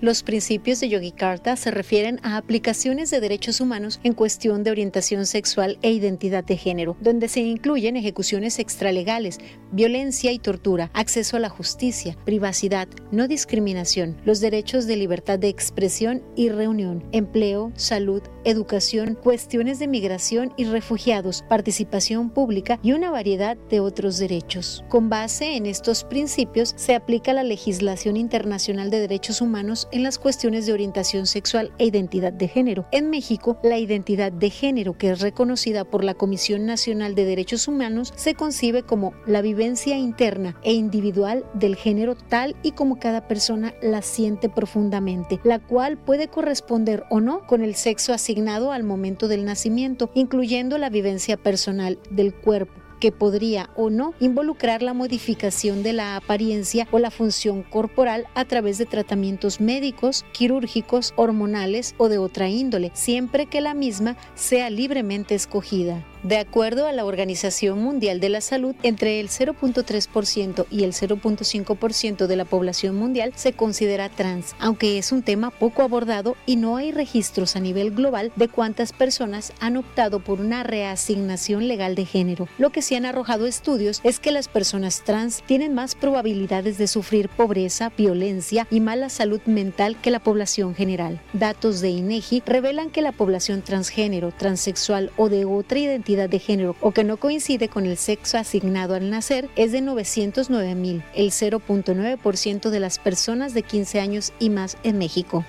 Los 0.00 0.22
principios 0.22 0.78
de 0.78 0.88
Yogyakarta 0.88 1.56
se 1.56 1.72
refieren 1.72 2.20
a 2.22 2.36
aplicaciones 2.36 3.10
de 3.10 3.18
derechos 3.18 3.60
humanos 3.60 3.98
en 4.04 4.12
cuestión 4.12 4.62
de 4.62 4.70
orientación 4.70 5.26
sexual 5.26 5.76
e 5.82 5.90
identidad 5.90 6.44
de 6.44 6.56
género, 6.56 6.96
donde 7.00 7.26
se 7.26 7.40
incluyen 7.40 7.96
ejecuciones 7.96 8.60
extralegales, 8.60 9.38
violencia 9.72 10.30
y 10.30 10.38
tortura, 10.38 10.88
acceso 10.94 11.36
a 11.36 11.40
la 11.40 11.48
justicia, 11.48 12.16
privacidad, 12.24 12.86
no 13.10 13.26
discriminación, 13.26 14.16
los 14.24 14.38
derechos 14.38 14.86
de 14.86 14.96
libertad 14.96 15.40
de 15.40 15.48
expresión 15.48 16.22
y 16.36 16.50
reunión, 16.50 17.02
empleo, 17.10 17.72
salud, 17.74 18.22
educación, 18.44 19.18
cuestiones 19.20 19.80
de 19.80 19.88
migración 19.88 20.54
y 20.56 20.66
refugiados, 20.66 21.44
participación 21.48 22.30
pública 22.30 22.78
y 22.84 22.92
una 22.92 23.10
variedad 23.10 23.56
de 23.68 23.80
otros 23.80 24.18
derechos. 24.18 24.84
Con 24.88 25.08
base 25.08 25.56
en 25.56 25.66
estos 25.66 26.04
principios 26.04 26.72
se 26.76 26.94
aplica 26.94 27.32
la 27.32 27.42
legislación 27.42 28.16
internacional 28.16 28.90
de 28.90 29.00
derechos 29.00 29.40
humanos 29.40 29.87
en 29.92 30.02
las 30.02 30.18
cuestiones 30.18 30.66
de 30.66 30.72
orientación 30.72 31.26
sexual 31.26 31.72
e 31.78 31.86
identidad 31.86 32.32
de 32.32 32.48
género. 32.48 32.86
En 32.92 33.10
México, 33.10 33.58
la 33.62 33.78
identidad 33.78 34.32
de 34.32 34.50
género, 34.50 34.96
que 34.96 35.10
es 35.10 35.20
reconocida 35.20 35.84
por 35.84 36.04
la 36.04 36.14
Comisión 36.14 36.66
Nacional 36.66 37.14
de 37.14 37.24
Derechos 37.24 37.68
Humanos, 37.68 38.12
se 38.16 38.34
concibe 38.34 38.82
como 38.82 39.12
la 39.26 39.42
vivencia 39.42 39.96
interna 39.96 40.56
e 40.62 40.72
individual 40.72 41.44
del 41.54 41.76
género 41.76 42.14
tal 42.14 42.56
y 42.62 42.72
como 42.72 42.98
cada 42.98 43.28
persona 43.28 43.74
la 43.82 44.02
siente 44.02 44.48
profundamente, 44.48 45.40
la 45.44 45.58
cual 45.58 45.98
puede 45.98 46.28
corresponder 46.28 47.04
o 47.10 47.20
no 47.20 47.46
con 47.46 47.62
el 47.62 47.74
sexo 47.74 48.12
asignado 48.12 48.72
al 48.72 48.84
momento 48.84 49.28
del 49.28 49.44
nacimiento, 49.44 50.10
incluyendo 50.14 50.78
la 50.78 50.90
vivencia 50.90 51.36
personal 51.36 51.98
del 52.10 52.34
cuerpo 52.34 52.87
que 53.00 53.12
podría 53.12 53.70
o 53.76 53.90
no 53.90 54.14
involucrar 54.20 54.82
la 54.82 54.94
modificación 54.94 55.82
de 55.82 55.92
la 55.92 56.16
apariencia 56.16 56.88
o 56.90 56.98
la 56.98 57.10
función 57.10 57.62
corporal 57.62 58.26
a 58.34 58.44
través 58.44 58.78
de 58.78 58.86
tratamientos 58.86 59.60
médicos, 59.60 60.24
quirúrgicos, 60.32 61.12
hormonales 61.16 61.94
o 61.98 62.08
de 62.08 62.18
otra 62.18 62.48
índole, 62.48 62.90
siempre 62.94 63.46
que 63.46 63.60
la 63.60 63.74
misma 63.74 64.16
sea 64.34 64.70
libremente 64.70 65.34
escogida. 65.34 66.04
De 66.24 66.38
acuerdo 66.38 66.86
a 66.86 66.92
la 66.92 67.04
Organización 67.04 67.78
Mundial 67.80 68.18
de 68.18 68.28
la 68.28 68.40
Salud, 68.40 68.74
entre 68.82 69.20
el 69.20 69.28
0.3% 69.28 70.66
y 70.68 70.82
el 70.82 70.92
0.5% 70.92 72.26
de 72.26 72.36
la 72.36 72.44
población 72.44 72.96
mundial 72.96 73.32
se 73.36 73.52
considera 73.52 74.08
trans, 74.08 74.56
aunque 74.58 74.98
es 74.98 75.12
un 75.12 75.22
tema 75.22 75.50
poco 75.50 75.82
abordado 75.82 76.36
y 76.44 76.56
no 76.56 76.76
hay 76.76 76.90
registros 76.90 77.54
a 77.54 77.60
nivel 77.60 77.92
global 77.92 78.32
de 78.34 78.48
cuántas 78.48 78.92
personas 78.92 79.52
han 79.60 79.76
optado 79.76 80.18
por 80.18 80.40
una 80.40 80.64
reasignación 80.64 81.68
legal 81.68 81.94
de 81.94 82.04
género. 82.04 82.48
Lo 82.58 82.70
que 82.70 82.82
sí 82.82 82.96
han 82.96 83.06
arrojado 83.06 83.46
estudios 83.46 84.00
es 84.02 84.18
que 84.18 84.32
las 84.32 84.48
personas 84.48 85.04
trans 85.04 85.44
tienen 85.46 85.72
más 85.72 85.94
probabilidades 85.94 86.78
de 86.78 86.88
sufrir 86.88 87.28
pobreza, 87.28 87.92
violencia 87.96 88.66
y 88.72 88.80
mala 88.80 89.08
salud 89.08 89.40
mental 89.46 89.96
que 90.00 90.10
la 90.10 90.18
población 90.18 90.74
general. 90.74 91.20
Datos 91.32 91.80
de 91.80 91.90
INEGI 91.90 92.42
revelan 92.44 92.90
que 92.90 93.02
la 93.02 93.12
población 93.12 93.62
transgénero, 93.62 94.32
transexual 94.32 95.12
o 95.16 95.28
de 95.28 95.44
otra 95.44 95.78
identidad 95.78 96.08
de 96.26 96.40
género 96.40 96.74
o 96.80 96.90
que 96.90 97.04
no 97.04 97.18
coincide 97.18 97.68
con 97.68 97.86
el 97.86 97.96
sexo 97.96 98.38
asignado 98.38 98.94
al 98.94 99.10
nacer 99.10 99.48
es 99.54 99.70
de 99.70 99.80
909 99.80 100.74
mil, 100.74 101.04
el 101.14 101.30
0.9% 101.30 102.70
de 102.70 102.80
las 102.80 102.98
personas 102.98 103.54
de 103.54 103.62
15 103.62 104.00
años 104.00 104.32
y 104.40 104.50
más 104.50 104.78
en 104.82 104.98
México. 104.98 105.44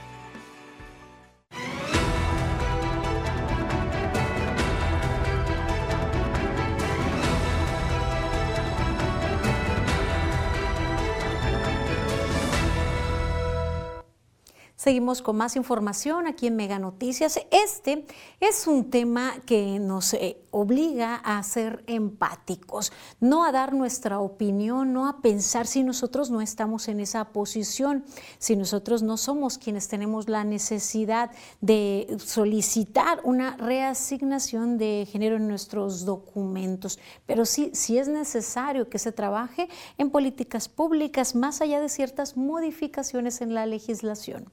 Seguimos 14.80 15.22
con 15.22 15.36
más 15.36 15.58
información 15.58 16.26
aquí 16.26 16.48
en 16.48 16.56
Mega 16.56 16.80
Noticias. 16.80 17.38
Este 17.52 18.06
es 18.40 18.66
un 18.66 18.90
tema 18.90 19.34
que 19.46 19.78
nos 19.78 20.14
eh, 20.14 20.38
obliga 20.52 21.16
a 21.16 21.44
ser 21.44 21.84
empáticos, 21.86 22.94
no 23.20 23.44
a 23.44 23.52
dar 23.52 23.74
nuestra 23.74 24.22
opinión, 24.22 24.94
no 24.94 25.10
a 25.10 25.22
pensar 25.22 25.68
si 25.68 25.84
nosotros 25.84 26.32
no 26.32 26.40
estamos 26.40 26.88
en 26.88 27.02
esa 27.02 27.34
posición, 27.34 28.06
si 28.38 28.56
nosotros 28.56 29.04
no 29.04 29.18
somos 29.18 29.58
quienes 29.58 29.90
tenemos 29.90 30.30
la 30.30 30.46
necesidad 30.46 31.30
de 31.60 32.16
solicitar 32.18 33.20
una 33.26 33.58
reasignación 33.58 34.78
de 34.78 35.06
género 35.12 35.36
en 35.36 35.50
nuestros 35.50 36.06
documentos. 36.06 37.00
Pero 37.26 37.44
sí, 37.44 37.72
sí 37.74 37.98
es 37.98 38.08
necesario 38.08 38.88
que 38.88 38.98
se 38.98 39.12
trabaje 39.12 39.68
en 39.98 40.10
políticas 40.10 40.70
públicas 40.70 41.36
más 41.36 41.60
allá 41.60 41.82
de 41.82 41.90
ciertas 41.90 42.38
modificaciones 42.38 43.42
en 43.42 43.54
la 43.54 43.66
legislación. 43.66 44.50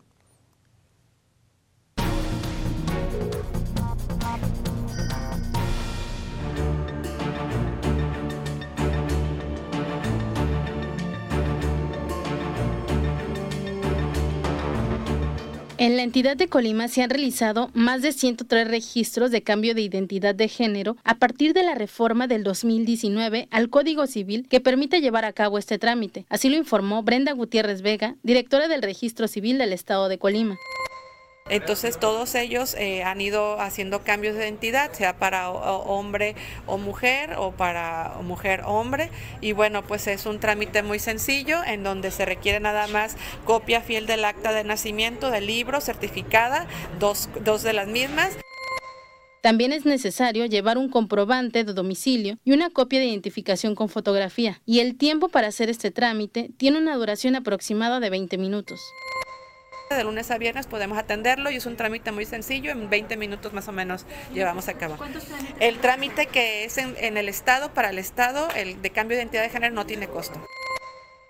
En 15.79 15.95
la 15.97 16.05
entidad 16.05 16.39
de 16.39 16.49
Colima 16.49 16.89
se 16.89 17.03
han 17.03 17.11
realizado 17.11 17.71
más 17.75 18.01
de 18.01 18.13
103 18.13 18.67
registros 18.67 19.31
de 19.31 19.43
cambio 19.43 19.75
de 19.75 19.83
identidad 19.83 20.35
de 20.35 20.49
género 20.49 20.97
a 21.05 21.17
partir 21.17 21.53
de 21.53 21.63
la 21.63 21.75
reforma 21.75 22.27
del 22.27 22.45
2019 22.45 23.49
al 23.51 23.69
Código 23.69 24.07
Civil 24.07 24.47
que 24.49 24.63
permite 24.63 25.03
llevar 25.03 25.27
a 25.27 25.35
cabo 25.35 25.59
este 25.59 25.79
trámite. 25.79 26.25
Así 26.31 26.49
lo 26.49 26.57
informó 26.57 27.03
Brenda 27.03 27.33
Gutiérrez 27.33 27.83
Vega, 27.83 28.17
directora 28.23 28.69
del 28.69 28.81
Registro 28.81 29.29
Civil 29.29 29.59
del 29.59 29.75
Estado 29.75 30.09
de 30.09 30.17
Colima. 30.17 30.57
Entonces 31.49 31.99
todos 31.99 32.35
ellos 32.35 32.75
eh, 32.75 33.05
han 33.05 33.21
ido 33.21 33.61
haciendo 33.61 34.03
cambios 34.03 34.35
de 34.37 34.45
identidad, 34.45 34.93
sea 34.93 35.17
para 35.17 35.51
hombre 35.51 36.35
o 36.67 36.79
mujer 36.79 37.35
o 37.39 37.53
para 37.53 38.15
mujer 38.23 38.63
hombre. 38.65 39.11
Y 39.41 39.53
bueno, 39.53 39.83
pues 39.83 40.07
es 40.07 40.27
un 40.27 40.41
trámite 40.41 40.83
muy 40.83 40.99
sencillo 40.99 41.63
en 41.65 41.83
donde 41.83 42.11
se 42.11 42.25
requiere 42.25 42.61
nada 42.61 42.87
más 42.89 43.17
copia 43.45 43.81
fiel 43.81 44.07
del 44.07 44.25
acta 44.25 44.53
de 44.53 44.65
nacimiento, 44.65 45.31
del 45.31 45.47
libro, 45.47 45.81
certificada, 45.81 46.67
dos, 46.99 47.29
dos 47.45 47.63
de 47.63 47.73
las 47.73 47.87
mismas. 47.87 48.37
También 49.47 49.73
es 49.73 49.85
necesario 49.85 50.45
llevar 50.47 50.77
un 50.77 50.89
comprobante 50.89 51.63
de 51.63 51.73
domicilio 51.73 52.37
y 52.45 52.51
una 52.51 52.71
copia 52.71 52.99
de 52.99 53.07
identificación 53.07 53.77
con 53.77 53.89
fotografía. 53.89 54.61
Y 54.67 54.81
el 54.81 54.97
tiempo 54.97 55.29
para 55.29 55.47
hacer 55.47 55.71
este 55.71 55.93
trámite 55.93 56.51
tiene 56.57 56.79
una 56.79 56.97
duración 56.97 57.37
aproximada 57.37 58.01
de 58.01 58.11
20 58.11 58.39
minutos. 58.39 58.81
De 59.89 60.03
lunes 60.03 60.33
a 60.33 60.39
viernes 60.39 60.67
podemos 60.67 60.99
atenderlo 60.99 61.49
y 61.49 61.57
es 61.57 61.67
un 61.67 61.77
trámite 61.77 62.11
muy 62.11 62.25
sencillo, 62.25 62.73
en 62.73 62.91
20 62.91 63.17
minutos 63.17 63.53
más 63.53 63.69
o 63.69 63.73
menos 63.73 64.05
llevamos 64.35 64.67
a 64.69 64.75
cabo. 64.75 64.97
El 65.61 65.79
trámite 65.79 66.27
que 66.27 66.65
es 66.65 66.77
en, 66.79 66.97
en 66.99 67.17
el 67.17 67.29
Estado, 67.29 67.73
para 67.73 67.91
el 67.91 67.99
Estado, 67.99 68.49
el 68.57 68.83
de 68.83 68.91
cambio 68.91 69.17
de 69.17 69.23
identidad 69.23 69.43
de 69.45 69.51
género 69.51 69.75
no 69.75 69.87
tiene 69.87 70.09
costo. 70.09 70.45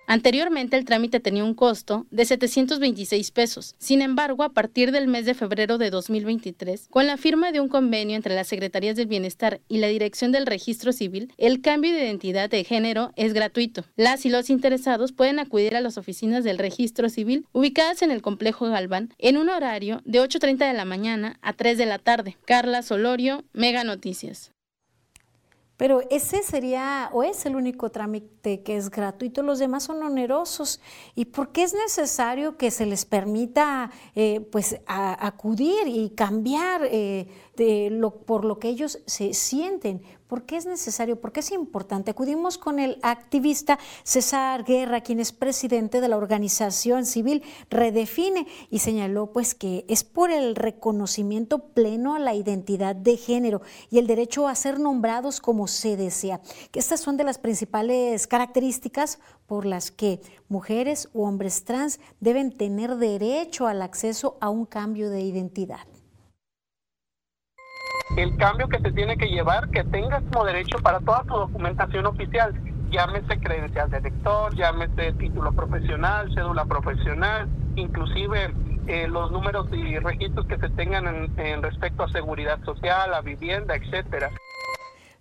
Anteriormente 0.07 0.77
el 0.77 0.85
trámite 0.85 1.19
tenía 1.19 1.45
un 1.45 1.55
costo 1.55 2.07
de 2.11 2.25
726 2.25 3.31
pesos. 3.33 3.75
Sin 3.79 4.03
embargo, 4.03 4.45
a 4.45 4.51
partir 4.51 4.93
del 4.93 5.09
mes 5.09 5.27
de 5.27 5.35
febrero 5.35 5.79
de 5.79 5.91
2023, 5.91 6.89
con 6.91 7.07
la 7.07 7.17
firma 7.17 7.51
de 7.51 7.61
un 7.61 7.69
convenio 7.69 8.17
entre 8.17 8.35
las 8.35 8.47
Secretarías 8.47 8.97
del 8.97 9.09
Bienestar 9.09 9.61
y 9.69 9.79
la 9.79 9.89
Dirección 9.89 10.31
del 10.31 10.47
Registro 10.47 10.93
Civil, 10.93 11.33
el 11.39 11.61
cambio 11.61 11.93
de 11.93 12.05
identidad 12.05 12.49
de 12.49 12.63
género 12.63 13.13
es 13.17 13.33
gratuito. 13.33 13.85
Las 13.97 14.25
y 14.27 14.31
los 14.31 14.49
interesados 14.49 15.13
pueden 15.13 15.41
acudir 15.41 15.75
a 15.75 15.81
las 15.81 15.99
oficinas 15.99 16.45
del 16.45 16.59
Registro 16.59 17.09
Civil 17.09 17.47
ubicadas 17.53 18.03
en 18.03 18.11
el 18.11 18.23
complejo 18.23 18.67
Galván 18.67 19.13
en 19.19 19.37
un 19.37 19.49
horario 19.49 20.03
de 20.05 20.21
8.30 20.21 20.69
de 20.69 20.73
la 20.73 20.85
mañana 20.85 21.39
a 21.43 21.53
3 21.53 21.79
de 21.79 21.87
la 21.87 21.99
tarde. 21.99 22.37
Carla 22.47 22.83
Solorio, 22.83 23.45
Mega 23.53 23.83
Noticias. 23.83 24.56
Pero 25.77 26.01
ese 26.11 26.43
sería 26.43 27.11
o 27.13 27.23
es 27.23 27.45
el 27.45 27.55
único 27.55 27.91
trámite 27.91 28.63
que 28.63 28.77
es 28.77 28.91
gratuito, 28.91 29.43
los 29.43 29.59
demás 29.59 29.85
son 29.85 30.03
onerosos. 30.03 30.81
¿Y 31.15 31.27
por 31.27 31.53
qué 31.53 31.65
es 31.65 31.75
necesario 31.75 32.57
que 32.57 32.71
se 32.71 32.87
les 32.87 33.05
permita 33.05 33.91
eh, 34.15 34.41
pues, 34.51 34.81
acudir 34.87 35.87
y 35.87 36.11
cambiar 36.11 36.83
eh, 36.85 37.29
de 37.57 37.91
lo, 37.91 38.11
por 38.23 38.45
lo 38.45 38.59
que 38.59 38.69
ellos 38.69 39.01
se 39.07 39.35
sienten? 39.35 40.03
¿Por 40.27 40.43
qué 40.43 40.57
es 40.57 40.67
necesario? 40.67 41.21
¿Por 41.21 41.31
qué 41.31 41.41
es 41.41 41.53
importante? 41.53 42.11
Acudimos 42.11 42.59
con 42.59 42.81
el 42.81 42.99
activista 43.03 43.79
César 44.03 44.65
Guerra, 44.65 45.01
quien 45.01 45.21
es 45.21 45.33
presidente 45.33 46.01
de 46.01 46.09
la 46.09 46.17
organización 46.17 47.07
civil 47.07 47.45
Redefine, 47.71 48.47
y 48.69 48.81
señaló 48.81 49.33
pues 49.33 49.55
que 49.55 49.85
es 49.87 50.03
por 50.03 50.33
el 50.33 50.57
reconocimiento 50.57 51.69
pleno 51.69 52.17
a 52.17 52.19
la 52.19 52.35
identidad 52.35 52.97
de 52.97 53.17
género 53.17 53.63
y 53.89 53.99
el 53.99 54.09
derecho 54.09 54.49
a 54.49 54.55
ser 54.57 54.81
nombrados 54.81 55.41
como 55.41 55.69
se 55.69 55.97
desea, 55.97 56.41
que 56.73 56.81
estas 56.81 57.01
son 57.01 57.17
de 57.17 57.25
las 57.25 57.39
principales 57.39 58.27
características 58.27 59.21
por 59.47 59.65
las 59.65 59.93
que 59.93 60.21
mujeres 60.49 61.09
u 61.15 61.23
hombres 61.23 61.65
trans 61.65 62.01
deben 62.19 62.51
tener 62.51 62.97
derecho 62.97 63.69
al 63.69 63.81
acceso 63.81 64.39
a 64.41 64.51
un 64.51 64.67
cambio 64.67 65.09
de 65.09 65.21
identidad 65.21 65.87
el 68.17 68.37
cambio 68.37 68.69
que 68.69 68.81
se 68.81 68.93
tiene 68.93 69.17
que 69.17 69.29
llevar, 69.29 69.69
que 69.71 69.85
tengas 69.85 70.23
como 70.33 70.45
derecho 70.45 70.79
para 70.79 71.01
toda 71.01 71.23
tu 71.25 71.35
documentación 71.35 72.07
oficial, 72.07 72.55
llámese 72.91 73.39
credencial 73.39 73.91
de 73.91 74.01
lector, 74.01 74.55
llámese 74.55 75.13
título 75.15 75.53
profesional, 75.53 76.33
cédula 76.35 76.65
profesional, 76.65 77.47
inclusive 77.77 78.55
eh, 78.87 79.07
los 79.09 79.31
números 79.31 79.67
y 79.73 79.99
registros 79.99 80.47
que 80.47 80.57
se 80.59 80.71
tengan 80.71 81.07
en, 81.07 81.33
en 81.39 81.63
respecto 81.63 82.05
a 82.05 82.09
seguridad 82.09 82.59
social, 82.65 83.13
a 83.13 83.21
vivienda, 83.21 83.75
etcétera. 83.75 84.31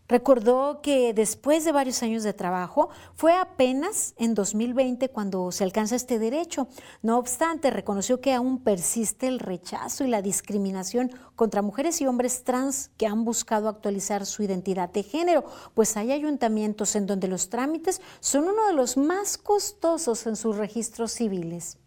Recordó 0.08 0.82
que 0.82 1.14
después 1.14 1.66
de 1.66 1.72
varios 1.72 2.04
años 2.04 2.22
de 2.24 2.34
trabajo, 2.34 2.90
fue 3.16 3.34
apenas 3.34 4.14
en 4.18 4.36
2020 4.36 5.10
cuando 5.10 5.52
se 5.52 5.64
alcanza 5.64 5.96
este 5.96 6.20
derecho. 6.20 6.68
No 7.02 7.18
obstante, 7.18 7.72
reconoció 7.72 8.22
que 8.22 8.34
aún 8.34 8.60
persiste 8.60 9.28
el 9.28 9.40
rechazo 9.40 10.04
y 10.04 10.08
la 10.08 10.22
discriminación 10.22 11.12
contra 11.36 11.64
mujeres 11.64 12.02
y 12.02 12.08
hombres 12.08 12.44
trans 12.44 12.92
que 12.98 13.08
han 13.08 13.26
buscado 13.26 13.68
actualizar 13.68 14.28
su 14.28 14.44
identidad 14.44 14.90
de 14.90 15.04
género, 15.04 15.44
pues 15.74 15.98
hay 15.98 16.12
ayuntamientos 16.12 16.96
en 16.96 17.08
donde 17.08 17.28
los 17.28 17.50
trámites 17.50 18.00
son 18.20 18.44
uno 18.44 18.68
de 18.68 18.74
los 18.74 18.98
más 18.98 19.38
costosos 19.40 20.28
en 20.28 20.36
sus 20.36 20.56
registros 20.58 21.12
civiles 21.14 21.80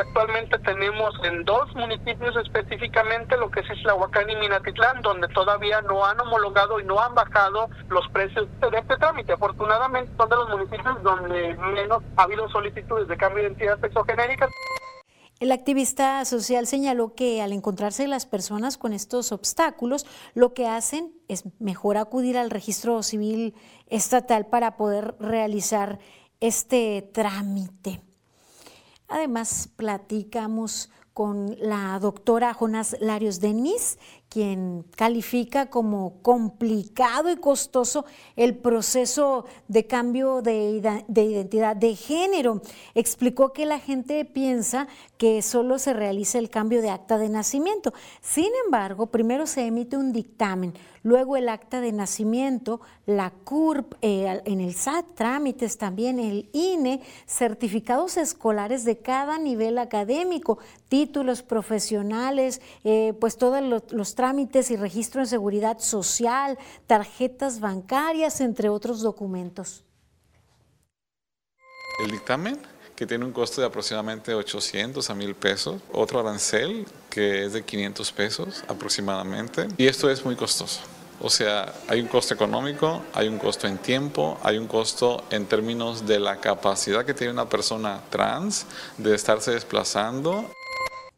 actualmente 0.00 0.58
tenemos 0.58 1.14
en 1.24 1.44
dos 1.44 1.74
municipios 1.74 2.36
específicamente, 2.36 3.36
lo 3.36 3.50
que 3.50 3.60
es 3.60 3.70
Islahuacán 3.70 4.28
y 4.30 4.36
Minatitlán, 4.36 5.02
donde 5.02 5.28
todavía 5.28 5.80
no 5.82 6.04
han 6.04 6.20
homologado 6.20 6.80
y 6.80 6.84
no 6.84 7.00
han 7.00 7.14
bajado 7.14 7.68
los 7.88 8.06
precios 8.08 8.48
de 8.60 8.78
este 8.78 8.96
trámite. 8.96 9.32
Afortunadamente 9.32 10.12
son 10.16 10.28
de 10.28 10.36
los 10.36 10.48
municipios 10.48 11.02
donde 11.02 11.56
menos 11.56 12.02
ha 12.16 12.22
habido 12.22 12.48
solicitudes 12.48 13.08
de 13.08 13.16
cambio 13.16 13.42
de 13.42 13.48
identidad 13.50 13.80
sexogenérica. 13.80 14.48
El 15.40 15.52
activista 15.52 16.24
social 16.24 16.66
señaló 16.66 17.14
que 17.14 17.42
al 17.42 17.52
encontrarse 17.52 18.08
las 18.08 18.26
personas 18.26 18.76
con 18.76 18.92
estos 18.92 19.30
obstáculos, 19.30 20.04
lo 20.34 20.52
que 20.52 20.66
hacen 20.66 21.12
es 21.28 21.44
mejor 21.60 21.96
acudir 21.96 22.36
al 22.36 22.50
registro 22.50 23.04
civil 23.04 23.54
estatal 23.86 24.46
para 24.46 24.76
poder 24.76 25.14
realizar 25.20 26.00
este 26.40 27.08
trámite. 27.12 28.07
Además, 29.08 29.70
platicamos 29.76 30.90
con 31.18 31.56
la 31.58 31.98
doctora 31.98 32.54
Jonas 32.54 32.94
Larios 33.00 33.40
Denis, 33.40 33.98
quien 34.28 34.84
califica 34.94 35.66
como 35.66 36.22
complicado 36.22 37.28
y 37.28 37.36
costoso 37.36 38.04
el 38.36 38.56
proceso 38.56 39.44
de 39.66 39.84
cambio 39.88 40.42
de, 40.42 40.80
de, 41.08 41.24
identidad 41.24 41.74
de 41.74 41.96
género. 41.96 42.62
Explicó 42.94 43.52
que 43.52 43.66
la 43.66 43.80
gente 43.80 44.24
piensa 44.26 44.86
que 45.16 45.42
solo 45.42 45.80
se 45.80 45.92
realiza 45.92 46.38
el 46.38 46.50
cambio 46.50 46.82
de 46.82 46.90
acta 46.90 47.18
de 47.18 47.30
nacimiento. 47.30 47.92
Sin 48.20 48.50
embargo, 48.64 49.06
primero 49.06 49.48
se 49.48 49.66
emite 49.66 49.96
un 49.96 50.12
dictamen, 50.12 50.72
luego 51.08 51.36
el 51.36 51.48
acta 51.48 51.80
de 51.80 51.90
nacimiento, 51.90 52.80
la 53.06 53.30
CURP, 53.30 53.94
eh, 54.02 54.42
en 54.44 54.60
el 54.60 54.74
SAT, 54.74 55.14
trámites 55.14 55.78
también, 55.78 56.20
el 56.20 56.50
INE, 56.52 57.00
certificados 57.26 58.18
escolares 58.18 58.84
de 58.84 58.98
cada 58.98 59.38
nivel 59.38 59.78
académico, 59.78 60.58
títulos 60.88 61.42
profesionales, 61.42 62.60
eh, 62.84 63.14
pues 63.20 63.38
todos 63.38 63.62
los 63.90 64.14
trámites 64.14 64.70
y 64.70 64.76
registro 64.76 65.22
en 65.22 65.26
seguridad 65.26 65.78
social, 65.78 66.58
tarjetas 66.86 67.58
bancarias, 67.60 68.40
entre 68.42 68.68
otros 68.68 69.00
documentos. 69.00 69.84
El 72.04 72.10
dictamen 72.10 72.58
que 72.94 73.06
tiene 73.06 73.24
un 73.24 73.32
costo 73.32 73.60
de 73.60 73.66
aproximadamente 73.66 74.34
800 74.34 75.08
a 75.08 75.14
1000 75.14 75.34
pesos, 75.36 75.80
otro 75.92 76.20
arancel 76.20 76.84
que 77.08 77.44
es 77.44 77.52
de 77.52 77.64
500 77.64 78.12
pesos 78.12 78.64
aproximadamente, 78.68 79.68
y 79.76 79.86
esto 79.86 80.10
es 80.10 80.24
muy 80.24 80.36
costoso. 80.36 80.80
O 81.20 81.30
sea, 81.30 81.74
hay 81.88 82.00
un 82.00 82.06
costo 82.06 82.34
económico, 82.34 83.02
hay 83.12 83.26
un 83.26 83.38
costo 83.38 83.66
en 83.66 83.78
tiempo, 83.78 84.38
hay 84.42 84.56
un 84.56 84.68
costo 84.68 85.24
en 85.30 85.46
términos 85.46 86.06
de 86.06 86.20
la 86.20 86.36
capacidad 86.36 87.04
que 87.04 87.12
tiene 87.12 87.32
una 87.32 87.48
persona 87.48 88.00
trans 88.08 88.66
de 88.98 89.14
estarse 89.14 89.50
desplazando. 89.50 90.44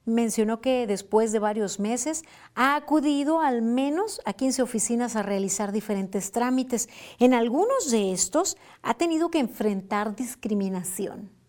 Mencionó 0.07 0.62
que 0.62 0.86
después 0.86 1.32
de 1.32 1.38
varios 1.38 1.78
meses 1.78 2.24
ha 2.55 2.76
acudido 2.76 3.40
al 3.40 3.61
menos 3.61 4.22
a 4.24 4.32
15 4.32 4.62
oficinas 4.62 5.16
a 5.16 5.22
realizar 5.22 5.70
diferentes 5.70 6.32
trámites. 6.32 6.88
En 7.18 7.34
algunos 7.34 7.90
de 7.90 8.12
estos 8.12 8.57
ha 8.82 8.94
tenido 8.94 9.30
que 9.30 9.38
enfrentar 9.38 10.16
discriminación. 10.16 11.39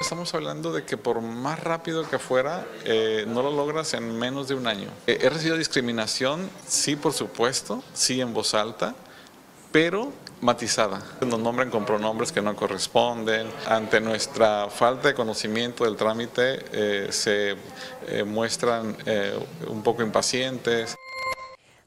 Estamos 0.00 0.34
hablando 0.34 0.72
de 0.72 0.84
que 0.84 0.98
por 0.98 1.22
más 1.22 1.58
rápido 1.58 2.08
que 2.08 2.18
fuera, 2.18 2.66
eh, 2.84 3.24
no 3.26 3.42
lo 3.42 3.50
logras 3.50 3.94
en 3.94 4.18
menos 4.18 4.46
de 4.46 4.54
un 4.54 4.66
año. 4.66 4.88
Eh, 5.06 5.18
he 5.22 5.30
recibido 5.30 5.56
discriminación, 5.56 6.50
sí, 6.66 6.96
por 6.96 7.14
supuesto, 7.14 7.82
sí 7.94 8.20
en 8.20 8.34
voz 8.34 8.54
alta, 8.54 8.94
pero 9.72 10.12
matizada. 10.42 11.02
Nos 11.26 11.40
nombran 11.40 11.70
con 11.70 11.86
pronombres 11.86 12.30
que 12.30 12.42
no 12.42 12.54
corresponden. 12.54 13.48
Ante 13.66 14.00
nuestra 14.00 14.68
falta 14.68 15.08
de 15.08 15.14
conocimiento 15.14 15.84
del 15.84 15.96
trámite, 15.96 16.64
eh, 16.72 17.08
se 17.10 17.56
muestran 18.24 18.96
un 19.66 19.82
poco 19.82 20.02
impacientes 20.02 20.96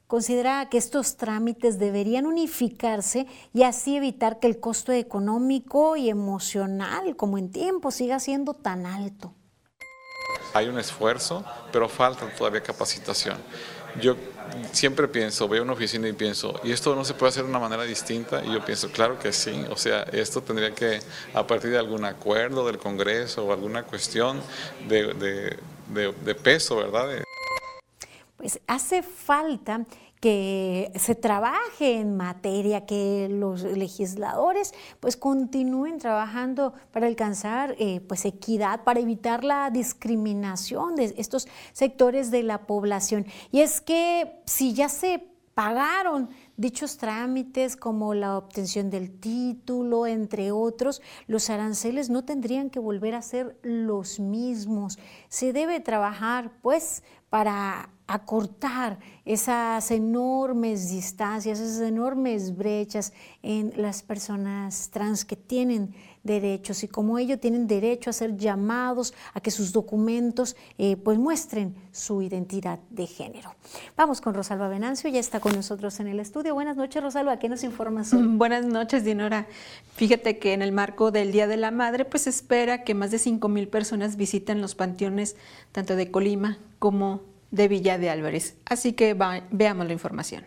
considera 0.10 0.68
que 0.70 0.80
estos 0.80 1.18
trámites 1.18 1.78
deberían 1.78 2.26
unificarse 2.26 3.28
y 3.53 3.62
así 3.62 3.95
evitar 3.95 4.39
que 4.39 4.47
el 4.47 4.60
costo 4.60 4.91
económico 4.91 5.97
y 5.97 6.10
emocional, 6.10 7.16
como 7.16 7.38
en 7.38 7.51
tiempo, 7.51 7.91
siga 7.91 8.20
siendo 8.20 8.55
tan 8.55 8.88
alto. 8.88 9.36
Hay 10.55 10.68
un 10.68 10.80
esfuerzo, 10.80 11.45
pero 11.72 11.88
falta 11.88 12.28
todavía 12.36 12.62
capacitación. 12.62 13.38
Yo 14.01 14.16
siempre 14.72 15.07
pienso, 15.07 15.47
veo 15.47 15.62
una 15.62 15.74
oficina 15.74 16.07
y 16.07 16.14
pienso, 16.14 16.60
¿y 16.64 16.72
esto 16.72 16.95
no 16.95 17.05
se 17.05 17.14
puede 17.14 17.30
hacer 17.30 17.43
de 17.43 17.51
una 17.51 17.60
manera 17.60 17.84
distinta? 17.84 18.43
Y 18.43 18.51
yo 18.51 18.66
pienso, 18.66 18.91
claro 18.91 19.20
que 19.20 19.32
sí, 19.32 19.64
o 19.70 19.78
sea, 19.78 20.01
esto 20.12 20.41
tendría 20.41 20.74
que, 20.74 21.01
a 21.36 21.45
partir 21.45 21.70
de 21.70 21.78
algún 21.78 22.03
acuerdo 22.03 22.66
del 22.66 22.80
Congreso 22.80 23.45
o 23.45 23.53
alguna 23.53 23.84
cuestión 23.84 24.41
de, 24.88 25.55
de 25.93 26.36
peso, 26.36 26.78
¿verdad? 26.78 27.24
Pues 28.40 28.62
hace 28.68 29.04
falta 29.04 29.86
que 30.22 30.94
se 30.96 31.14
trabaje 31.14 32.00
en 32.00 32.16
materia, 32.16 32.86
que 32.86 33.28
los 33.30 33.64
legisladores 33.64 34.74
pues 35.02 35.18
continúen 35.18 35.98
trabajando 35.98 36.74
para 36.92 37.08
alcanzar 37.08 37.76
eh, 37.80 38.00
pues 38.00 38.24
equidad, 38.24 38.86
para 38.86 39.02
evitar 39.02 39.44
la 39.44 39.70
discriminación 39.70 40.96
de 40.96 41.14
estos 41.18 41.50
sectores 41.74 42.32
de 42.32 42.44
la 42.44 42.66
población. 42.66 43.26
Y 43.52 43.60
es 43.60 43.82
que 43.82 44.42
si 44.46 44.74
ya 44.74 44.88
se 44.88 45.22
pagaron 45.54 46.30
dichos 46.56 46.98
trámites 46.98 47.76
como 47.76 48.14
la 48.14 48.38
obtención 48.38 48.90
del 48.90 49.20
título, 49.20 50.08
entre 50.08 50.54
otros, 50.54 51.02
los 51.28 51.50
aranceles 51.50 52.10
no 52.10 52.24
tendrían 52.24 52.70
que 52.70 52.80
volver 52.80 53.16
a 53.16 53.22
ser 53.22 53.60
los 53.64 54.22
mismos. 54.22 54.98
Se 55.28 55.52
debe 55.52 55.82
trabajar 55.82 56.54
pues 56.62 57.04
para 57.30 57.90
acortar 58.10 58.97
esas 59.24 59.91
enormes 59.91 60.89
distancias, 60.89 61.60
esas 61.60 61.88
enormes 61.88 62.57
brechas 62.57 63.14
en 63.43 63.72
las 63.78 64.01
personas 64.01 64.89
trans 64.89 65.26
que 65.26 65.36
tienen 65.36 65.93
derechos 66.24 66.84
y 66.84 66.88
como 66.88 67.20
ellos 67.20 67.39
tienen 67.39 67.68
derecho 67.68 68.10
a 68.10 68.14
ser 68.14 68.36
llamados 68.36 69.14
a 69.36 69.41
que 69.41 69.51
sus 69.51 69.72
documentos 69.72 70.55
eh, 70.80 70.97
pues 70.97 71.20
muestren 71.20 71.76
su 71.91 72.24
identidad 72.24 72.80
de 72.89 73.05
género. 73.05 73.53
Vamos 73.95 74.22
con 74.22 74.34
Rosalba 74.34 74.68
Venancio, 74.68 75.07
ya 75.12 75.20
está 75.20 75.39
con 75.39 75.55
nosotros 75.55 75.99
en 75.99 76.07
el 76.07 76.20
estudio. 76.20 76.55
Buenas 76.55 76.78
noches 76.78 77.03
Rosalba, 77.03 77.38
¿qué 77.38 77.47
nos 77.47 77.64
informas? 77.64 78.12
Buenas 78.14 78.66
noches 78.66 79.03
Dinora. 79.03 79.45
Fíjate 79.93 80.39
que 80.39 80.53
en 80.53 80.64
el 80.64 80.72
marco 80.72 81.12
del 81.12 81.32
Día 81.32 81.45
de 81.45 81.57
la 81.57 81.70
Madre 81.70 82.05
pues 82.05 82.26
espera 82.26 82.84
que 82.84 82.95
más 82.95 83.12
de 83.12 83.20
5 83.20 83.47
mil 83.49 83.68
personas 83.68 84.16
visiten 84.16 84.62
los 84.62 84.74
panteones 84.74 85.36
tanto 85.72 85.95
de 85.95 86.10
Colima 86.10 86.57
como 86.80 87.22
de 87.52 87.68
Villa 87.68 87.97
de 87.97 88.10
Álvarez. 88.10 88.58
Así 88.66 88.93
que 88.93 89.16
veamos 89.52 89.88
la 89.88 89.93
información. 89.93 90.45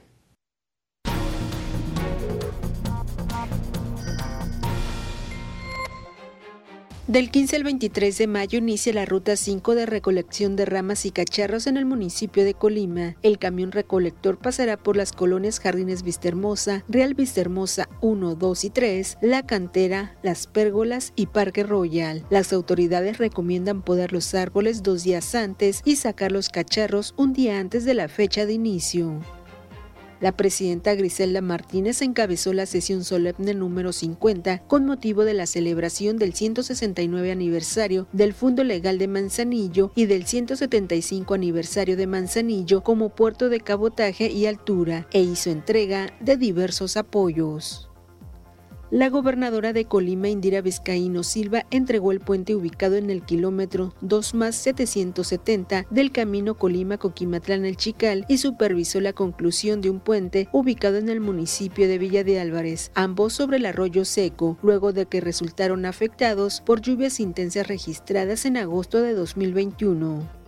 Del 7.09 7.33
15 7.33 7.57
al 7.57 7.65
23 7.65 8.17
de 8.17 8.27
mayo 8.29 8.61
inicia 8.61 8.93
la 8.93 9.05
Ruta 9.05 9.35
5 9.35 9.75
de 9.75 9.87
recolección 9.87 10.55
de 10.55 10.67
ramas 10.67 11.05
y 11.05 11.11
cacharros 11.11 11.67
en 11.67 11.77
el 11.77 11.85
municipio 11.85 12.45
de 12.45 12.55
Colima. 12.55 13.17
El 13.23 13.41
camión 13.41 13.73
recolector 13.73 14.39
pasará 14.39 14.77
por 14.77 14.97
las 14.97 15.11
colonias 15.11 15.59
Jardines 15.59 16.05
Vistahermosa, 16.05 16.85
Real 16.89 17.15
Vistahermosa 17.15 17.89
1, 18.03 18.37
2 18.37 18.65
y 18.65 18.71
3, 18.71 19.19
La 19.21 19.45
Cantera, 19.45 20.17
Las 20.23 20.47
Pérgolas 20.47 21.13
y 21.17 21.27
Parque 21.27 21.65
Royal. 21.65 22.25
Las 22.31 22.53
autoridades 22.53 23.19
recomiendan 23.19 23.83
podar 23.83 24.13
los 24.13 24.33
árboles 24.37 24.85
dos 24.85 25.03
días 25.03 25.35
antes 25.35 25.83
y 25.85 25.97
sacar 25.97 26.31
los 26.31 26.51
cacharros 26.51 27.15
un 27.17 27.33
día 27.33 27.59
antes 27.59 27.85
de 27.85 27.95
la 27.95 28.07
fecha 28.07 28.47
de 28.47 28.53
inicio. 28.53 29.19
La 30.23 30.31
presidenta 30.31 30.95
Griselda 30.95 31.41
Martínez 31.41 32.01
encabezó 32.01 32.53
la 32.53 32.67
sesión 32.67 33.03
solemne 33.03 33.55
número 33.55 33.93
50 33.93 34.63
con 34.69 34.87
motivo 34.87 35.25
de 35.25 35.35
la 35.35 35.47
celebración 35.47 36.17
del 36.17 36.33
169 36.33 37.33
aniversario 37.33 38.07
del 38.13 38.33
Fundo 38.33 38.63
Legal 38.63 38.99
de 38.99 39.09
Manzanillo 39.09 39.91
y 39.97 40.07
del 40.07 40.25
175 40.25 41.35
aniversario 41.35 41.97
de 41.97 42.07
Manzanillo 42.07 42.85
como 42.85 43.09
puerto 43.09 43.49
de 43.49 43.63
cabotaje 43.63 44.31
y 44.31 44.47
altura 44.47 45.09
e 45.11 45.23
hizo 45.23 45.51
entrega 45.51 46.15
de 46.21 46.37
diversos 46.37 46.97
apoyos. 46.97 47.92
La 48.93 49.09
gobernadora 49.09 49.73
de 49.73 49.87
Colima, 49.87 50.29
Indira 50.29 50.61
Vizcaíno 50.61 51.23
Silva, 51.23 51.65
entregó 51.71 52.13
el 52.13 52.21
puente 52.21 52.55
ubicado 52.55 52.97
en 52.97 53.09
el 53.09 53.23
kilómetro 53.23 53.95
2 54.03 54.35
más 54.35 54.55
770 54.57 55.87
del 55.89 56.13
camino 56.13 56.59
Colima-Coquimatlán 56.59 57.65
El 57.65 57.79
Chical 57.79 58.27
y 58.29 58.37
supervisó 58.37 59.01
la 59.01 59.15
conclusión 59.15 59.81
de 59.81 59.89
un 59.89 59.99
puente 59.99 60.51
ubicado 60.53 60.99
en 60.99 61.09
el 61.09 61.21
municipio 61.21 61.89
de 61.89 61.97
Villa 61.97 62.23
de 62.23 62.39
Álvarez, 62.39 62.91
ambos 62.95 63.33
sobre 63.33 63.57
el 63.57 63.65
arroyo 63.65 64.05
seco, 64.05 64.59
luego 64.63 64.93
de 64.93 65.07
que 65.07 65.23
resultaron 65.23 65.87
afectados 65.87 66.61
por 66.61 66.83
lluvias 66.83 67.19
intensas 67.19 67.69
registradas 67.69 68.45
en 68.45 68.59
agosto 68.59 69.01
de 69.01 69.15
2021. 69.15 70.42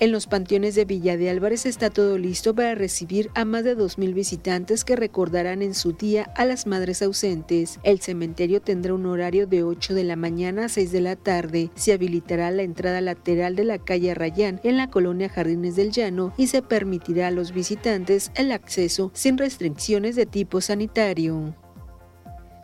En 0.00 0.12
los 0.12 0.26
panteones 0.26 0.74
de 0.74 0.86
Villa 0.86 1.18
de 1.18 1.28
Álvarez 1.28 1.66
está 1.66 1.90
todo 1.90 2.16
listo 2.16 2.54
para 2.54 2.74
recibir 2.74 3.28
a 3.34 3.44
más 3.44 3.64
de 3.64 3.76
2.000 3.76 4.14
visitantes 4.14 4.82
que 4.82 4.96
recordarán 4.96 5.60
en 5.60 5.74
su 5.74 5.92
día 5.92 6.32
a 6.36 6.46
las 6.46 6.66
madres 6.66 7.02
ausentes. 7.02 7.78
El 7.82 8.00
cementerio 8.00 8.62
tendrá 8.62 8.94
un 8.94 9.04
horario 9.04 9.46
de 9.46 9.62
8 9.62 9.92
de 9.92 10.04
la 10.04 10.16
mañana 10.16 10.64
a 10.64 10.68
6 10.70 10.90
de 10.90 11.00
la 11.02 11.16
tarde. 11.16 11.68
Se 11.74 11.92
habilitará 11.92 12.50
la 12.50 12.62
entrada 12.62 13.02
lateral 13.02 13.56
de 13.56 13.64
la 13.64 13.76
calle 13.76 14.14
Rayán 14.14 14.58
en 14.64 14.78
la 14.78 14.88
colonia 14.88 15.28
Jardines 15.28 15.76
del 15.76 15.90
Llano 15.90 16.32
y 16.38 16.46
se 16.46 16.62
permitirá 16.62 17.26
a 17.26 17.30
los 17.30 17.52
visitantes 17.52 18.32
el 18.36 18.52
acceso 18.52 19.10
sin 19.12 19.36
restricciones 19.36 20.16
de 20.16 20.24
tipo 20.24 20.62
sanitario. 20.62 21.54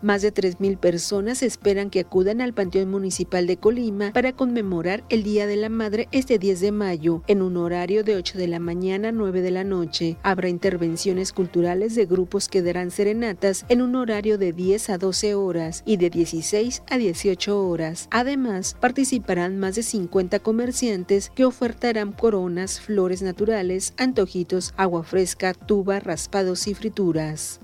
Más 0.07 0.23
de 0.23 0.33
3.000 0.33 0.79
personas 0.79 1.43
esperan 1.43 1.91
que 1.91 1.99
acudan 1.99 2.41
al 2.41 2.55
Panteón 2.55 2.89
Municipal 2.93 3.49
de 3.49 3.57
Colima 3.57 4.13
para 4.13 4.35
conmemorar 4.35 5.03
el 5.09 5.25
Día 5.25 5.49
de 5.49 5.57
la 5.57 5.69
Madre 5.69 6.07
este 6.13 6.39
10 6.39 6.61
de 6.61 6.71
mayo, 6.71 7.25
en 7.27 7.43
un 7.43 7.57
horario 7.57 8.05
de 8.05 8.15
8 8.15 8.39
de 8.39 8.47
la 8.47 8.61
mañana 8.61 9.09
a 9.09 9.13
9 9.13 9.43
de 9.43 9.51
la 9.51 9.65
noche. 9.65 10.17
Habrá 10.23 10.49
intervenciones 10.49 11.33
culturales 11.33 11.97
de 11.97 12.07
grupos 12.07 12.47
que 12.47 12.63
darán 12.63 12.93
serenatas 12.93 13.67
en 13.69 13.83
un 13.83 13.97
horario 13.97 14.39
de 14.39 14.53
10 14.53 14.91
a 14.91 14.99
12 14.99 15.35
horas 15.35 15.83
y 15.85 15.97
de 15.97 16.09
16 16.09 16.85
a 16.89 16.99
18 16.99 17.69
horas. 17.69 18.07
Además, 18.13 18.77
participarán 18.81 19.59
más 19.59 19.75
de 19.75 19.83
50 19.83 20.39
comerciantes 20.39 21.33
que 21.35 21.45
ofertarán 21.45 22.13
coronas, 22.13 22.79
flores 22.79 23.23
naturales, 23.23 23.93
antojitos, 23.97 24.73
agua 24.77 25.03
fresca, 25.03 25.53
tuba, 25.53 25.99
raspados 25.99 26.69
y 26.69 26.75
frituras. 26.75 27.59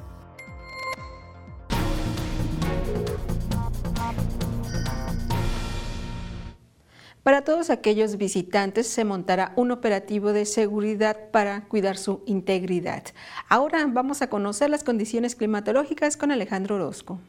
Para 7.23 7.45
todos 7.45 7.70
aquellos 7.70 8.16
visitantes 8.16 8.89
se 8.89 9.05
montará 9.05 9.53
un 9.55 9.70
operativo 9.70 10.33
de 10.33 10.45
seguridad 10.45 11.31
para 11.31 11.68
cuidar 11.68 11.97
su 11.97 12.23
integridad. 12.27 13.05
Ahora 13.49 13.87
vamos 13.89 14.23
a 14.23 14.29
conocer 14.29 14.70
las 14.70 14.83
condiciones 14.83 15.37
climatológicas 15.37 16.16
con 16.16 16.33
Alejandro 16.33 16.75
Orozco. 16.75 17.20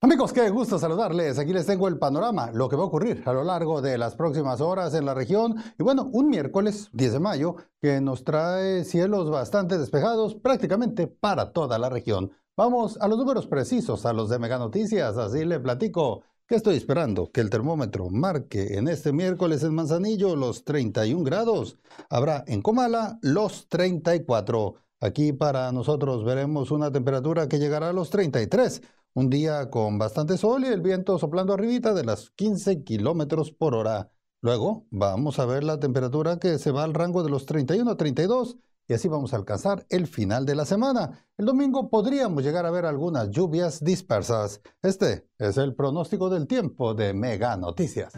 Amigos, 0.00 0.32
qué 0.32 0.48
gusto 0.48 0.78
saludarles. 0.78 1.38
Aquí 1.38 1.52
les 1.52 1.66
tengo 1.66 1.88
el 1.88 1.98
panorama, 1.98 2.52
lo 2.52 2.68
que 2.68 2.76
va 2.76 2.84
a 2.84 2.86
ocurrir 2.86 3.22
a 3.26 3.32
lo 3.32 3.42
largo 3.42 3.82
de 3.82 3.98
las 3.98 4.14
próximas 4.14 4.60
horas 4.60 4.94
en 4.94 5.06
la 5.06 5.14
región. 5.14 5.56
Y 5.76 5.82
bueno, 5.82 6.08
un 6.12 6.28
miércoles 6.30 6.88
10 6.92 7.12
de 7.14 7.20
mayo 7.20 7.56
que 7.82 8.00
nos 8.00 8.22
trae 8.22 8.84
cielos 8.84 9.28
bastante 9.28 9.76
despejados 9.76 10.36
prácticamente 10.36 11.08
para 11.08 11.52
toda 11.52 11.78
la 11.78 11.90
región. 11.90 12.30
Vamos 12.60 12.98
a 13.00 13.08
los 13.08 13.16
números 13.16 13.46
precisos, 13.46 14.04
a 14.04 14.12
los 14.12 14.28
de 14.28 14.38
Mega 14.38 14.58
Noticias, 14.58 15.16
así 15.16 15.46
le 15.46 15.60
platico 15.60 16.24
¿Qué 16.46 16.56
estoy 16.56 16.76
esperando? 16.76 17.32
Que 17.32 17.40
el 17.40 17.48
termómetro 17.48 18.10
marque 18.10 18.76
en 18.76 18.86
este 18.86 19.14
miércoles 19.14 19.62
en 19.62 19.74
Manzanillo 19.74 20.36
los 20.36 20.62
31 20.64 21.24
grados. 21.24 21.78
Habrá 22.10 22.44
en 22.46 22.60
Comala 22.60 23.18
los 23.22 23.66
34. 23.68 24.74
Aquí 25.00 25.32
para 25.32 25.72
nosotros 25.72 26.22
veremos 26.22 26.70
una 26.70 26.92
temperatura 26.92 27.48
que 27.48 27.58
llegará 27.58 27.88
a 27.88 27.92
los 27.94 28.10
33. 28.10 28.82
Un 29.14 29.30
día 29.30 29.70
con 29.70 29.98
bastante 29.98 30.36
sol 30.36 30.64
y 30.64 30.66
el 30.66 30.82
viento 30.82 31.18
soplando 31.18 31.54
arribita 31.54 31.94
de 31.94 32.04
las 32.04 32.28
15 32.28 32.84
kilómetros 32.84 33.52
por 33.52 33.74
hora. 33.74 34.10
Luego 34.42 34.86
vamos 34.90 35.38
a 35.38 35.46
ver 35.46 35.64
la 35.64 35.80
temperatura 35.80 36.38
que 36.38 36.58
se 36.58 36.72
va 36.72 36.84
al 36.84 36.92
rango 36.92 37.22
de 37.22 37.30
los 37.30 37.46
31 37.46 37.90
a 37.90 37.96
32 37.96 38.58
y 38.90 38.92
así 38.92 39.06
vamos 39.06 39.32
a 39.32 39.36
alcanzar 39.36 39.86
el 39.88 40.08
final 40.08 40.44
de 40.44 40.56
la 40.56 40.64
semana. 40.64 41.24
El 41.38 41.46
domingo 41.46 41.88
podríamos 41.88 42.42
llegar 42.42 42.66
a 42.66 42.72
ver 42.72 42.86
algunas 42.86 43.30
lluvias 43.30 43.84
dispersas. 43.84 44.60
Este 44.82 45.28
es 45.38 45.58
el 45.58 45.76
pronóstico 45.76 46.28
del 46.28 46.48
tiempo 46.48 46.92
de 46.92 47.14
Mega 47.14 47.56
Noticias. 47.56 48.12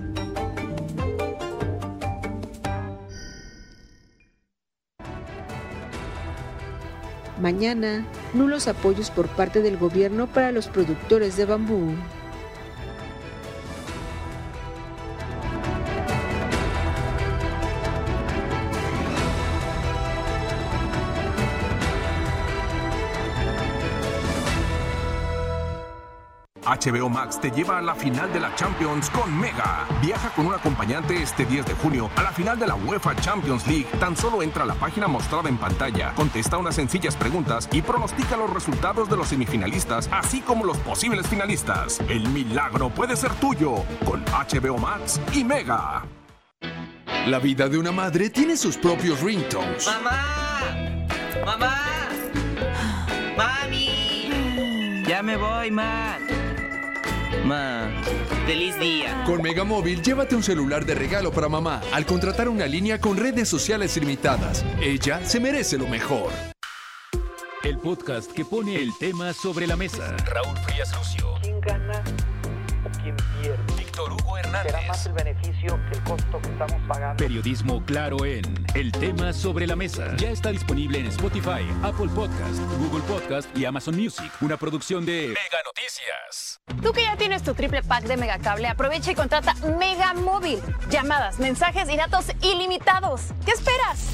Mañana, 7.38 8.06
nulos 8.32 8.66
apoyos 8.66 9.10
por 9.10 9.28
parte 9.28 9.60
del 9.60 9.76
gobierno 9.76 10.26
para 10.26 10.52
los 10.52 10.68
productores 10.68 11.36
de 11.36 11.44
bambú. 11.44 11.92
HBO 26.82 27.08
Max 27.08 27.40
te 27.40 27.50
lleva 27.50 27.78
a 27.78 27.82
la 27.82 27.94
final 27.94 28.32
de 28.32 28.40
la 28.40 28.54
Champions 28.56 29.08
con 29.10 29.38
Mega. 29.38 29.86
Viaja 30.00 30.30
con 30.30 30.46
un 30.46 30.54
acompañante 30.54 31.22
este 31.22 31.44
10 31.44 31.66
de 31.66 31.74
junio 31.74 32.10
a 32.16 32.22
la 32.22 32.32
final 32.32 32.58
de 32.58 32.66
la 32.66 32.74
UEFA 32.74 33.14
Champions 33.16 33.66
League. 33.68 33.86
Tan 34.00 34.16
solo 34.16 34.42
entra 34.42 34.64
a 34.64 34.66
la 34.66 34.74
página 34.74 35.06
mostrada 35.06 35.48
en 35.48 35.58
pantalla, 35.58 36.12
contesta 36.14 36.58
unas 36.58 36.74
sencillas 36.74 37.14
preguntas 37.14 37.68
y 37.70 37.82
pronostica 37.82 38.36
los 38.36 38.50
resultados 38.50 39.08
de 39.08 39.16
los 39.16 39.28
semifinalistas, 39.28 40.08
así 40.10 40.40
como 40.40 40.64
los 40.64 40.76
posibles 40.78 41.28
finalistas. 41.28 42.00
El 42.08 42.28
milagro 42.30 42.90
puede 42.90 43.16
ser 43.16 43.32
tuyo 43.34 43.84
con 44.04 44.24
HBO 44.24 44.78
Max 44.78 45.20
y 45.32 45.44
Mega. 45.44 46.04
La 47.26 47.38
vida 47.38 47.68
de 47.68 47.78
una 47.78 47.92
madre 47.92 48.28
tiene 48.28 48.56
sus 48.56 48.76
propios 48.76 49.20
ringtones. 49.20 49.86
¡Mamá! 49.86 51.06
¡Mamá! 51.46 51.76
¡Mami! 53.36 55.04
Ya 55.06 55.22
me 55.22 55.36
voy, 55.36 55.70
ma. 55.70 56.18
Ma, 57.45 57.90
feliz 58.47 58.78
día. 58.78 59.24
Con 59.26 59.43
Megamóvil, 59.43 60.01
llévate 60.03 60.36
un 60.36 60.43
celular 60.43 60.84
de 60.86 60.95
regalo 60.95 61.32
para 61.32 61.49
mamá 61.49 61.80
al 61.93 62.07
contratar 62.07 62.49
una 62.49 62.66
línea 62.66 63.01
con 63.01 63.16
redes 63.16 63.49
sociales 63.49 63.97
ilimitadas. 63.97 64.64
Ella 64.80 65.24
se 65.24 65.40
merece 65.40 65.78
lo 65.78 65.88
mejor. 65.88 66.30
El 67.64 67.78
podcast 67.78 68.30
que 68.32 68.45
pone 68.45 68.76
el 68.76 68.90
tema 68.99 69.32
sobre 69.32 69.66
la 69.66 69.76
mesa. 69.76 70.16
Raúl 70.26 70.57
Frías 70.59 70.93
Lucio. 70.97 71.34
¿Quién 71.43 71.61
gana 71.61 72.03
Será 74.62 74.80
más 74.82 75.06
el 75.06 75.12
beneficio 75.12 75.80
que 75.88 75.98
el 75.98 76.04
costo 76.04 76.40
que 76.40 76.48
estamos 76.48 76.80
pagando. 76.86 77.16
Periodismo 77.16 77.84
claro 77.84 78.24
en 78.24 78.42
El 78.74 78.92
tema 78.92 79.32
sobre 79.32 79.66
la 79.66 79.74
mesa. 79.74 80.14
Ya 80.16 80.30
está 80.30 80.50
disponible 80.50 81.00
en 81.00 81.06
Spotify, 81.06 81.66
Apple 81.82 82.08
Podcast, 82.14 82.60
Google 82.78 83.02
Podcast 83.02 83.56
y 83.56 83.64
Amazon 83.64 83.96
Music. 83.96 84.30
Una 84.40 84.56
producción 84.56 85.04
de 85.04 85.28
Mega 85.28 85.58
Noticias. 85.64 86.60
Tú 86.80 86.92
que 86.92 87.02
ya 87.02 87.16
tienes 87.16 87.42
tu 87.42 87.54
triple 87.54 87.82
pack 87.82 88.04
de 88.04 88.16
Megacable, 88.16 88.68
aprovecha 88.68 89.10
y 89.10 89.14
contrata 89.14 89.54
Mega 89.78 90.14
Móvil. 90.14 90.60
Llamadas, 90.90 91.38
mensajes 91.40 91.88
y 91.90 91.96
datos 91.96 92.26
ilimitados. 92.40 93.22
¿Qué 93.44 93.52
esperas? 93.52 94.10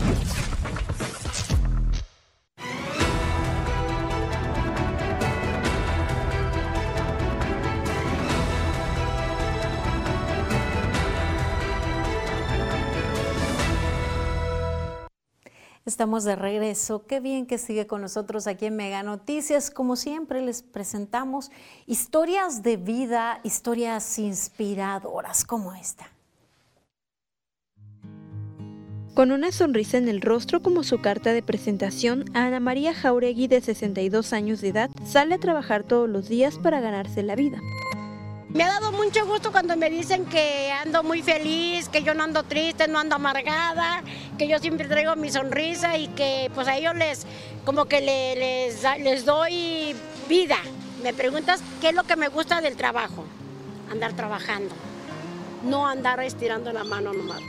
Estamos 15.99 16.23
de 16.23 16.37
regreso. 16.37 17.07
Qué 17.09 17.19
bien 17.19 17.45
que 17.45 17.59
sigue 17.59 17.89
con 17.89 18.03
nosotros 18.03 18.47
aquí 18.47 18.67
en 18.67 18.77
Mega 18.77 19.03
Noticias. 19.03 19.69
Como 19.69 19.97
siempre, 19.97 20.41
les 20.43 20.63
presentamos 20.63 21.51
historias 21.87 22.63
de 22.63 22.77
vida, 22.77 23.41
historias 23.43 24.17
inspiradoras 24.21 25.45
como 25.45 25.75
esta. 25.75 26.09
Con 29.15 29.33
una 29.33 29.51
sonrisa 29.51 29.99
en 29.99 30.07
el 30.07 30.21
rostro 30.21 30.63
como 30.63 30.85
su 30.85 31.01
carta 31.01 31.33
de 31.33 31.43
presentación, 31.43 32.27
Ana 32.33 32.61
María 32.61 32.95
Jauregui, 32.95 33.49
de 33.49 33.61
62 33.61 34.33
años 34.33 34.61
de 34.61 34.69
edad, 34.69 34.91
sale 35.05 35.35
a 35.35 35.39
trabajar 35.39 35.83
todos 35.83 36.09
los 36.09 36.29
días 36.29 36.59
para 36.59 36.81
ganarse 36.81 37.25
la 37.25 37.35
vida. 37.35 37.59
Me 38.55 38.65
ha 38.65 38.69
dado 38.69 38.93
mucho 38.93 39.27
gusto 39.27 39.53
cuando 39.53 39.77
me 39.77 39.91
dicen 39.91 40.25
que 40.25 40.73
ando 40.73 41.03
muy 41.03 41.23
feliz, 41.23 41.89
que 41.91 42.03
yo 42.03 42.15
no 42.15 42.25
ando 42.25 42.43
triste, 42.45 42.89
no 42.89 42.99
ando 42.99 43.17
amargada, 43.17 44.03
que 44.39 44.49
yo 44.49 44.59
siempre 44.59 44.89
traigo 44.89 45.15
mi 45.17 45.31
sonrisa 45.31 45.99
y 45.99 46.09
que 46.09 46.51
pues 46.55 46.67
a 46.67 46.77
ellos 46.77 46.95
les 46.95 47.27
como 47.67 47.85
que 47.85 48.01
le- 48.01 48.37
les, 48.37 48.83
les 49.01 49.25
doy 49.27 49.95
vida. 50.29 50.57
Me 51.03 51.13
preguntas 51.13 51.61
qué 51.81 51.91
es 51.91 51.95
lo 51.95 52.05
que 52.05 52.17
me 52.17 52.29
gusta 52.29 52.61
del 52.63 52.77
trabajo, 52.77 53.25
andar 53.93 54.15
trabajando, 54.15 54.75
no 55.65 55.87
andar 55.87 56.19
estirando 56.21 56.73
la 56.73 56.85
mano 56.85 57.13
nomás. 57.13 57.41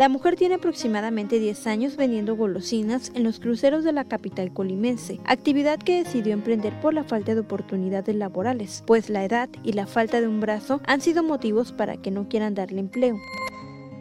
La 0.00 0.08
mujer 0.08 0.34
tiene 0.34 0.54
aproximadamente 0.54 1.38
10 1.38 1.66
años 1.66 1.96
vendiendo 1.96 2.34
golosinas 2.34 3.12
en 3.14 3.22
los 3.22 3.38
cruceros 3.38 3.84
de 3.84 3.92
la 3.92 4.06
capital 4.06 4.50
colimense, 4.50 5.20
actividad 5.26 5.78
que 5.78 6.02
decidió 6.02 6.32
emprender 6.32 6.72
por 6.80 6.94
la 6.94 7.04
falta 7.04 7.34
de 7.34 7.40
oportunidades 7.40 8.16
laborales, 8.16 8.82
pues 8.86 9.10
la 9.10 9.26
edad 9.26 9.50
y 9.62 9.74
la 9.74 9.86
falta 9.86 10.22
de 10.22 10.26
un 10.26 10.40
brazo 10.40 10.80
han 10.86 11.02
sido 11.02 11.22
motivos 11.22 11.72
para 11.72 11.98
que 11.98 12.10
no 12.10 12.30
quieran 12.30 12.54
darle 12.54 12.80
empleo. 12.80 13.20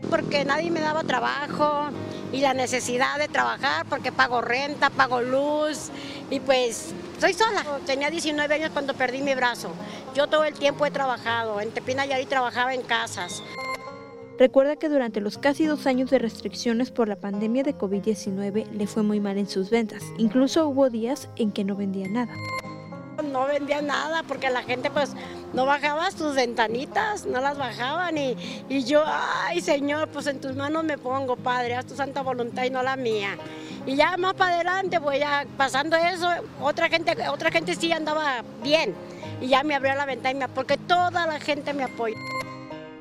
Porque 0.10 0.46
nadie 0.46 0.72
me 0.72 0.80
daba 0.80 1.04
trabajo 1.04 1.90
y 2.32 2.40
la 2.40 2.54
necesidad 2.54 3.18
de 3.18 3.28
trabajar 3.28 3.86
porque 3.90 4.14
pago 4.14 4.40
renta, 4.40 4.90
pago 4.90 5.20
luz 5.20 5.90
y 6.32 6.40
pues 6.40 6.94
soy 7.20 7.34
sola. 7.34 7.66
Tenía 7.86 8.10
19 8.10 8.56
años 8.56 8.70
cuando 8.72 8.94
perdí 8.94 9.22
mi 9.22 9.36
brazo. 9.36 9.70
Yo 10.16 10.28
todo 10.28 10.46
el 10.46 10.54
tiempo 10.54 10.86
he 10.86 10.92
trabajado. 10.92 11.60
En 11.60 11.72
Tepina 11.72 12.06
Yari 12.06 12.26
trabajaba 12.26 12.74
en 12.74 12.84
casas. 12.84 13.44
Recuerda 14.40 14.78
que 14.78 14.88
durante 14.88 15.20
los 15.20 15.38
casi 15.38 15.66
dos 15.66 15.86
años 15.86 16.10
de 16.12 16.18
restricciones 16.18 16.92
por 16.92 17.10
la 17.10 17.18
pandemia 17.18 17.62
de 17.62 17.78
COVID-19 17.78 18.72
le 18.72 18.88
fue 18.88 19.04
muy 19.04 19.20
mal 19.20 19.38
en 19.38 19.50
sus 19.50 19.70
ventas. 19.70 20.02
Incluso 20.18 20.66
hubo 20.70 20.90
días 20.90 21.28
en 21.36 21.52
que 21.52 21.66
no 21.66 21.76
vendía 21.76 22.08
nada. 22.08 22.34
No 23.34 23.48
vendía 23.48 23.82
nada 23.82 24.24
porque 24.24 24.50
la 24.50 24.64
gente 24.64 24.90
pues 24.92 25.12
no 25.52 25.66
bajaba 25.66 26.10
sus 26.12 26.36
ventanitas, 26.36 27.26
no 27.26 27.42
las 27.42 27.58
bajaban 27.58 28.18
y, 28.18 28.38
y 28.70 28.86
yo, 28.86 29.04
ay 29.06 29.60
Señor, 29.60 30.08
pues 30.08 30.26
en 30.28 30.40
tus 30.40 30.56
manos 30.56 30.86
me 30.86 30.98
pongo, 30.98 31.36
Padre, 31.36 31.76
haz 31.76 31.88
tu 31.88 31.96
santa 31.96 32.22
voluntad 32.22 32.64
y 32.64 32.70
no 32.70 32.82
la 32.82 32.96
mía. 32.96 33.38
Y 33.86 33.98
ya 33.98 34.16
más 34.16 34.36
para 34.36 34.56
adelante, 34.56 35.02
pues 35.02 35.20
ya 35.20 35.46
pasando 35.58 35.98
eso, 35.98 36.30
otra 36.62 36.88
gente, 36.88 37.14
otra 37.28 37.52
gente 37.52 37.76
sí 37.76 37.92
andaba 37.92 38.42
bien 38.64 38.96
y 39.42 39.48
ya 39.48 39.64
me 39.64 39.76
abrió 39.76 39.96
la 39.96 40.06
ventana 40.06 40.48
porque 40.48 40.78
toda 40.78 41.28
la 41.28 41.42
gente 41.42 41.74
me 41.74 41.84
apoya. 41.84 42.16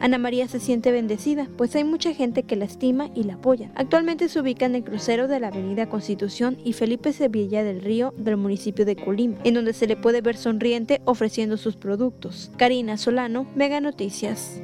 Ana 0.00 0.18
María 0.18 0.48
se 0.48 0.60
siente 0.60 0.92
bendecida, 0.92 1.48
pues 1.56 1.74
hay 1.74 1.84
mucha 1.84 2.14
gente 2.14 2.44
que 2.44 2.56
la 2.56 2.64
estima 2.64 3.10
y 3.14 3.24
la 3.24 3.34
apoya. 3.34 3.70
Actualmente 3.74 4.28
se 4.28 4.40
ubica 4.40 4.66
en 4.66 4.74
el 4.74 4.84
crucero 4.84 5.28
de 5.28 5.40
la 5.40 5.48
Avenida 5.48 5.88
Constitución 5.88 6.58
y 6.64 6.72
Felipe 6.72 7.12
Sevilla 7.12 7.64
del 7.64 7.82
Río 7.82 8.14
del 8.16 8.36
municipio 8.36 8.84
de 8.84 8.96
Colima, 8.96 9.38
en 9.44 9.54
donde 9.54 9.72
se 9.72 9.86
le 9.86 9.96
puede 9.96 10.20
ver 10.20 10.36
sonriente 10.36 11.00
ofreciendo 11.04 11.56
sus 11.56 11.76
productos. 11.76 12.50
Karina 12.56 12.96
Solano, 12.96 13.46
Mega 13.54 13.80
Noticias. 13.80 14.60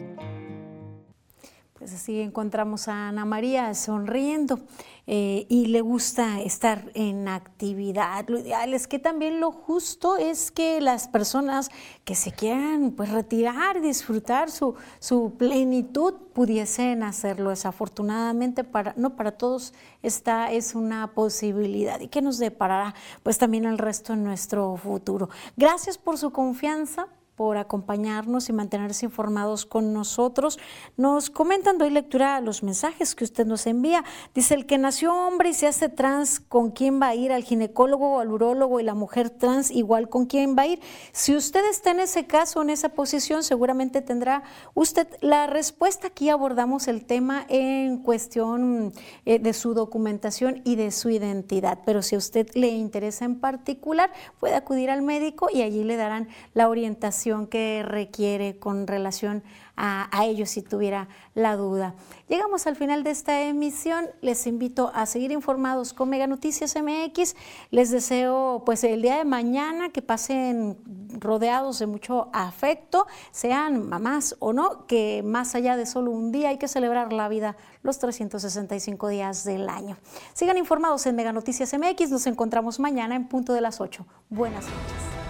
Pues 1.85 1.97
así 1.97 2.19
encontramos 2.19 2.89
a 2.89 3.09
Ana 3.09 3.27
María 3.27 3.75
sonriendo 3.75 4.59
eh, 5.07 5.45
y 5.51 5.67
le 5.67 5.83
gusta 5.83 6.41
estar 6.41 6.91
en 6.95 7.29
actividad. 7.29 8.27
Lo 8.27 8.39
ideal 8.39 8.73
es 8.73 8.87
que 8.87 8.99
también 8.99 9.39
lo 9.39 9.53
justo 9.53 10.17
es 10.17 10.51
que 10.51 10.81
las 10.81 11.09
personas 11.09 11.71
que 12.05 12.15
se 12.15 12.33
quieran 12.33 12.93
pues 12.93 13.11
retirar 13.11 13.77
y 13.77 13.81
disfrutar 13.81 14.51
su, 14.51 14.77
su 14.99 15.35
plenitud 15.37 16.15
pudiesen 16.33 17.03
hacerlo. 17.03 17.51
Desafortunadamente 17.51 18.65
para, 18.65 18.95
no 18.97 19.15
para 19.15 19.33
todos 19.33 19.75
esta 20.03 20.53
es 20.53 20.75
una 20.75 21.13
posibilidad 21.13 22.01
y 22.01 22.09
que 22.09 22.23
nos 22.23 22.39
deparará 22.39 22.95
pues 23.23 23.37
también 23.37 23.67
el 23.67 23.77
resto 23.77 24.15
en 24.15 24.25
nuestro 24.25 24.75
futuro. 24.79 25.29
Gracias 25.55 25.99
por 25.99 26.17
su 26.17 26.31
confianza 26.31 27.09
por 27.37 27.57
acompañarnos 27.57 28.49
y 28.49 28.53
mantenerse 28.53 29.07
informados 29.07 29.67
con 29.67 29.93
nosotros. 29.93 30.59
Nos 30.97 31.31
comentan, 31.31 31.79
doy 31.79 31.91
lectura 31.91 32.37
a 32.37 32.41
los 32.41 32.63
mensajes 32.63 33.15
que 33.15 33.25
usted 33.25 33.47
nos 33.47 33.67
envía. 33.67 34.05
Dice, 34.35 34.55
el 34.55 34.67
que 34.67 34.79
nació 34.79 35.15
hombre 35.15 35.49
y 35.49 35.55
se 35.55 35.67
hace 35.67 35.89
trans, 35.89 36.39
¿con 36.39 36.71
quién 36.71 37.01
va 37.01 37.09
a 37.09 37.15
ir? 37.15 37.33
¿Al 37.33 37.43
ginecólogo 37.43 38.15
o 38.17 38.21
al 38.21 38.31
urólogo? 38.31 38.79
Y 38.79 38.85
la 38.85 38.95
mujer 38.95 39.31
trans, 39.31 39.71
igual, 39.71 40.09
¿con 40.09 40.27
quién 40.27 40.57
va 40.57 40.63
a 40.63 40.67
ir? 40.67 40.81
Si 41.13 41.35
usted 41.35 41.69
está 41.69 41.91
en 41.91 42.01
ese 42.01 42.27
caso, 42.27 42.63
en 42.63 42.71
esa 42.71 42.91
posición, 42.91 43.43
seguramente 43.43 44.01
tendrá 44.01 44.45
usted 44.75 45.09
la 45.21 45.49
respuesta. 45.49 46.09
Aquí 46.09 46.29
abordamos 46.29 46.87
el 46.87 47.05
tema 47.05 47.47
en 47.49 47.99
cuestión 47.99 48.93
eh, 49.25 49.41
de 49.41 49.53
su 49.55 49.75
documentación 49.75 50.61
y 50.65 50.77
de 50.77 50.93
su 50.93 51.11
identidad. 51.11 51.81
Pero 51.85 52.03
si 52.03 52.15
a 52.15 52.19
usted 52.19 52.49
le 52.55 52.69
interesa 52.69 53.25
en 53.25 53.41
particular, 53.41 54.13
puede 54.39 54.55
acudir 54.55 54.91
al 54.91 55.03
médico 55.03 55.49
y 55.53 55.63
allí 55.63 55.83
le 55.83 55.97
darán 55.97 56.29
la 56.53 56.69
orientación 56.69 57.24
que 57.49 57.83
requiere 57.83 58.59
con 58.59 58.87
relación 58.87 59.43
a, 59.77 60.09
a 60.17 60.27
ellos 60.27 60.51
si 60.51 60.63
tuviera 60.63 61.09
la 61.35 61.57
duda. 61.57 61.95
Llegamos 62.29 62.67
al 62.67 62.77
final 62.77 63.03
de 63.03 63.11
esta 63.11 63.43
emisión. 63.43 64.07
Les 64.21 64.47
invito 64.47 64.91
a 64.95 65.07
seguir 65.07 65.33
informados 65.33 65.93
con 65.93 66.11
Mega 66.11 66.27
Noticias 66.27 66.77
MX. 66.77 67.35
Les 67.71 67.91
deseo 67.91 68.63
pues 68.67 68.85
el 68.85 69.03
día 69.03 69.17
de 69.17 69.25
mañana 69.25 69.89
que 69.89 70.03
pasen 70.03 70.77
rodeados 71.21 71.79
de 71.79 71.87
mucho 71.87 72.29
afecto, 72.33 73.07
sean 73.31 73.89
mamás 73.89 74.37
o 74.39 74.53
no, 74.53 74.87
que 74.87 75.23
más 75.25 75.55
allá 75.55 75.77
de 75.77 75.87
solo 75.87 76.11
un 76.11 76.33
día 76.33 76.51
hay 76.51 76.59
que 76.59 76.69
celebrar 76.69 77.13
la 77.13 77.29
vida 77.29 77.57
los 77.83 77.99
365 77.99 79.09
días 79.09 79.45
del 79.45 79.69
año. 79.69 79.97
Sigan 80.35 80.57
informados 80.57 81.07
en 81.07 81.17
Mega 81.17 81.33
Noticias 81.33 81.75
MX. 81.75 82.11
Nos 82.11 82.27
encontramos 82.27 82.79
mañana 82.79 83.15
en 83.15 83.29
punto 83.29 83.53
de 83.53 83.61
las 83.61 83.81
8. 83.81 84.07
Buenas 84.31 84.65
noches. 84.65 85.24